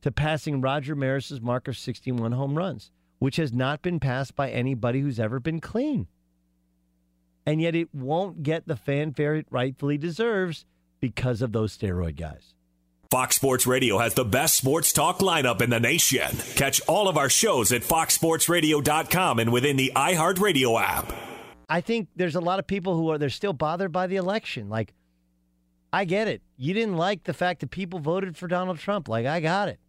to 0.00 0.10
passing 0.10 0.60
Roger 0.60 0.96
Maris's 0.96 1.40
mark 1.40 1.68
of 1.68 1.76
61 1.76 2.32
home 2.32 2.56
runs, 2.56 2.90
which 3.18 3.36
has 3.36 3.52
not 3.52 3.82
been 3.82 4.00
passed 4.00 4.34
by 4.34 4.50
anybody 4.50 5.00
who's 5.00 5.20
ever 5.20 5.38
been 5.38 5.60
clean 5.60 6.08
and 7.50 7.60
yet 7.60 7.74
it 7.74 7.92
won't 7.92 8.44
get 8.44 8.68
the 8.68 8.76
fanfare 8.76 9.34
it 9.34 9.46
rightfully 9.50 9.98
deserves 9.98 10.64
because 11.00 11.42
of 11.42 11.50
those 11.50 11.76
steroid 11.76 12.14
guys. 12.16 12.54
Fox 13.10 13.34
Sports 13.34 13.66
Radio 13.66 13.98
has 13.98 14.14
the 14.14 14.24
best 14.24 14.54
sports 14.54 14.92
talk 14.92 15.18
lineup 15.18 15.60
in 15.60 15.68
the 15.68 15.80
nation. 15.80 16.30
Catch 16.54 16.80
all 16.86 17.08
of 17.08 17.18
our 17.18 17.28
shows 17.28 17.72
at 17.72 17.82
foxsportsradio.com 17.82 19.40
and 19.40 19.52
within 19.52 19.76
the 19.76 19.90
iHeartRadio 19.96 20.80
app. 20.80 21.12
I 21.68 21.80
think 21.80 22.06
there's 22.14 22.36
a 22.36 22.40
lot 22.40 22.60
of 22.60 22.68
people 22.68 22.94
who 22.94 23.10
are 23.10 23.18
they're 23.18 23.30
still 23.30 23.52
bothered 23.52 23.90
by 23.90 24.06
the 24.06 24.14
election. 24.14 24.68
Like 24.68 24.94
I 25.92 26.04
get 26.04 26.28
it. 26.28 26.42
You 26.56 26.72
didn't 26.72 26.98
like 26.98 27.24
the 27.24 27.34
fact 27.34 27.62
that 27.62 27.72
people 27.72 27.98
voted 27.98 28.36
for 28.36 28.46
Donald 28.46 28.78
Trump. 28.78 29.08
Like 29.08 29.26
I 29.26 29.40
got 29.40 29.68
it. 29.68 29.80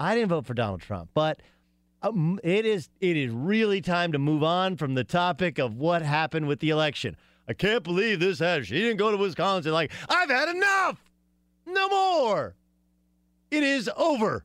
I 0.00 0.16
didn't 0.16 0.30
vote 0.30 0.46
for 0.46 0.54
Donald 0.54 0.80
Trump, 0.80 1.10
but 1.14 1.38
um, 2.04 2.38
it 2.44 2.66
is 2.66 2.88
it 3.00 3.16
is 3.16 3.30
really 3.30 3.80
time 3.80 4.12
to 4.12 4.18
move 4.18 4.42
on 4.42 4.76
from 4.76 4.94
the 4.94 5.04
topic 5.04 5.58
of 5.58 5.76
what 5.76 6.02
happened 6.02 6.46
with 6.46 6.60
the 6.60 6.70
election. 6.70 7.16
I 7.48 7.54
can't 7.54 7.82
believe 7.82 8.20
this 8.20 8.38
has. 8.38 8.66
She 8.66 8.78
didn't 8.78 8.98
go 8.98 9.10
to 9.10 9.16
Wisconsin. 9.16 9.72
Like 9.72 9.90
I've 10.08 10.30
had 10.30 10.48
enough. 10.48 11.02
No 11.66 11.88
more. 11.88 12.54
It 13.50 13.62
is 13.62 13.90
over. 13.96 14.44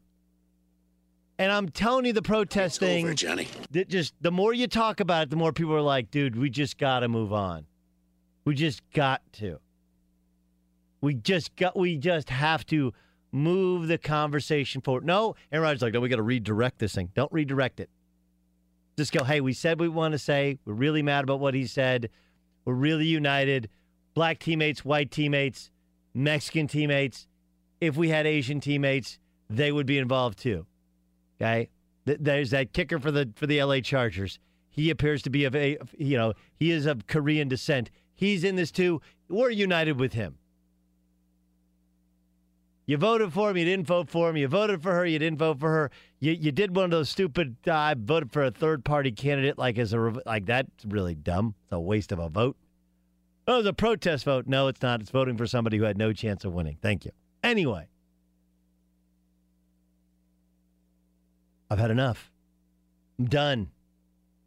And 1.37 1.51
I'm 1.51 1.69
telling 1.69 2.05
you, 2.05 2.11
the 2.11 2.21
protest 2.21 2.75
it's 2.75 2.79
thing, 2.79 3.05
over, 3.05 3.13
Johnny. 3.13 3.47
Just 3.87 4.13
the 4.19 4.31
more 4.31 4.53
you 4.53 4.67
talk 4.67 4.99
about 4.99 5.23
it, 5.23 5.29
the 5.29 5.37
more 5.37 5.53
people 5.53 5.73
are 5.73 5.81
like, 5.81 6.11
"Dude, 6.11 6.35
we 6.35 6.49
just 6.49 6.77
got 6.77 6.99
to 6.99 7.07
move 7.07 7.31
on. 7.31 7.65
We 8.43 8.55
just 8.55 8.81
got 8.93 9.21
to. 9.33 9.59
We 11.01 11.13
just 11.13 11.55
got. 11.55 11.77
We 11.77 11.97
just 11.97 12.29
have 12.29 12.65
to." 12.67 12.93
Move 13.31 13.87
the 13.87 13.97
conversation 13.97 14.81
forward. 14.81 15.05
No, 15.05 15.35
Aaron 15.51 15.63
Rodgers 15.63 15.81
like, 15.81 15.93
no, 15.93 15.99
we 15.99 16.09
got 16.09 16.17
to 16.17 16.23
redirect 16.23 16.79
this 16.79 16.95
thing. 16.95 17.11
Don't 17.13 17.31
redirect 17.31 17.79
it. 17.79 17.89
Just 18.97 19.13
go, 19.13 19.23
hey, 19.23 19.39
we 19.39 19.53
said 19.53 19.79
we 19.79 19.87
want 19.87 20.11
to 20.13 20.19
say. 20.19 20.57
We're 20.65 20.73
really 20.73 21.01
mad 21.01 21.23
about 21.23 21.39
what 21.39 21.53
he 21.53 21.65
said. 21.67 22.09
We're 22.65 22.73
really 22.73 23.05
united. 23.05 23.69
Black 24.13 24.39
teammates, 24.39 24.83
white 24.83 25.11
teammates, 25.11 25.71
Mexican 26.13 26.67
teammates. 26.67 27.27
If 27.79 27.95
we 27.95 28.09
had 28.09 28.27
Asian 28.27 28.59
teammates, 28.59 29.19
they 29.49 29.71
would 29.71 29.85
be 29.85 29.97
involved 29.97 30.39
too. 30.39 30.65
Okay? 31.39 31.69
There's 32.05 32.49
that 32.49 32.73
kicker 32.73 32.99
for 32.99 33.11
the 33.11 33.31
for 33.35 33.47
the 33.47 33.63
LA 33.63 33.79
Chargers. 33.79 34.39
He 34.69 34.89
appears 34.89 35.21
to 35.21 35.29
be 35.29 35.45
of 35.45 35.55
a 35.55 35.77
you 35.97 36.17
know, 36.17 36.33
he 36.55 36.71
is 36.71 36.85
of 36.85 37.07
Korean 37.07 37.47
descent. 37.47 37.91
He's 38.15 38.43
in 38.43 38.55
this 38.55 38.71
too. 38.71 39.01
We're 39.29 39.51
united 39.51 39.99
with 39.99 40.13
him. 40.13 40.38
You 42.89 42.97
voted 42.97 43.31
for 43.31 43.51
him, 43.51 43.57
you 43.57 43.65
didn't 43.65 43.85
vote 43.85 44.09
for 44.09 44.31
him. 44.31 44.37
You 44.37 44.47
voted 44.47 44.81
for 44.81 44.91
her, 44.91 45.05
you 45.05 45.19
didn't 45.19 45.37
vote 45.37 45.59
for 45.59 45.69
her. 45.69 45.91
You 46.19 46.31
you 46.31 46.51
did 46.51 46.75
one 46.75 46.85
of 46.85 46.89
those 46.89 47.07
stupid. 47.07 47.57
Uh, 47.67 47.75
I 47.75 47.93
voted 47.95 48.31
for 48.31 48.43
a 48.43 48.49
third 48.49 48.83
party 48.83 49.11
candidate, 49.11 49.59
like 49.59 49.77
as 49.77 49.93
a 49.93 49.99
like 50.25 50.47
that's 50.47 50.85
really 50.87 51.13
dumb. 51.13 51.53
It's 51.65 51.71
a 51.71 51.79
waste 51.79 52.11
of 52.11 52.17
a 52.17 52.29
vote. 52.29 52.57
Oh, 53.47 53.53
it 53.53 53.57
was 53.57 53.65
a 53.67 53.73
protest 53.73 54.25
vote. 54.25 54.47
No, 54.47 54.69
it's 54.69 54.81
not. 54.81 55.01
It's 55.01 55.11
voting 55.11 55.37
for 55.37 55.45
somebody 55.45 55.77
who 55.77 55.83
had 55.83 55.99
no 55.99 56.13
chance 56.13 56.43
of 56.43 56.53
winning. 56.53 56.79
Thank 56.81 57.05
you. 57.05 57.11
Anyway, 57.43 57.89
I've 61.69 61.77
had 61.77 61.91
enough. 61.91 62.31
I'm 63.19 63.25
done. 63.25 63.69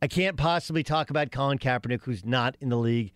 I 0.03 0.09
can't 0.09 0.37
possibly 0.37 0.83
talk 0.83 1.11
about 1.11 1.31
Colin 1.31 1.59
Kaepernick, 1.59 2.03
who's 2.03 2.25
not 2.25 2.57
in 2.61 2.71
the 2.71 2.77
league 2.77 3.13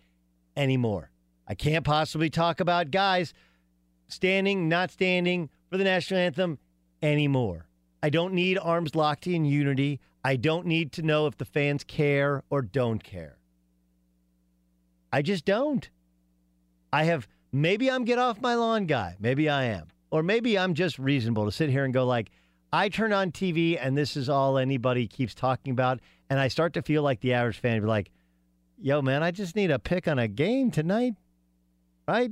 anymore. 0.55 1.11
I 1.45 1.53
can't 1.53 1.83
possibly 1.83 2.29
talk 2.29 2.61
about 2.61 2.91
guys 2.91 3.33
standing, 4.07 4.69
not 4.69 4.91
standing 4.91 5.49
for 5.69 5.77
the 5.77 5.83
national 5.83 6.19
anthem 6.19 6.59
anymore. 7.01 7.67
I 8.01 8.09
don't 8.09 8.33
need 8.33 8.57
arms 8.57 8.95
locked 8.95 9.27
in 9.27 9.45
unity. 9.45 9.99
I 10.23 10.35
don't 10.35 10.65
need 10.65 10.91
to 10.93 11.01
know 11.01 11.27
if 11.27 11.37
the 11.37 11.45
fans 11.45 11.83
care 11.83 12.43
or 12.49 12.61
don't 12.61 13.03
care. 13.03 13.37
I 15.11 15.21
just 15.21 15.45
don't. 15.45 15.89
I 16.91 17.05
have 17.05 17.27
maybe 17.51 17.89
I'm 17.89 18.05
get 18.05 18.19
off 18.19 18.41
my 18.41 18.55
lawn 18.55 18.85
guy. 18.85 19.15
Maybe 19.19 19.49
I 19.49 19.63
am. 19.65 19.87
Or 20.09 20.23
maybe 20.23 20.57
I'm 20.57 20.73
just 20.73 20.99
reasonable 20.99 21.45
to 21.45 21.51
sit 21.51 21.69
here 21.69 21.85
and 21.85 21.93
go 21.93 22.05
like 22.05 22.29
I 22.71 22.89
turn 22.89 23.13
on 23.13 23.31
TV 23.31 23.77
and 23.81 23.97
this 23.97 24.17
is 24.17 24.29
all 24.29 24.57
anybody 24.57 25.07
keeps 25.07 25.33
talking 25.33 25.71
about 25.71 25.99
and 26.29 26.39
I 26.39 26.49
start 26.49 26.73
to 26.73 26.81
feel 26.81 27.03
like 27.03 27.21
the 27.21 27.33
average 27.33 27.59
fan 27.59 27.79
be 27.79 27.87
like, 27.87 28.11
"Yo 28.77 29.01
man, 29.01 29.23
I 29.23 29.31
just 29.31 29.55
need 29.55 29.71
a 29.71 29.79
pick 29.79 30.07
on 30.07 30.19
a 30.19 30.27
game 30.27 30.71
tonight." 30.71 31.15
Right? 32.07 32.31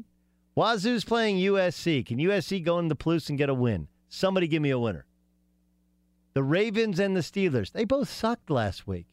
Wazoo's 0.56 1.04
playing 1.04 1.38
USC. 1.38 2.06
Can 2.06 2.18
USC 2.18 2.64
go 2.64 2.80
into 2.80 2.90
the 2.90 2.96
Palouse 2.96 3.30
and 3.30 3.38
get 3.38 3.50
a 3.50 3.54
win? 3.54 3.88
Somebody 4.08 4.48
give 4.48 4.62
me 4.62 4.70
a 4.70 4.80
winner. 4.80 5.06
The 6.34 6.44
Ravens 6.44 7.00
and 7.00 7.16
the 7.16 7.22
Steelers, 7.22 7.72
they 7.72 7.84
both 7.86 8.10
sucked 8.10 8.50
last 8.50 8.88
week. 8.88 9.08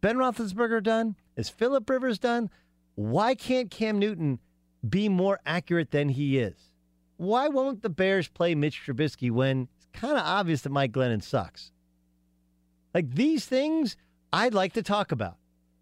Ben 0.00 0.16
Roethlisberger 0.16 0.82
done? 0.82 1.16
Is 1.36 1.48
Philip 1.48 1.88
Rivers 1.88 2.18
done? 2.18 2.50
Why 2.96 3.34
can't 3.34 3.70
Cam 3.70 3.98
Newton 3.98 4.40
be 4.88 5.08
more 5.08 5.40
accurate 5.46 5.92
than 5.92 6.08
he 6.10 6.38
is? 6.38 6.72
Why 7.16 7.46
won't 7.46 7.82
the 7.82 7.88
Bears 7.88 8.26
play 8.26 8.54
Mitch 8.56 8.82
Trubisky 8.84 9.30
when 9.30 9.68
it's 9.76 9.86
kind 9.92 10.14
of 10.18 10.24
obvious 10.24 10.62
that 10.62 10.70
Mike 10.70 10.92
Glennon 10.92 11.22
sucks? 11.22 11.70
Like 12.92 13.14
these 13.14 13.46
things, 13.46 13.96
I'd 14.32 14.54
like 14.54 14.72
to 14.72 14.82
talk 14.82 15.12
about. 15.12 15.36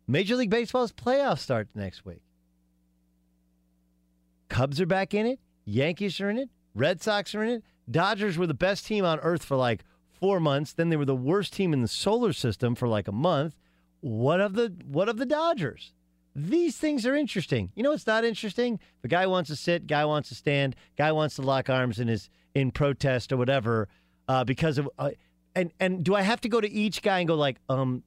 Major 0.07 0.37
League 0.37 0.51
Baseball's 0.51 0.93
playoffs 0.93 1.39
start 1.39 1.69
next 1.75 2.05
week. 2.05 2.23
Cubs 4.51 4.81
are 4.81 4.87
back 4.87 5.15
in 5.15 5.25
it. 5.25 5.41
Yankees 5.65 6.21
are 6.21 6.29
in 6.29 6.37
it. 6.37 6.51
Red 6.75 7.01
Sox 7.01 7.35
are 7.35 7.43
in 7.43 7.49
it. 7.49 7.65
Dodgers 7.91 8.37
were 8.37 8.47
the 8.47 8.55
best 8.55 8.85
team 8.85 9.05
on 9.05 9.19
earth 9.21 9.45
for 9.45 9.57
like 9.57 9.85
four 10.13 10.39
months. 10.39 10.73
Then 10.73 10.91
they 10.91 10.97
were 10.97 11.07
the 11.07 11.17
worst 11.17 11.55
team 11.55 11.73
in 11.73 11.81
the 11.81 11.89
solar 11.89 12.33
system 12.33 12.75
for 12.75 12.87
like 12.87 13.09
a 13.09 13.13
month. 13.13 13.55
What 14.01 14.41
of 14.41 14.55
the 14.55 14.75
what 14.87 15.09
of 15.09 15.17
the 15.17 15.27
Dodgers? 15.27 15.93
These 16.35 16.77
things 16.77 17.07
are 17.07 17.15
interesting. 17.15 17.73
You 17.75 17.83
know 17.83 17.91
what's 17.91 18.07
not 18.07 18.25
interesting? 18.25 18.79
The 19.03 19.09
guy 19.09 19.27
wants 19.27 19.51
to 19.51 19.57
sit, 19.57 19.87
guy 19.87 20.05
wants 20.05 20.29
to 20.29 20.35
stand, 20.35 20.77
guy 20.97 21.11
wants 21.13 21.37
to 21.37 21.43
lock 21.43 21.69
arms 21.69 21.99
in 21.99 22.09
his 22.09 22.29
in 22.55 22.71
protest 22.71 23.33
or 23.33 23.37
whatever 23.37 23.89
uh, 24.29 24.45
because 24.45 24.79
of. 24.79 24.89
Uh, 24.99 25.11
and 25.55 25.73
and 25.81 26.05
do 26.05 26.15
I 26.15 26.23
have 26.23 26.41
to 26.43 26.49
go 26.49 26.61
to 26.61 26.71
each 26.71 27.03
guy 27.03 27.19
and 27.19 27.29
go 27.29 27.35
like, 27.35 27.59
um, 27.69 28.05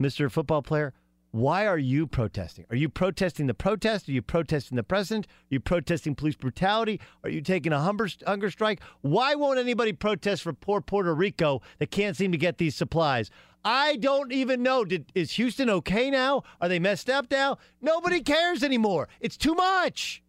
Mr. 0.00 0.30
Football 0.30 0.62
Player, 0.62 0.94
why 1.32 1.66
are 1.66 1.78
you 1.78 2.06
protesting? 2.06 2.66
Are 2.68 2.76
you 2.76 2.90
protesting 2.90 3.46
the 3.46 3.54
protest? 3.54 4.06
Are 4.06 4.12
you 4.12 4.20
protesting 4.20 4.76
the 4.76 4.82
president? 4.82 5.26
Are 5.26 5.54
you 5.54 5.60
protesting 5.60 6.14
police 6.14 6.36
brutality? 6.36 7.00
Are 7.24 7.30
you 7.30 7.40
taking 7.40 7.72
a 7.72 7.80
hunger 7.80 8.50
strike? 8.50 8.82
Why 9.00 9.34
won't 9.34 9.58
anybody 9.58 9.94
protest 9.94 10.42
for 10.42 10.52
poor 10.52 10.82
Puerto 10.82 11.14
Rico 11.14 11.62
that 11.78 11.90
can't 11.90 12.18
seem 12.18 12.32
to 12.32 12.38
get 12.38 12.58
these 12.58 12.76
supplies? 12.76 13.30
I 13.64 13.96
don't 13.96 14.30
even 14.30 14.62
know. 14.62 14.84
Did, 14.84 15.10
is 15.14 15.32
Houston 15.32 15.70
okay 15.70 16.10
now? 16.10 16.42
Are 16.60 16.68
they 16.68 16.78
messed 16.78 17.08
up 17.08 17.30
now? 17.30 17.56
Nobody 17.80 18.20
cares 18.20 18.62
anymore. 18.62 19.08
It's 19.18 19.38
too 19.38 19.54
much. 19.54 20.22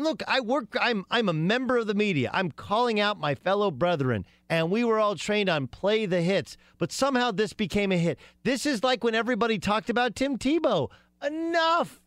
Look, 0.00 0.22
I 0.26 0.40
work 0.40 0.76
I'm 0.80 1.04
I'm 1.10 1.28
a 1.28 1.34
member 1.34 1.76
of 1.76 1.86
the 1.86 1.94
media. 1.94 2.30
I'm 2.32 2.50
calling 2.50 2.98
out 2.98 3.20
my 3.20 3.34
fellow 3.34 3.70
brethren, 3.70 4.24
and 4.48 4.70
we 4.70 4.84
were 4.84 4.98
all 4.98 5.14
trained 5.14 5.48
on 5.48 5.66
play 5.66 6.06
the 6.06 6.22
hits, 6.22 6.56
but 6.78 6.90
somehow 6.90 7.30
this 7.30 7.52
became 7.52 7.92
a 7.92 7.98
hit. 7.98 8.18
This 8.42 8.66
is 8.66 8.82
like 8.82 9.04
when 9.04 9.14
everybody 9.14 9.58
talked 9.58 9.90
about 9.90 10.16
Tim 10.16 10.38
Tebow. 10.38 10.88
Enough. 11.24 12.00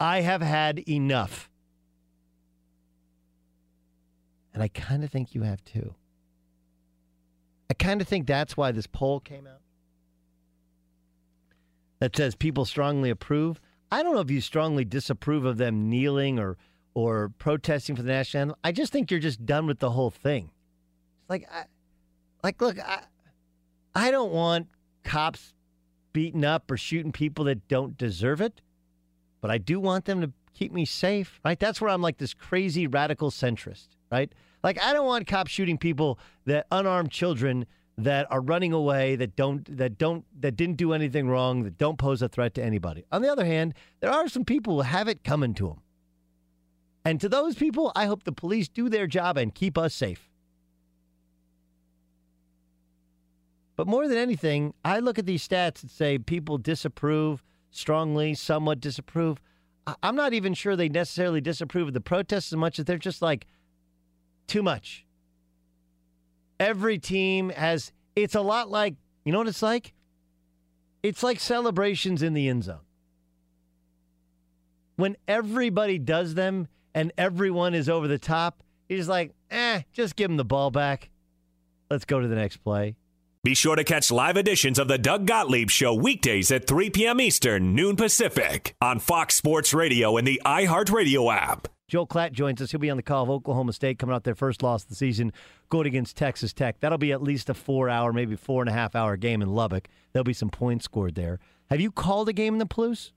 I 0.00 0.22
have 0.22 0.42
had 0.42 0.88
enough. 0.88 1.48
And 4.52 4.62
I 4.62 4.68
kind 4.68 5.04
of 5.04 5.10
think 5.10 5.34
you 5.34 5.42
have 5.42 5.64
too. 5.64 5.94
I 7.70 7.74
kind 7.74 8.00
of 8.00 8.08
think 8.08 8.26
that's 8.26 8.56
why 8.56 8.72
this 8.72 8.86
poll 8.86 9.20
came 9.20 9.46
out 9.46 9.62
that 12.00 12.16
says 12.16 12.34
people 12.34 12.64
strongly 12.64 13.10
approve. 13.10 13.60
I 13.92 14.02
don't 14.02 14.14
know 14.14 14.20
if 14.20 14.30
you 14.30 14.40
strongly 14.40 14.86
disapprove 14.86 15.44
of 15.44 15.58
them 15.58 15.90
kneeling 15.90 16.38
or 16.38 16.56
or 16.94 17.28
protesting 17.38 17.94
for 17.94 18.02
the 18.02 18.08
national 18.08 18.40
anthem. 18.40 18.56
I 18.64 18.72
just 18.72 18.90
think 18.90 19.10
you're 19.10 19.20
just 19.20 19.44
done 19.44 19.66
with 19.66 19.80
the 19.80 19.90
whole 19.90 20.10
thing. 20.10 20.50
Like, 21.28 21.46
I, 21.50 21.64
like, 22.42 22.60
look, 22.60 22.78
I, 22.78 23.02
I 23.94 24.10
don't 24.10 24.32
want 24.32 24.68
cops 25.04 25.52
beating 26.14 26.44
up 26.44 26.70
or 26.70 26.78
shooting 26.78 27.12
people 27.12 27.44
that 27.44 27.68
don't 27.68 27.96
deserve 27.96 28.40
it, 28.40 28.62
but 29.42 29.50
I 29.50 29.58
do 29.58 29.78
want 29.78 30.06
them 30.06 30.22
to 30.22 30.32
keep 30.54 30.72
me 30.72 30.86
safe. 30.86 31.38
Right? 31.44 31.58
That's 31.58 31.80
where 31.80 31.90
I'm 31.90 32.02
like 32.02 32.16
this 32.16 32.32
crazy 32.32 32.86
radical 32.86 33.30
centrist. 33.30 33.88
Right? 34.10 34.32
Like, 34.62 34.82
I 34.82 34.94
don't 34.94 35.06
want 35.06 35.26
cops 35.26 35.50
shooting 35.50 35.76
people 35.76 36.18
that 36.46 36.66
unarmed 36.70 37.10
children 37.10 37.66
that 37.98 38.26
are 38.30 38.40
running 38.40 38.72
away 38.72 39.16
that 39.16 39.36
don't 39.36 39.76
that 39.76 39.98
don't 39.98 40.24
that 40.40 40.56
didn't 40.56 40.76
do 40.76 40.92
anything 40.92 41.28
wrong 41.28 41.62
that 41.64 41.78
don't 41.78 41.98
pose 41.98 42.22
a 42.22 42.28
threat 42.28 42.54
to 42.54 42.62
anybody. 42.62 43.04
On 43.12 43.22
the 43.22 43.30
other 43.30 43.44
hand, 43.44 43.74
there 44.00 44.10
are 44.10 44.28
some 44.28 44.44
people 44.44 44.76
who 44.76 44.82
have 44.82 45.08
it 45.08 45.24
coming 45.24 45.54
to 45.54 45.68
them. 45.68 45.82
And 47.04 47.20
to 47.20 47.28
those 47.28 47.56
people, 47.56 47.92
I 47.94 48.06
hope 48.06 48.22
the 48.22 48.32
police 48.32 48.68
do 48.68 48.88
their 48.88 49.06
job 49.06 49.36
and 49.36 49.54
keep 49.54 49.76
us 49.76 49.94
safe. 49.94 50.30
But 53.76 53.86
more 53.86 54.06
than 54.06 54.18
anything, 54.18 54.74
I 54.84 55.00
look 55.00 55.18
at 55.18 55.26
these 55.26 55.46
stats 55.46 55.82
and 55.82 55.90
say 55.90 56.18
people 56.18 56.58
disapprove 56.58 57.42
strongly, 57.70 58.34
somewhat 58.34 58.80
disapprove. 58.80 59.40
I'm 60.02 60.14
not 60.14 60.32
even 60.32 60.54
sure 60.54 60.76
they 60.76 60.88
necessarily 60.88 61.40
disapprove 61.40 61.88
of 61.88 61.94
the 61.94 62.00
protests 62.00 62.52
as 62.52 62.56
much 62.56 62.78
as 62.78 62.84
they're 62.84 62.98
just 62.98 63.22
like 63.22 63.46
too 64.46 64.62
much. 64.62 65.04
Every 66.62 66.96
team 66.96 67.48
has, 67.50 67.90
it's 68.14 68.36
a 68.36 68.40
lot 68.40 68.70
like, 68.70 68.94
you 69.24 69.32
know 69.32 69.38
what 69.38 69.48
it's 69.48 69.62
like? 69.62 69.94
It's 71.02 71.24
like 71.24 71.40
celebrations 71.40 72.22
in 72.22 72.34
the 72.34 72.48
end 72.48 72.62
zone. 72.62 72.78
When 74.94 75.16
everybody 75.26 75.98
does 75.98 76.34
them 76.34 76.68
and 76.94 77.10
everyone 77.18 77.74
is 77.74 77.88
over 77.88 78.06
the 78.06 78.18
top, 78.18 78.62
just 78.88 79.08
like, 79.08 79.32
eh, 79.50 79.82
just 79.92 80.14
give 80.14 80.28
them 80.28 80.36
the 80.36 80.44
ball 80.44 80.70
back. 80.70 81.10
Let's 81.90 82.04
go 82.04 82.20
to 82.20 82.28
the 82.28 82.36
next 82.36 82.58
play. 82.58 82.94
Be 83.42 83.54
sure 83.56 83.74
to 83.74 83.82
catch 83.82 84.12
live 84.12 84.36
editions 84.36 84.78
of 84.78 84.86
the 84.86 84.98
Doug 84.98 85.26
Gottlieb 85.26 85.68
Show 85.68 85.94
weekdays 85.94 86.52
at 86.52 86.68
3 86.68 86.90
p.m. 86.90 87.20
Eastern, 87.20 87.74
noon 87.74 87.96
Pacific, 87.96 88.76
on 88.80 89.00
Fox 89.00 89.34
Sports 89.34 89.74
Radio 89.74 90.16
and 90.16 90.24
the 90.24 90.40
iHeartRadio 90.46 91.34
app. 91.34 91.66
Joel 91.88 92.06
Klatt 92.06 92.32
joins 92.32 92.62
us. 92.62 92.70
He'll 92.70 92.80
be 92.80 92.90
on 92.90 92.96
the 92.96 93.02
call 93.02 93.22
of 93.24 93.30
Oklahoma 93.30 93.72
State 93.72 93.98
coming 93.98 94.14
out 94.14 94.24
their 94.24 94.34
first 94.34 94.62
loss 94.62 94.84
of 94.84 94.88
the 94.88 94.94
season, 94.94 95.32
going 95.68 95.86
against 95.86 96.16
Texas 96.16 96.52
Tech. 96.52 96.80
That'll 96.80 96.98
be 96.98 97.12
at 97.12 97.22
least 97.22 97.50
a 97.50 97.54
four 97.54 97.88
hour, 97.88 98.12
maybe 98.12 98.36
four 98.36 98.62
and 98.62 98.68
a 98.70 98.72
half 98.72 98.94
hour 98.94 99.16
game 99.16 99.42
in 99.42 99.48
Lubbock. 99.50 99.88
There'll 100.12 100.24
be 100.24 100.32
some 100.32 100.50
points 100.50 100.84
scored 100.84 101.14
there. 101.14 101.38
Have 101.70 101.80
you 101.80 101.90
called 101.90 102.28
a 102.28 102.32
game 102.32 102.54
in 102.54 102.58
the 102.58 102.66
Palouse? 102.66 103.12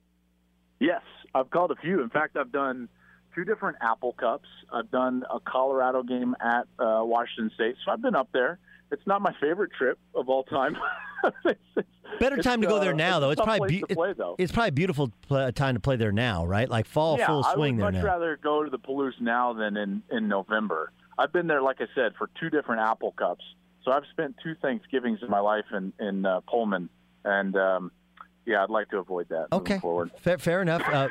Yes, 0.80 1.01
I've 1.34 1.49
called 1.49 1.72
a 1.72 1.76
few. 1.76 2.01
In 2.01 2.09
fact, 2.09 2.36
I've 2.36 2.51
done 2.51 2.89
two 3.34 3.45
different 3.45 3.78
Apple 3.82 4.13
Cups. 4.13 4.47
I've 4.74 4.91
done 4.91 5.24
a 5.34 5.39
Colorado 5.39 6.03
game 6.03 6.36
at 6.41 6.68
uh, 6.80 7.01
Washington 7.03 7.51
State. 7.55 7.76
So 7.86 7.91
I've 7.91 8.01
been 8.01 8.16
up 8.16 8.30
there. 8.34 8.59
It's 8.91 9.05
not 9.05 9.21
my 9.21 9.33
favorite 9.41 9.71
trip 9.77 9.97
of 10.13 10.29
all 10.29 10.43
time. 10.43 10.77
Better 12.19 12.38
time 12.38 12.61
to 12.61 12.67
go 12.67 12.79
there 12.79 12.93
uh, 12.93 12.95
now, 12.95 13.19
though. 13.19 13.31
It's, 13.31 13.39
it's 13.39 13.45
probably 13.45 13.81
be- 13.81 13.93
play, 13.93 14.13
it's 14.38 14.51
probably 14.51 14.71
beautiful 14.71 15.11
time 15.29 15.75
to 15.75 15.79
play 15.79 15.95
there 15.95 16.11
now, 16.11 16.45
right? 16.45 16.69
Like 16.69 16.86
fall 16.86 17.17
yeah, 17.17 17.27
full 17.27 17.43
swing 17.43 17.77
there 17.77 17.91
now. 17.91 17.97
I 17.97 18.01
would 18.01 18.07
much 18.07 18.13
rather 18.13 18.39
go 18.41 18.63
to 18.63 18.69
the 18.69 18.79
Palouse 18.79 19.19
now 19.19 19.53
than 19.53 19.75
in 19.75 20.03
in 20.11 20.27
November. 20.27 20.91
I've 21.17 21.33
been 21.33 21.47
there, 21.47 21.61
like 21.61 21.77
I 21.79 21.88
said, 21.95 22.13
for 22.17 22.29
two 22.39 22.49
different 22.49 22.81
Apple 22.81 23.13
Cups. 23.17 23.43
So 23.83 23.91
I've 23.91 24.03
spent 24.11 24.36
two 24.43 24.55
Thanksgivings 24.61 25.19
in 25.21 25.29
my 25.29 25.39
life 25.39 25.65
in 25.73 25.93
in 25.99 26.25
uh, 26.25 26.41
Pullman, 26.41 26.89
and 27.23 27.55
um, 27.55 27.91
yeah, 28.45 28.63
I'd 28.63 28.69
like 28.69 28.89
to 28.89 28.97
avoid 28.97 29.29
that. 29.29 29.47
Okay, 29.51 29.79
forward. 29.79 30.11
fair, 30.19 30.38
fair 30.38 30.61
enough. 30.61 30.83
Uh, 30.88 31.07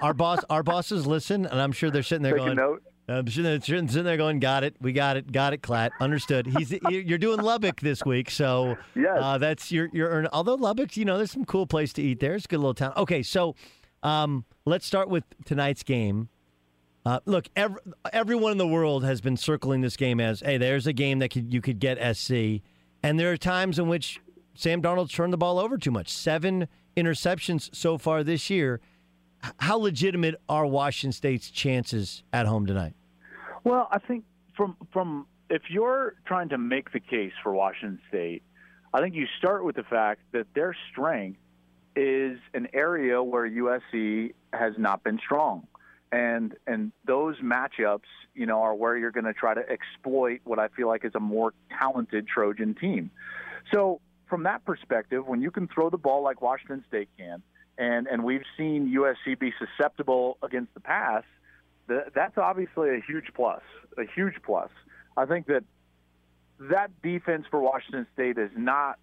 our 0.00 0.14
boss, 0.14 0.40
our 0.50 0.62
bosses 0.62 1.06
listen, 1.06 1.46
and 1.46 1.60
I'm 1.60 1.72
sure 1.72 1.90
they're 1.90 2.02
sitting 2.02 2.22
there 2.22 2.32
Take 2.36 2.52
a 2.52 2.54
going. 2.54 2.78
I'm 3.06 3.26
sitting 3.28 4.04
there 4.04 4.16
going, 4.16 4.38
"Got 4.40 4.64
it, 4.64 4.76
we 4.80 4.92
got 4.92 5.16
it, 5.16 5.30
got 5.30 5.52
it, 5.52 5.60
Klatt, 5.62 5.90
understood." 6.00 6.46
He's 6.46 6.72
you're 6.88 7.18
doing 7.18 7.40
Lubbock 7.40 7.80
this 7.80 8.04
week, 8.04 8.30
so 8.30 8.76
Yes. 8.94 9.18
uh, 9.20 9.36
that's 9.38 9.70
your 9.70 9.90
your. 9.92 10.08
earn- 10.08 10.28
Although 10.32 10.54
Lubbock, 10.54 10.96
you 10.96 11.04
know, 11.04 11.18
there's 11.18 11.30
some 11.32 11.44
cool 11.44 11.66
place 11.66 11.92
to 11.94 12.02
eat 12.02 12.20
there. 12.20 12.34
It's 12.34 12.46
a 12.46 12.48
good 12.48 12.58
little 12.60 12.72
town. 12.74 12.94
Okay, 12.96 13.22
so 13.22 13.54
um, 14.02 14.44
let's 14.64 14.86
start 14.86 15.08
with 15.10 15.24
tonight's 15.44 15.82
game. 15.82 16.28
Uh, 17.06 17.20
look, 17.26 17.48
every, 17.54 17.80
everyone 18.14 18.52
in 18.52 18.58
the 18.58 18.66
world 18.66 19.04
has 19.04 19.20
been 19.20 19.36
circling 19.36 19.82
this 19.82 19.96
game 19.96 20.18
as, 20.20 20.40
"Hey, 20.40 20.56
there's 20.56 20.86
a 20.86 20.92
game 20.94 21.18
that 21.18 21.28
could, 21.30 21.52
you 21.52 21.60
could 21.60 21.78
get 21.78 21.98
SC," 22.16 22.62
and 23.02 23.20
there 23.20 23.30
are 23.30 23.36
times 23.36 23.78
in 23.78 23.86
which 23.88 24.20
Sam 24.54 24.80
Darnold's 24.80 25.12
turned 25.12 25.32
the 25.32 25.36
ball 25.36 25.58
over 25.58 25.76
too 25.76 25.90
much. 25.90 26.08
Seven 26.08 26.68
interceptions 26.96 27.74
so 27.74 27.98
far 27.98 28.24
this 28.24 28.48
year. 28.48 28.80
How 29.58 29.76
legitimate 29.76 30.40
are 30.48 30.66
Washington 30.66 31.12
State's 31.12 31.50
chances 31.50 32.22
at 32.32 32.46
home 32.46 32.66
tonight? 32.66 32.94
Well, 33.64 33.88
I 33.90 33.98
think 33.98 34.24
from 34.56 34.76
from 34.92 35.26
if 35.50 35.62
you're 35.68 36.14
trying 36.26 36.48
to 36.50 36.58
make 36.58 36.92
the 36.92 37.00
case 37.00 37.32
for 37.42 37.52
Washington 37.52 38.00
State, 38.08 38.42
I 38.92 39.00
think 39.00 39.14
you 39.14 39.26
start 39.38 39.64
with 39.64 39.76
the 39.76 39.82
fact 39.82 40.20
that 40.32 40.46
their 40.54 40.76
strength 40.90 41.38
is 41.96 42.38
an 42.54 42.68
area 42.72 43.22
where 43.22 43.48
USC 43.48 44.34
has 44.52 44.74
not 44.78 45.04
been 45.04 45.18
strong. 45.18 45.66
And 46.12 46.54
and 46.66 46.92
those 47.06 47.36
matchups, 47.40 48.08
you 48.34 48.46
know, 48.46 48.62
are 48.62 48.74
where 48.74 48.96
you're 48.96 49.10
going 49.10 49.24
to 49.24 49.32
try 49.32 49.54
to 49.54 49.62
exploit 49.68 50.40
what 50.44 50.58
I 50.58 50.68
feel 50.68 50.88
like 50.88 51.04
is 51.04 51.12
a 51.14 51.20
more 51.20 51.52
talented 51.78 52.26
Trojan 52.28 52.74
team. 52.74 53.10
So, 53.72 54.00
from 54.28 54.44
that 54.44 54.64
perspective, 54.64 55.26
when 55.26 55.40
you 55.40 55.50
can 55.50 55.68
throw 55.68 55.90
the 55.90 55.98
ball 55.98 56.22
like 56.22 56.40
Washington 56.40 56.84
State 56.88 57.08
can, 57.18 57.42
and 57.78 58.06
and 58.06 58.24
we've 58.24 58.44
seen 58.56 58.94
USC 58.94 59.38
be 59.38 59.52
susceptible 59.58 60.38
against 60.42 60.74
the 60.74 60.80
pass, 60.80 61.24
th- 61.88 62.08
that's 62.14 62.38
obviously 62.38 62.90
a 62.90 63.00
huge 63.06 63.26
plus. 63.34 63.62
A 63.98 64.04
huge 64.14 64.34
plus. 64.44 64.70
I 65.16 65.26
think 65.26 65.46
that 65.46 65.64
that 66.58 66.90
defense 67.02 67.46
for 67.50 67.60
Washington 67.60 68.06
State 68.14 68.38
is 68.38 68.50
not 68.56 68.98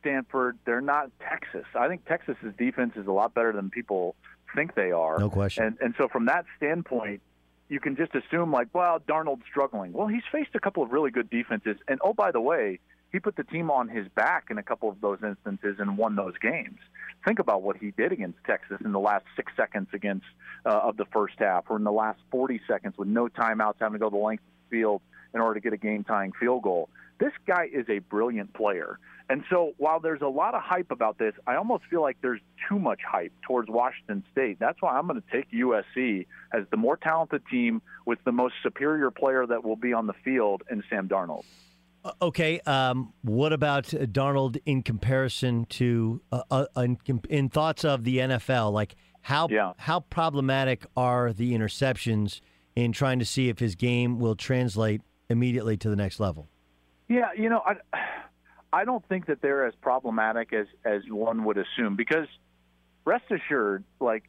Stanford. 0.00 0.58
They're 0.64 0.80
not 0.80 1.10
Texas. 1.20 1.66
I 1.74 1.88
think 1.88 2.06
Texas's 2.06 2.54
defense 2.58 2.92
is 2.96 3.06
a 3.06 3.12
lot 3.12 3.34
better 3.34 3.52
than 3.52 3.70
people 3.70 4.14
think 4.54 4.74
they 4.74 4.90
are. 4.90 5.18
No 5.18 5.30
question. 5.30 5.64
And 5.64 5.78
and 5.80 5.94
so 5.96 6.08
from 6.08 6.26
that 6.26 6.44
standpoint, 6.56 7.20
you 7.68 7.80
can 7.80 7.96
just 7.96 8.14
assume 8.14 8.52
like, 8.52 8.68
well, 8.72 9.00
Darnold's 9.00 9.44
struggling. 9.50 9.92
Well, 9.92 10.06
he's 10.06 10.22
faced 10.30 10.54
a 10.54 10.60
couple 10.60 10.82
of 10.82 10.92
really 10.92 11.10
good 11.10 11.30
defenses, 11.30 11.76
and 11.88 12.00
oh 12.02 12.12
by 12.12 12.30
the 12.30 12.40
way, 12.40 12.80
he 13.12 13.20
put 13.20 13.36
the 13.36 13.44
team 13.44 13.70
on 13.70 13.88
his 13.88 14.08
back 14.08 14.46
in 14.50 14.58
a 14.58 14.62
couple 14.62 14.88
of 14.88 15.00
those 15.00 15.18
instances 15.22 15.76
and 15.78 15.96
won 15.96 16.16
those 16.16 16.34
games. 16.38 16.78
Think 17.24 17.38
about 17.38 17.62
what 17.62 17.76
he 17.76 17.90
did 17.90 18.12
against 18.12 18.38
Texas 18.46 18.78
in 18.84 18.92
the 18.92 19.00
last 19.00 19.24
six 19.36 19.52
seconds 19.56 19.88
against 19.92 20.26
uh, 20.66 20.70
of 20.70 20.96
the 20.96 21.06
first 21.06 21.34
half, 21.38 21.64
or 21.68 21.76
in 21.76 21.84
the 21.84 21.92
last 21.92 22.20
40 22.30 22.60
seconds 22.68 22.94
with 22.98 23.08
no 23.08 23.28
timeouts, 23.28 23.76
having 23.80 23.94
to 23.94 23.98
go 23.98 24.10
the 24.10 24.16
length 24.16 24.42
of 24.42 24.70
the 24.70 24.76
field 24.76 25.00
in 25.32 25.40
order 25.40 25.54
to 25.54 25.60
get 25.60 25.72
a 25.72 25.76
game-tying 25.76 26.32
field 26.38 26.62
goal. 26.62 26.88
This 27.18 27.32
guy 27.46 27.68
is 27.72 27.86
a 27.88 28.00
brilliant 28.00 28.52
player. 28.54 28.98
And 29.30 29.44
so 29.48 29.72
while 29.78 30.00
there's 30.00 30.20
a 30.20 30.28
lot 30.28 30.54
of 30.54 30.62
hype 30.62 30.90
about 30.90 31.16
this, 31.18 31.32
I 31.46 31.56
almost 31.56 31.84
feel 31.90 32.02
like 32.02 32.18
there's 32.20 32.40
too 32.68 32.78
much 32.78 33.00
hype 33.08 33.32
towards 33.42 33.70
Washington 33.70 34.22
State. 34.32 34.58
That's 34.58 34.80
why 34.82 34.98
I'm 34.98 35.06
going 35.06 35.22
to 35.22 35.30
take 35.32 35.50
USC 35.50 36.26
as 36.52 36.64
the 36.70 36.76
more 36.76 36.96
talented 36.96 37.42
team 37.50 37.80
with 38.04 38.18
the 38.24 38.32
most 38.32 38.54
superior 38.62 39.10
player 39.10 39.46
that 39.46 39.64
will 39.64 39.76
be 39.76 39.92
on 39.92 40.06
the 40.06 40.12
field 40.12 40.62
in 40.70 40.82
Sam 40.90 41.08
Darnold. 41.08 41.44
Uh, 42.04 42.12
Okay, 42.20 42.60
um, 42.60 43.12
what 43.22 43.52
about 43.52 43.92
uh, 43.94 43.98
Darnold 43.98 44.60
in 44.66 44.82
comparison 44.82 45.64
to 45.66 46.20
uh, 46.30 46.42
uh, 46.50 46.66
in, 46.76 46.98
in 47.30 47.48
thoughts 47.48 47.84
of 47.84 48.04
the 48.04 48.18
NFL? 48.18 48.72
Like 48.72 48.94
how 49.22 49.74
how 49.78 50.00
problematic 50.00 50.86
are 50.96 51.32
the 51.32 51.54
interceptions 51.54 52.40
in 52.76 52.92
trying 52.92 53.18
to 53.18 53.24
see 53.24 53.48
if 53.48 53.58
his 53.58 53.74
game 53.74 54.18
will 54.18 54.36
translate 54.36 55.00
immediately 55.30 55.76
to 55.78 55.88
the 55.88 55.96
next 55.96 56.20
level? 56.20 56.48
Yeah, 57.08 57.30
you 57.36 57.48
know, 57.48 57.62
I 57.64 57.76
I 58.72 58.84
don't 58.84 59.06
think 59.08 59.26
that 59.26 59.40
they're 59.40 59.66
as 59.66 59.74
problematic 59.80 60.52
as 60.52 60.66
as 60.84 61.02
one 61.08 61.44
would 61.44 61.58
assume 61.58 61.96
because 61.96 62.26
rest 63.04 63.24
assured, 63.30 63.84
like 64.00 64.24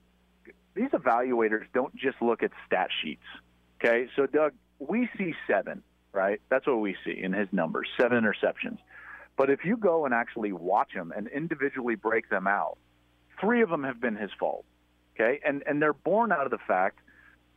these 0.75 0.89
evaluators 0.91 1.65
don't 1.73 1.95
just 1.95 2.21
look 2.21 2.43
at 2.43 2.51
stat 2.65 2.89
sheets. 3.03 3.23
Okay, 3.79 4.07
so 4.15 4.25
Doug, 4.25 4.53
we 4.79 5.09
see 5.17 5.33
seven, 5.47 5.83
right? 6.15 6.41
That's 6.49 6.65
what 6.65 6.79
we 6.79 6.95
see 7.05 7.19
in 7.21 7.33
his 7.33 7.47
numbers, 7.51 7.87
seven 7.99 8.23
interceptions. 8.23 8.77
But 9.37 9.49
if 9.49 9.65
you 9.65 9.77
go 9.77 10.05
and 10.05 10.13
actually 10.13 10.53
watch 10.53 10.93
them 10.93 11.13
and 11.15 11.27
individually 11.27 11.95
break 11.95 12.29
them 12.29 12.47
out, 12.47 12.77
three 13.39 13.61
of 13.61 13.69
them 13.69 13.83
have 13.83 13.99
been 13.99 14.15
his 14.15 14.31
fault. 14.39 14.65
Okay, 15.15 15.39
and 15.45 15.63
and 15.65 15.81
they're 15.81 15.93
born 15.93 16.31
out 16.31 16.45
of 16.45 16.51
the 16.51 16.57
fact 16.67 16.99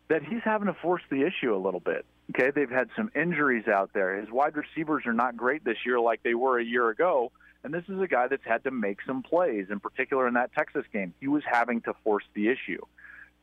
that 0.09 0.23
he's 0.23 0.43
having 0.45 0.67
to 0.67 0.75
force 0.75 1.03
the 1.11 1.23
issue 1.23 1.55
a 1.55 1.59
little 1.59 1.81
bit. 1.81 2.05
Okay, 2.31 2.51
they've 2.55 2.71
had 2.71 2.89
some 2.97 3.11
injuries 3.15 3.67
out 3.69 3.91
there. 3.95 4.21
His 4.21 4.31
wide 4.31 4.55
receivers 4.57 5.05
are 5.07 5.13
not 5.13 5.37
great 5.37 5.65
this 5.65 5.79
year 5.87 5.99
like 5.99 6.23
they 6.23 6.35
were 6.35 6.59
a 6.59 6.65
year 6.65 6.91
ago. 6.91 7.33
And 7.65 7.75
this 7.75 7.85
is 7.89 8.01
a 8.01 8.07
guy 8.07 8.29
that's 8.29 8.45
had 8.45 8.65
to 8.65 8.71
make 8.71 8.99
some 9.07 9.23
plays, 9.23 9.67
in 9.71 9.81
particular 9.81 10.29
in 10.29 10.35
that 10.35 10.53
Texas 10.53 10.85
game. 10.93 11.13
He 11.21 11.27
was 11.27 11.43
having 11.51 11.81
to 11.83 11.95
force 12.05 12.25
the 12.35 12.49
issue. 12.49 12.81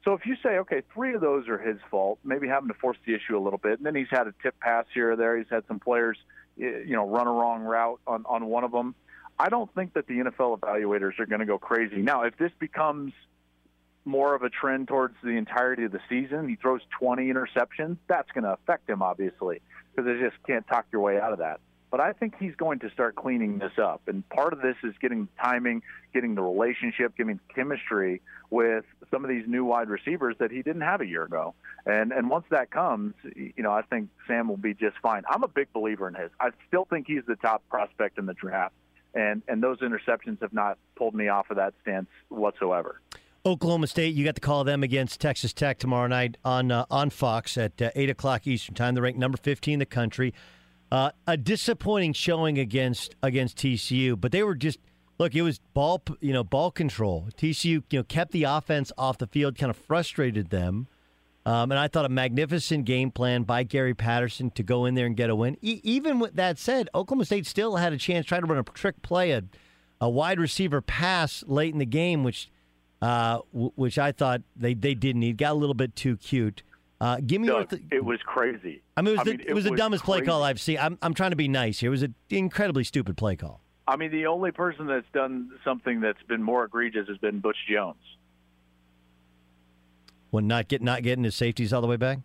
So 0.06 0.14
if 0.14 0.26
you 0.26 0.36
say, 0.44 0.60
okay, 0.60 0.84
three 0.94 1.16
of 1.16 1.22
those 1.22 1.48
are 1.48 1.58
his 1.58 1.78
fault, 1.90 2.20
maybe 2.24 2.48
having 2.48 2.68
to 2.70 2.76
force 2.76 2.98
the 3.08 3.16
issue 3.16 3.36
a 3.36 3.42
little 3.42 3.58
bit, 3.58 3.80
and 3.80 3.86
then 3.86 3.96
he's 3.96 4.10
had 4.12 4.28
a 4.28 4.34
tip 4.44 4.58
pass 4.60 4.86
here 4.94 5.14
or 5.14 5.16
there. 5.16 5.36
He's 5.36 5.50
had 5.50 5.64
some 5.68 5.80
players, 5.80 6.18
you 6.56 6.86
know, 6.90 7.10
run 7.10 7.26
a 7.26 7.32
wrong 7.32 7.64
route 7.64 8.00
on, 8.06 8.24
on 8.28 8.46
one 8.46 8.64
of 8.64 8.72
them. 8.72 8.94
I 9.40 9.50
don't 9.50 9.74
think 9.74 9.94
that 9.96 10.06
the 10.06 10.14
NFL 10.14 10.60
evaluators 10.60 11.20
are 11.20 11.26
going 11.26 11.40
to 11.40 11.48
go 11.48 11.58
crazy. 11.58 11.98
Now, 11.98 12.22
if 12.22 12.38
this 12.38 12.52
becomes 12.60 13.14
more 14.06 14.36
of 14.36 14.44
a 14.44 14.50
trend 14.50 14.88
towards 14.88 15.16
the 15.24 15.32
entirety 15.32 15.86
of 15.86 15.92
the 15.92 16.00
season, 16.08 16.48
he 16.48 16.56
throws 16.56 16.82
20 17.00 17.26
interceptions, 17.26 17.98
that's 18.08 18.32
going 18.32 18.44
to 18.44 18.54
affect 18.54 18.88
him, 18.88 19.02
obviously, 19.02 19.62
because 19.92 20.06
they 20.06 20.24
just 20.24 20.42
can't 20.46 20.68
talk 20.68 20.86
your 20.92 21.02
way 21.02 21.20
out 21.20 21.34
of 21.34 21.40
that. 21.40 21.60
But 21.92 22.00
I 22.00 22.12
think 22.12 22.36
he's 22.40 22.56
going 22.56 22.80
to 22.80 22.90
start 22.90 23.16
cleaning 23.16 23.60
this 23.60 23.72
up. 23.82 24.02
And 24.08 24.28
part 24.30 24.52
of 24.52 24.62
this 24.62 24.76
is 24.84 24.94
getting 25.00 25.30
timing, 25.42 25.82
getting 26.14 26.36
the 26.36 26.42
relationship, 26.42 27.16
getting 27.16 27.40
chemistry 27.54 28.22
with 28.50 28.84
some 29.12 29.24
of 29.24 29.30
these 29.30 29.46
new 29.48 29.64
wide 29.64 29.88
receivers 29.88 30.36
that 30.40 30.52
he 30.52 30.62
didn't 30.62 30.82
have 30.82 31.00
a 31.00 31.06
year 31.06 31.24
ago. 31.24 31.54
And 31.86 32.12
and 32.12 32.30
once 32.30 32.46
that 32.50 32.72
comes, 32.72 33.14
you 33.36 33.64
know, 33.64 33.72
I 33.72 33.84
think 33.84 34.10
Sam 34.28 34.48
will 34.48 34.58
be 34.58 34.74
just 34.74 34.98
fine. 35.02 35.24
I'm 35.30 35.44
a 35.44 35.48
big 35.48 35.72
believer 35.72 36.08
in 36.08 36.16
his. 36.16 36.32
I 36.40 36.50
still 36.68 36.86
think 36.86 37.08
he's 37.08 37.24
the 37.28 37.38
top 37.38 37.64
prospect 37.70 38.18
in 38.18 38.26
the 38.26 38.34
draft. 38.34 38.74
And 39.14 39.42
and 39.48 39.64
those 39.64 39.80
interceptions 39.80 40.42
have 40.42 40.54
not 40.54 40.78
pulled 40.96 41.16
me 41.16 41.30
off 41.30 41.50
of 41.50 41.58
that 41.58 41.74
stance 41.82 42.10
whatsoever. 42.30 43.00
Oklahoma 43.46 43.86
State, 43.86 44.16
you 44.16 44.26
got 44.26 44.34
to 44.36 44.42
call 44.42 44.64
them 44.64 44.82
against 44.82 45.22
Texas 45.22 45.54
Tech 45.54 45.78
tomorrow 45.78 46.08
night 46.08 46.36
on 46.44 46.72
uh, 46.72 46.86
on 46.90 47.12
Fox 47.12 47.58
at 47.58 47.80
uh, 47.80 47.92
eight 47.96 48.10
o'clock 48.10 48.48
Eastern 48.48 48.74
time. 48.74 48.96
They're 48.96 49.04
ranked 49.04 49.20
number 49.20 49.38
fifteen 49.38 49.76
in 49.76 49.80
the 49.80 49.86
country. 49.86 50.34
Uh, 50.92 51.12
a 51.28 51.36
disappointing 51.36 52.14
showing 52.14 52.60
against 52.60 53.16
against 53.24 53.58
TCU, 53.58 54.20
but 54.20 54.32
they 54.32 54.44
were 54.44 54.56
just 54.56 54.80
look. 55.18 55.34
It 55.36 55.42
was 55.42 55.60
ball 55.74 56.02
you 56.22 56.32
know 56.32 56.44
ball 56.44 56.72
control. 56.72 57.28
TCU 57.38 57.84
you 57.90 58.00
know 58.00 58.04
kept 58.04 58.32
the 58.32 58.44
offense 58.44 58.92
off 58.98 59.18
the 59.18 59.28
field, 59.28 59.58
kind 59.58 59.70
of 59.70 59.78
frustrated 59.78 60.50
them. 60.50 60.88
Um, 61.46 61.72
and 61.72 61.78
I 61.78 61.88
thought 61.88 62.06
a 62.06 62.10
magnificent 62.10 62.86
game 62.86 63.12
plan 63.12 63.44
by 63.44 63.64
Gary 63.64 63.94
Patterson 63.94 64.50
to 64.52 64.64
go 64.64 64.86
in 64.86 64.96
there 64.96 65.06
and 65.06 65.16
get 65.16 65.30
a 65.30 65.36
win. 65.36 65.58
E- 65.62 65.80
even 65.84 66.18
with 66.18 66.36
that 66.36 66.58
said, 66.58 66.90
Oklahoma 66.96 67.26
State 67.26 67.46
still 67.46 67.76
had 67.76 67.94
a 67.94 67.98
chance 67.98 68.26
trying 68.26 68.42
to 68.42 68.48
run 68.48 68.58
a 68.58 68.64
trick 68.64 69.00
play, 69.04 69.30
a, 69.30 69.44
a 70.02 70.10
wide 70.10 70.40
receiver 70.40 70.82
pass 70.82 71.44
late 71.46 71.72
in 71.72 71.78
the 71.78 71.86
game, 71.86 72.24
which 72.24 72.50
uh, 73.02 73.40
w- 73.54 73.72
which 73.76 74.00
I 74.00 74.12
thought 74.12 74.42
they, 74.56 74.74
they 74.74 74.96
didn't 74.96 75.20
need. 75.20 75.38
Got 75.38 75.52
a 75.52 75.56
little 75.56 75.76
bit 75.76 75.96
too 75.96 76.18
cute. 76.18 76.64
Uh, 77.02 77.18
give 77.26 77.42
me 77.42 77.48
your 77.48 77.66
th- 77.66 77.82
it 77.92 78.04
was 78.04 78.20
crazy. 78.26 78.82
I 78.96 79.02
mean, 79.02 79.10
it 79.10 79.12
was, 79.12 79.20
I 79.20 79.24
the, 79.24 79.32
mean, 79.32 79.48
it 79.48 79.54
was 79.54 79.64
the 79.66 79.76
dumbest 79.76 80.04
play 80.04 80.22
call 80.22 80.44
I've 80.44 80.62
seen. 80.62 80.78
I'm, 80.80 80.98
I'm 81.02 81.14
trying 81.14 81.32
to 81.32 81.36
be 81.36 81.48
nice 81.48 81.80
here. 81.80 81.90
It 81.90 81.92
was 81.92 82.04
an 82.04 82.16
incredibly 82.30 82.84
stupid 82.86 83.18
play 83.18 83.36
call. 83.36 83.62
I 83.88 83.98
mean, 83.98 84.12
the 84.12 84.26
only 84.28 84.52
person 84.52 84.88
that's 84.88 85.06
done 85.14 85.52
something 85.64 86.00
that's 86.02 86.22
been 86.24 86.42
more 86.42 86.64
egregious 86.64 87.08
has 87.08 87.18
been 87.18 87.40
Butch 87.40 87.58
Jones. 87.70 87.98
When 90.32 90.48
not 90.48 90.68
get 90.68 90.82
not 90.82 91.04
getting 91.04 91.24
his 91.24 91.36
safeties 91.36 91.72
all 91.72 91.82
the 91.82 91.88
way 91.88 91.98
back. 91.98 92.20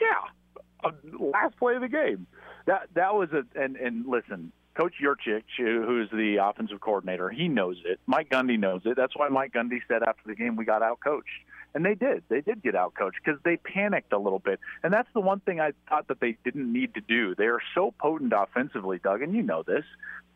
Yeah, 0.00 0.88
uh, 0.88 0.92
last 1.18 1.56
play 1.58 1.74
of 1.74 1.80
the 1.80 1.88
game. 1.88 2.26
That 2.66 2.88
that 2.94 3.14
was 3.14 3.30
a 3.32 3.44
and 3.60 3.76
and 3.76 4.06
listen, 4.06 4.52
Coach 4.76 4.94
Yurcich, 5.02 5.42
who's 5.56 6.10
the 6.10 6.36
offensive 6.42 6.80
coordinator, 6.80 7.30
he 7.30 7.48
knows 7.48 7.76
it. 7.84 7.98
Mike 8.06 8.28
Gundy 8.28 8.58
knows 8.58 8.82
it. 8.84 8.96
That's 8.96 9.16
why 9.16 9.28
Mike 9.28 9.52
Gundy 9.52 9.80
said 9.88 10.02
after 10.02 10.22
the 10.26 10.34
game 10.34 10.56
we 10.56 10.64
got 10.64 10.82
out 10.82 11.00
coached. 11.02 11.28
And 11.76 11.84
they 11.84 11.94
did. 11.94 12.22
They 12.30 12.40
did 12.40 12.62
get 12.62 12.74
out 12.74 12.94
coached 12.94 13.18
because 13.22 13.38
they 13.44 13.58
panicked 13.58 14.10
a 14.14 14.18
little 14.18 14.38
bit. 14.38 14.60
And 14.82 14.90
that's 14.90 15.10
the 15.12 15.20
one 15.20 15.40
thing 15.40 15.60
I 15.60 15.72
thought 15.90 16.08
that 16.08 16.20
they 16.20 16.38
didn't 16.42 16.72
need 16.72 16.94
to 16.94 17.02
do. 17.02 17.34
They 17.34 17.44
are 17.44 17.60
so 17.74 17.92
potent 18.00 18.32
offensively, 18.34 18.98
Doug, 18.98 19.20
and 19.20 19.34
you 19.34 19.42
know 19.42 19.62
this. 19.62 19.84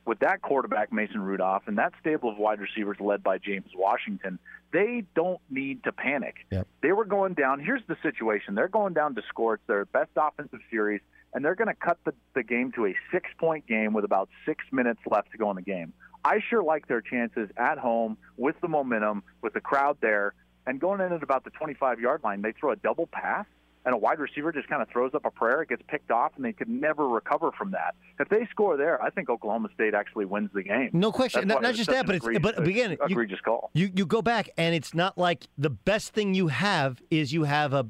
With 0.05 0.19
that 0.19 0.43
quarterback, 0.43 0.93
Mason 0.93 1.23
Rudolph, 1.23 1.63
and 1.67 1.79
that 1.79 1.95
stable 1.99 2.31
of 2.31 2.37
wide 2.37 2.61
receivers 2.61 2.99
led 3.01 3.23
by 3.23 3.39
James 3.39 3.71
Washington, 3.75 4.39
they 4.71 5.05
don't 5.15 5.41
need 5.49 5.83
to 5.85 5.93
panic. 5.93 6.37
Yep. 6.51 6.67
They 6.83 6.93
were 6.93 7.07
going 7.07 7.33
down. 7.33 7.59
Here's 7.61 7.83
the 7.89 7.97
situation 8.03 8.55
they're 8.55 8.69
going 8.69 8.93
down 8.93 9.15
to 9.15 9.23
score. 9.29 9.55
It's 9.55 9.63
their 9.67 9.87
best 9.87 10.11
offensive 10.17 10.61
series 10.71 11.01
and 11.33 11.45
they're 11.45 11.55
going 11.55 11.69
to 11.69 11.75
cut 11.75 11.99
the, 12.05 12.13
the 12.35 12.43
game 12.43 12.73
to 12.73 12.87
a 12.87 12.95
six 13.13 13.29
point 13.39 13.67
game 13.67 13.93
with 13.93 14.05
about 14.05 14.29
six 14.45 14.65
minutes 14.73 15.01
left 15.11 15.31
to 15.33 15.39
go 15.39 15.51
in 15.51 15.57
the 15.57 15.63
game. 15.63 15.93
I 16.25 16.41
sure 16.51 16.63
like 16.63 16.87
their 16.87 17.01
chances 17.01 17.49
at 17.57 17.79
home 17.79 18.19
with 18.37 18.57
the 18.61 18.69
momentum, 18.69 19.23
with 19.43 19.55
the 19.55 19.61
crowd 19.61 19.97
there, 20.01 20.35
and 20.67 20.81
going 20.81 21.01
in 21.01 21.13
at 21.13 21.23
about 21.23 21.45
the 21.45 21.51
25 21.51 22.01
yard 22.01 22.23
line, 22.25 22.43
they 22.43 22.53
throw 22.53 22.73
a 22.73 22.77
double 22.77 23.07
pass 23.07 23.47
and 23.85 23.95
a 23.95 23.99
wide 23.99 24.19
receiver 24.19 24.53
just 24.53 24.69
kind 24.69 24.83
of 24.83 24.89
throws 24.89 25.15
up 25.15 25.25
a 25.25 25.31
prayer. 25.31 25.63
It 25.63 25.71
gets 25.71 25.83
picked 25.89 26.11
off, 26.11 26.33
and 26.37 26.45
they 26.45 26.53
could 26.53 26.69
never 26.69 27.09
recover 27.09 27.51
from 27.53 27.71
that. 27.71 27.95
If 28.19 28.29
they 28.29 28.47
score 28.51 28.77
there, 28.77 29.03
I 29.03 29.11
think 29.11 29.31
Oklahoma 29.31 29.69
State 29.75 29.95
actually 29.95 30.27
wins 30.27 30.51
the 30.53 30.63
game. 30.63 30.91
No 30.93 31.11
question. 31.11 31.49
Not, 31.49 31.63
not 31.63 31.75
just 31.75 31.89
that, 31.89 32.07
but 32.07 32.15
it's 32.15 32.25
egregious- 32.27 32.43
but, 32.57 32.69
again, 32.69 32.91
you, 32.91 32.99
egregious 33.07 33.41
call. 33.41 33.71
You 33.73 33.91
you 33.95 34.05
go 34.05 34.21
back, 34.21 34.51
and 34.59 34.75
it's 34.75 34.95
not 34.95 35.17
like 35.17 35.47
the 35.57 35.71
best 35.71 36.13
thing 36.13 36.35
you 36.35 36.49
have 36.49 37.01
is 37.11 37.33
you 37.33 37.45
have 37.45 37.73
a 37.73 37.87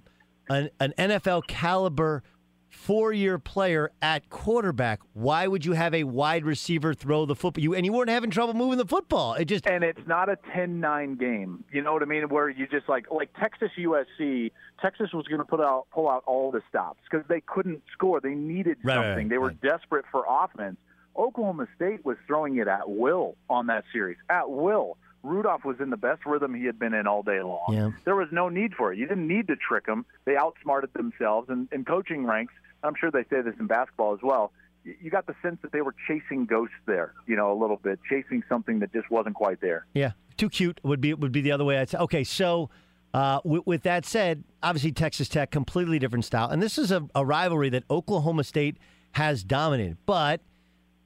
an, 0.49 0.71
an 0.81 0.93
NFL 0.99 1.47
caliber 1.47 2.23
four 2.71 3.13
year 3.13 3.39
player 3.39 3.91
at 4.01 4.31
quarterback. 4.31 5.01
Why 5.13 5.47
would 5.47 5.65
you 5.65 5.73
have 5.73 5.93
a 5.95 6.05
wide 6.05 6.45
receiver 6.45 6.95
throw 6.95 7.27
the 7.27 7.35
football? 7.35 7.63
You 7.63 7.75
and 7.75 7.85
you 7.85 7.93
weren't 7.93 8.09
having 8.11 8.31
trouble 8.31 8.55
moving 8.55 8.79
the 8.79 8.87
football. 8.87 9.35
It 9.35 9.47
just 9.47 9.67
and 9.67 9.85
it's 9.85 10.01
not 10.07 10.29
a 10.29 10.37
10-9 10.57 11.19
game. 11.19 11.65
You 11.73 11.83
know 11.83 11.93
what 11.93 12.03
I 12.03 12.07
mean? 12.07 12.29
Where 12.29 12.49
you 12.49 12.67
just 12.67 12.89
like 12.89 13.11
like 13.11 13.31
Texas 13.39 13.71
USC, 13.79 14.53
Texas 14.81 15.11
was 15.13 15.27
going 15.27 15.41
to 15.41 15.45
put 15.45 15.61
out 15.61 15.87
pull 15.93 16.09
out 16.09 16.23
all 16.27 16.51
the 16.51 16.63
stops 16.69 17.01
because 17.11 17.27
they 17.29 17.41
couldn't 17.43 17.83
score. 17.93 18.21
They 18.21 18.35
needed 18.35 18.79
Right, 18.83 18.95
something. 18.95 19.15
right, 19.17 19.29
they 19.29 19.39
were 19.39 19.51
desperate 19.51 20.05
for 20.11 20.25
offense. 20.29 20.77
Oklahoma 21.17 21.67
State 21.75 22.05
was 22.05 22.17
throwing 22.27 22.57
it 22.59 22.69
at 22.69 22.89
will 22.89 23.35
on 23.51 23.67
that 23.67 23.85
series. 23.93 24.17
At 24.31 24.49
will. 24.49 24.97
Rudolph 25.23 25.65
was 25.65 25.81
in 25.81 25.91
the 25.91 25.97
best 25.97 26.25
rhythm 26.25 26.55
he 26.55 26.65
had 26.65 26.79
been 26.79 26.95
in 26.95 27.07
all 27.07 27.23
day 27.23 27.43
long. 27.43 27.67
Yeah. 27.71 27.91
There 28.05 28.17
was 28.17 28.29
no 28.33 28.49
need 28.49 28.75
for 28.75 28.93
it. 28.93 28.99
You 28.99 29.07
didn't 29.07 29.29
need 29.29 29.49
to 29.49 29.57
trick 29.57 29.87
them. 29.87 30.07
They 30.25 30.37
outsmarted 30.37 30.93
themselves. 30.95 31.49
And 31.51 31.69
in 31.73 31.85
coaching 31.85 32.25
ranks, 32.25 32.55
I'm 32.83 32.95
sure 32.99 33.11
they 33.11 33.25
say 33.25 33.43
this 33.43 33.55
in 33.59 33.67
basketball 33.67 34.15
as 34.15 34.21
well. 34.23 34.53
You 34.85 35.11
got 35.11 35.27
the 35.27 35.35
sense 35.43 35.59
that 35.61 35.73
they 35.73 35.83
were 35.83 35.95
chasing 36.09 36.47
ghosts 36.47 36.75
there, 36.87 37.13
you 37.27 37.37
know, 37.37 37.53
a 37.53 37.59
little 37.59 37.77
bit, 37.77 37.99
chasing 38.09 38.43
something 38.49 38.79
that 38.79 38.93
just 38.95 39.11
wasn't 39.11 39.35
quite 39.35 39.61
there. 39.61 39.85
Yeah, 39.93 40.13
too 40.39 40.49
cute 40.49 40.81
would 40.83 41.03
be 41.03 41.13
would 41.13 41.33
be 41.33 41.43
the 41.43 41.53
other 41.53 41.65
way 41.65 41.77
I'd 41.77 41.91
say. 41.91 41.99
Okay, 41.99 42.25
so 42.25 42.71
uh, 43.13 43.41
with, 43.45 43.67
with 43.67 43.83
that 43.83 44.07
said, 44.07 44.43
obviously 44.63 44.93
Texas 44.93 45.29
Tech 45.29 45.51
completely 45.51 45.99
different 45.99 46.25
style, 46.25 46.49
and 46.49 46.63
this 46.63 46.79
is 46.79 46.91
a, 46.91 47.07
a 47.15 47.27
rivalry 47.27 47.69
that 47.69 47.85
Oklahoma 47.91 48.43
State 48.43 48.79
has 49.13 49.45
dominated. 49.45 49.99
But 50.07 50.41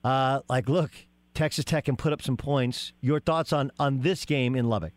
uh, 0.05 0.43
like, 0.49 0.69
look, 0.69 0.93
Texas 1.35 1.65
Tech 1.65 1.85
can 1.87 1.97
put 1.97 2.13
up 2.13 2.23
some 2.23 2.37
points. 2.37 2.93
Your 3.01 3.21
thoughts 3.21 3.53
on 3.53 3.71
on 3.79 4.01
this 4.01 4.25
game 4.25 4.55
in 4.55 4.69
Lubbock? 4.69 4.93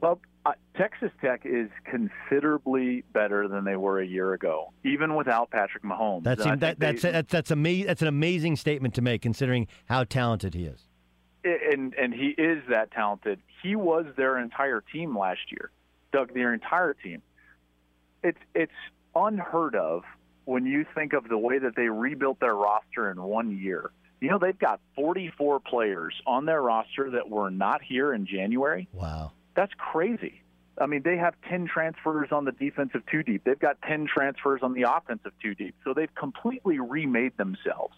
Well, 0.00 0.20
uh, 0.44 0.52
Texas 0.76 1.10
Tech 1.20 1.42
is 1.44 1.68
considerably 1.84 3.04
better 3.12 3.48
than 3.48 3.64
they 3.64 3.76
were 3.76 4.00
a 4.00 4.06
year 4.06 4.32
ago, 4.34 4.72
even 4.84 5.14
without 5.14 5.50
Patrick 5.50 5.84
Mahomes. 5.84 6.24
That, 6.24 6.78
that's 6.78 7.02
they- 7.02 7.10
that's 7.10 7.30
that's 7.32 7.50
ama- 7.50 7.84
That's 7.86 8.02
an 8.02 8.08
amazing 8.08 8.56
statement 8.56 8.94
to 8.94 9.02
make, 9.02 9.22
considering 9.22 9.66
how 9.86 10.04
talented 10.04 10.54
he 10.54 10.64
is. 10.64 10.88
and 11.44 11.94
and 11.94 12.12
he 12.12 12.28
is 12.38 12.62
that 12.68 12.90
talented. 12.92 13.40
He 13.62 13.74
was 13.76 14.06
their 14.16 14.38
entire 14.38 14.80
team 14.92 15.16
last 15.16 15.50
year, 15.50 15.70
Doug. 16.12 16.34
Their 16.34 16.52
entire 16.54 16.94
team. 16.94 17.22
It's 18.22 18.38
it's 18.54 18.72
unheard 19.14 19.74
of 19.76 20.02
when 20.44 20.66
you 20.66 20.84
think 20.94 21.12
of 21.12 21.28
the 21.28 21.38
way 21.38 21.58
that 21.58 21.74
they 21.76 21.88
rebuilt 21.88 22.40
their 22.40 22.54
roster 22.54 23.10
in 23.10 23.22
one 23.22 23.56
year. 23.56 23.90
You 24.22 24.30
know 24.30 24.38
they've 24.38 24.58
got 24.58 24.80
44 24.94 25.58
players 25.58 26.14
on 26.28 26.46
their 26.46 26.62
roster 26.62 27.10
that 27.10 27.28
were 27.28 27.50
not 27.50 27.82
here 27.82 28.14
in 28.14 28.24
January. 28.24 28.88
Wow. 28.92 29.32
That's 29.56 29.72
crazy. 29.76 30.42
I 30.80 30.86
mean, 30.86 31.02
they 31.02 31.16
have 31.16 31.34
10 31.50 31.66
transfers 31.66 32.28
on 32.30 32.44
the 32.44 32.52
defensive 32.52 33.02
two 33.10 33.24
deep. 33.24 33.42
They've 33.44 33.58
got 33.58 33.82
10 33.82 34.06
transfers 34.06 34.60
on 34.62 34.74
the 34.74 34.82
offensive 34.82 35.32
two 35.42 35.56
deep. 35.56 35.74
So 35.82 35.92
they've 35.92 36.14
completely 36.14 36.78
remade 36.78 37.36
themselves. 37.36 37.94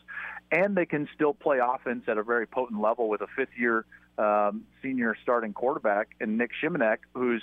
And 0.51 0.75
they 0.75 0.87
can 0.87 1.11
still 1.15 1.35
play 1.35 1.59
offense 1.63 2.05
at 2.09 2.17
a 2.17 2.23
very 2.23 2.47
potent 2.47 2.81
level 2.81 3.11
with 3.11 3.21
a 3.21 3.27
fifth 3.37 3.57
year 3.59 3.85
um, 4.17 4.65
senior 4.81 5.15
starting 5.23 5.53
quarterback 5.53 6.17
and 6.21 6.39
Nic 6.39 6.53
Shimonek, 6.63 6.99
who's 7.13 7.43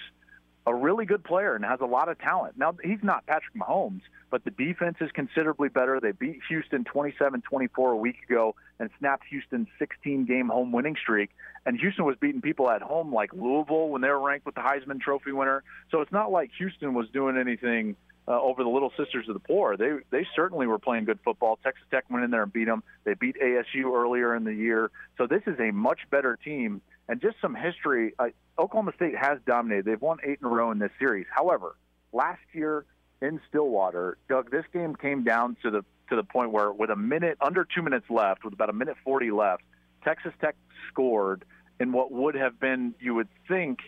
a 0.68 0.74
really 0.74 1.06
good 1.06 1.24
player 1.24 1.56
and 1.56 1.66
has 1.66 1.80
a 1.82 1.86
lot 1.86 2.10
of 2.10 2.20
talent. 2.20 2.58
Now, 2.58 2.76
he's 2.84 3.00
not 3.02 3.26
Patrick 3.26 3.56
Mahomes, 3.56 4.02
but 4.30 4.44
the 4.44 4.52
defense 4.52 4.98
is 5.02 5.10
considerably 5.12 5.70
better. 5.70 6.00
They 6.00 6.12
beat 6.12 6.40
Houston 6.50 6.84
27 6.84 7.42
24 7.42 7.92
a 7.92 7.96
week 7.96 8.18
ago 8.30 8.56
and 8.80 8.90
snapped 9.00 9.26
Houston's 9.30 9.68
16 9.80 10.26
game 10.26 10.50
home 10.50 10.72
winning 10.72 10.96
streak. 11.02 11.32
And 11.66 11.80
Houston 11.80 12.06
was 12.06 12.16
beating 12.20 12.42
people 12.42 12.70
at 12.70 12.82
home 12.82 13.14
like 13.14 13.34
Louisville 13.34 13.90
when 13.90 14.02
they 14.02 14.10
were 14.10 14.20
ranked 14.20 14.46
with 14.46 14.56
the 14.56 14.62
Heisman 14.62 15.00
Trophy 15.00 15.32
winner. 15.32 15.64
So 15.90 16.02
it's 16.02 16.12
not 16.12 16.32
like 16.32 16.52
Houston 16.58 16.94
was 16.94 17.08
doing 17.10 17.38
anything 17.38 17.96
uh, 18.32 18.42
over 18.42 18.64
the 18.64 18.70
Little 18.70 18.94
Sisters 18.98 19.28
of 19.28 19.34
the 19.34 19.42
Poor. 19.42 19.76
They 19.76 19.92
they 20.10 20.26
certainly 20.36 20.66
were 20.66 20.80
playing 20.80 21.04
good 21.04 21.20
football. 21.24 21.60
Texas 21.62 21.84
Tech 21.92 22.06
went 22.10 22.24
in 22.24 22.32
there 22.32 22.44
and 22.44 22.54
beat 22.54 22.66
them. 22.66 22.82
They 23.04 23.14
beat 23.14 23.36
ASU 23.42 23.94
earlier 23.94 24.36
in 24.36 24.46
the 24.46 24.54
year. 24.54 24.90
So 25.18 25.28
this 25.28 25.42
is 25.48 25.60
a 25.60 25.72
much 25.72 26.00
better 26.10 26.38
team. 26.38 26.82
And 27.10 27.22
just 27.22 27.36
some 27.42 27.56
history, 27.56 28.14
uh, 28.18 28.28
Oklahoma 28.58 28.94
State 28.96 29.16
has 29.18 29.40
dominated. 29.46 29.84
They've 29.84 30.02
won 30.02 30.20
eight 30.24 30.40
in 30.40 30.48
a 30.48 30.50
row 30.50 30.72
in 30.72 30.80
this 30.80 30.92
series. 30.98 31.26
However, 31.30 31.76
last 32.14 32.40
year 32.54 32.86
in 33.22 33.42
Stillwater, 33.50 34.18
Doug, 34.30 34.50
this 34.50 34.64
game 34.72 34.96
came 34.96 35.24
down 35.24 35.58
to 35.64 35.70
the 35.70 35.84
to 36.10 36.16
the 36.16 36.24
point 36.24 36.52
where, 36.52 36.72
with 36.72 36.90
a 36.90 36.96
minute 36.96 37.38
under 37.42 37.66
two 37.66 37.82
minutes 37.82 38.06
left, 38.10 38.46
with 38.46 38.54
about 38.54 38.70
a 38.70 38.74
minute 38.74 38.96
forty 39.04 39.32
left, 39.32 39.64
Texas 40.06 40.32
Tech 40.40 40.56
scored 40.88 41.44
in 41.82 41.92
what 41.92 42.14
would 42.14 42.36
have 42.36 42.62
been, 42.62 42.94
you 43.02 43.16
would 43.16 43.28
think, 43.48 43.80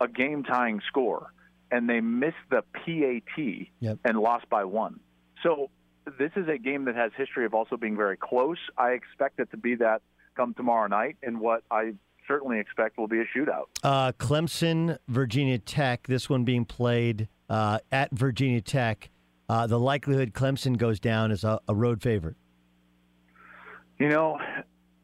a 0.00 0.08
game 0.08 0.42
tying 0.42 0.80
score, 0.88 1.32
and 1.72 1.88
they 1.88 2.00
missed 2.00 2.36
the 2.50 2.62
PAT 2.74 3.66
Yep. 3.80 3.98
and 4.04 4.18
lost 4.18 4.48
by 4.48 4.64
one. 4.64 5.00
So 5.42 5.70
this 6.18 6.30
is 6.36 6.46
a 6.48 6.58
game 6.58 6.84
that 6.84 6.94
has 6.94 7.10
history 7.16 7.44
of 7.46 7.54
also 7.54 7.76
being 7.76 7.96
very 7.96 8.16
close. 8.16 8.58
I 8.78 8.90
expect 8.90 9.40
it 9.40 9.50
to 9.50 9.56
be 9.56 9.74
that 9.76 10.02
come 10.36 10.54
tomorrow 10.54 10.86
night, 10.86 11.16
and 11.22 11.40
what 11.40 11.64
I 11.70 11.94
certainly 12.28 12.60
expect 12.60 12.98
will 12.98 13.08
be 13.08 13.20
a 13.20 13.24
shootout. 13.36 13.64
Uh, 13.82 14.12
Clemson, 14.12 14.98
Virginia 15.08 15.58
Tech. 15.58 16.06
This 16.06 16.30
one 16.30 16.44
being 16.44 16.64
played 16.64 17.28
uh, 17.50 17.78
at 17.90 18.10
Virginia 18.12 18.60
Tech. 18.60 19.10
Uh, 19.48 19.66
the 19.66 19.78
likelihood 19.78 20.32
Clemson 20.32 20.76
goes 20.76 21.00
down 21.00 21.30
is 21.30 21.42
a, 21.44 21.60
a 21.68 21.74
road 21.74 22.00
favorite. 22.02 22.36
You 23.98 24.08
know, 24.08 24.38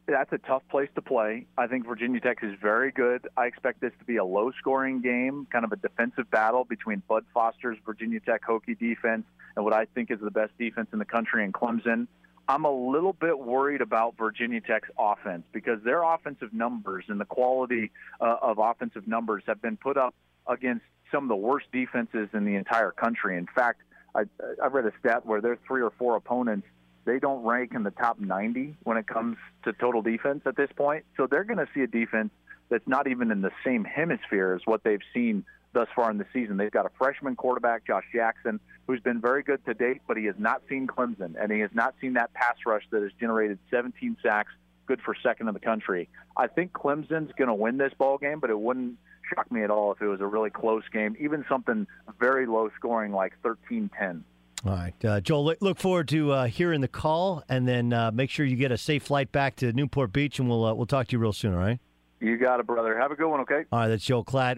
that's 0.09 0.31
a 0.33 0.37
tough 0.37 0.63
place 0.69 0.89
to 0.95 1.01
play. 1.01 1.45
I 1.57 1.67
think 1.67 1.85
Virginia 1.85 2.19
Tech 2.19 2.39
is 2.43 2.55
very 2.61 2.91
good. 2.91 3.27
I 3.37 3.45
expect 3.45 3.81
this 3.81 3.93
to 3.99 4.05
be 4.05 4.17
a 4.17 4.25
low 4.25 4.51
scoring 4.59 5.01
game, 5.01 5.47
kind 5.51 5.65
of 5.65 5.71
a 5.71 5.75
defensive 5.75 6.29
battle 6.31 6.63
between 6.63 7.01
Bud 7.07 7.25
Foster's 7.33 7.77
Virginia 7.85 8.19
Tech 8.19 8.41
Hokie 8.47 8.77
defense 8.77 9.25
and 9.55 9.65
what 9.65 9.73
I 9.73 9.85
think 9.85 10.11
is 10.11 10.19
the 10.21 10.31
best 10.31 10.57
defense 10.57 10.87
in 10.93 10.99
the 10.99 11.05
country 11.05 11.43
in 11.43 11.51
Clemson. 11.51 12.07
I'm 12.47 12.65
a 12.65 12.71
little 12.71 13.13
bit 13.13 13.37
worried 13.37 13.81
about 13.81 14.17
Virginia 14.17 14.59
Tech's 14.59 14.89
offense 14.97 15.43
because 15.51 15.83
their 15.83 16.01
offensive 16.01 16.51
numbers 16.51 17.05
and 17.07 17.19
the 17.19 17.25
quality 17.25 17.91
uh, 18.19 18.37
of 18.41 18.57
offensive 18.57 19.07
numbers 19.07 19.43
have 19.45 19.61
been 19.61 19.77
put 19.77 19.97
up 19.97 20.15
against 20.47 20.83
some 21.11 21.23
of 21.25 21.29
the 21.29 21.35
worst 21.35 21.67
defenses 21.71 22.29
in 22.33 22.45
the 22.45 22.55
entire 22.55 22.91
country. 22.91 23.37
In 23.37 23.47
fact, 23.53 23.81
I, 24.15 24.23
I 24.63 24.67
read 24.67 24.85
a 24.85 24.91
stat 24.99 25.25
where 25.25 25.41
their 25.41 25.59
three 25.67 25.81
or 25.81 25.91
four 25.91 26.15
opponents 26.15 26.67
they 27.05 27.19
don't 27.19 27.43
rank 27.43 27.73
in 27.73 27.83
the 27.83 27.91
top 27.91 28.19
90 28.19 28.75
when 28.83 28.97
it 28.97 29.07
comes 29.07 29.37
to 29.63 29.73
total 29.73 30.01
defense 30.01 30.41
at 30.45 30.55
this 30.55 30.69
point. 30.75 31.05
So 31.17 31.27
they're 31.27 31.43
going 31.43 31.57
to 31.57 31.67
see 31.73 31.81
a 31.81 31.87
defense 31.87 32.31
that's 32.69 32.87
not 32.87 33.07
even 33.07 33.31
in 33.31 33.41
the 33.41 33.51
same 33.65 33.83
hemisphere 33.83 34.53
as 34.53 34.61
what 34.65 34.83
they've 34.83 35.01
seen 35.13 35.43
thus 35.73 35.87
far 35.95 36.09
in 36.09 36.17
the 36.17 36.25
season. 36.33 36.57
They've 36.57 36.71
got 36.71 36.85
a 36.85 36.91
freshman 36.97 37.35
quarterback, 37.35 37.85
Josh 37.85 38.05
Jackson, 38.13 38.59
who's 38.87 39.01
been 39.01 39.21
very 39.21 39.43
good 39.43 39.63
to 39.65 39.73
date, 39.73 40.01
but 40.07 40.17
he 40.17 40.25
has 40.25 40.35
not 40.37 40.61
seen 40.67 40.87
Clemson, 40.87 41.35
and 41.39 41.51
he 41.51 41.59
has 41.59 41.71
not 41.73 41.95
seen 42.01 42.13
that 42.13 42.33
pass 42.33 42.55
rush 42.65 42.83
that 42.91 43.01
has 43.01 43.11
generated 43.19 43.59
17 43.69 44.17
sacks, 44.23 44.51
good 44.87 44.99
for 45.01 45.15
second 45.21 45.47
in 45.47 45.53
the 45.53 45.59
country. 45.59 46.09
I 46.35 46.47
think 46.47 46.73
Clemson's 46.73 47.31
going 47.37 47.49
to 47.49 47.53
win 47.53 47.77
this 47.77 47.93
ball 47.97 48.17
game, 48.17 48.39
but 48.39 48.49
it 48.49 48.59
wouldn't 48.59 48.97
shock 49.33 49.51
me 49.51 49.63
at 49.63 49.69
all 49.69 49.91
if 49.91 50.01
it 50.01 50.07
was 50.07 50.21
a 50.21 50.25
really 50.25 50.49
close 50.49 50.83
game, 50.91 51.15
even 51.19 51.45
something 51.47 51.85
very 52.19 52.47
low 52.47 52.69
scoring 52.75 53.11
like 53.11 53.33
13-10. 53.43 54.23
All 54.65 54.73
right, 54.73 55.05
uh, 55.05 55.21
Joel. 55.21 55.55
look- 55.59 55.79
forward 55.79 56.09
to 56.09 56.31
uh, 56.33 56.45
hearing 56.47 56.81
the 56.81 56.87
call, 56.89 57.43
and 57.47 57.65
then 57.67 57.93
uh, 57.93 58.11
make 58.11 58.29
sure 58.29 58.45
you 58.45 58.57
get 58.57 58.71
a 58.73 58.77
safe 58.77 59.03
flight 59.03 59.31
back 59.31 59.55
to 59.57 59.71
Newport 59.71 60.11
Beach, 60.11 60.37
and 60.39 60.49
we'll 60.49 60.65
uh, 60.65 60.73
we'll 60.73 60.85
talk 60.85 61.07
to 61.07 61.13
you 61.15 61.19
real 61.19 61.31
soon. 61.33 61.53
All 61.53 61.59
right. 61.59 61.79
You 62.19 62.37
got 62.37 62.59
it, 62.59 62.67
brother. 62.67 62.99
Have 62.99 63.11
a 63.11 63.15
good 63.15 63.29
one, 63.29 63.39
okay? 63.41 63.63
All 63.71 63.79
right. 63.79 63.87
That's 63.87 64.03
Joel 64.03 64.25
Klatt. 64.25 64.57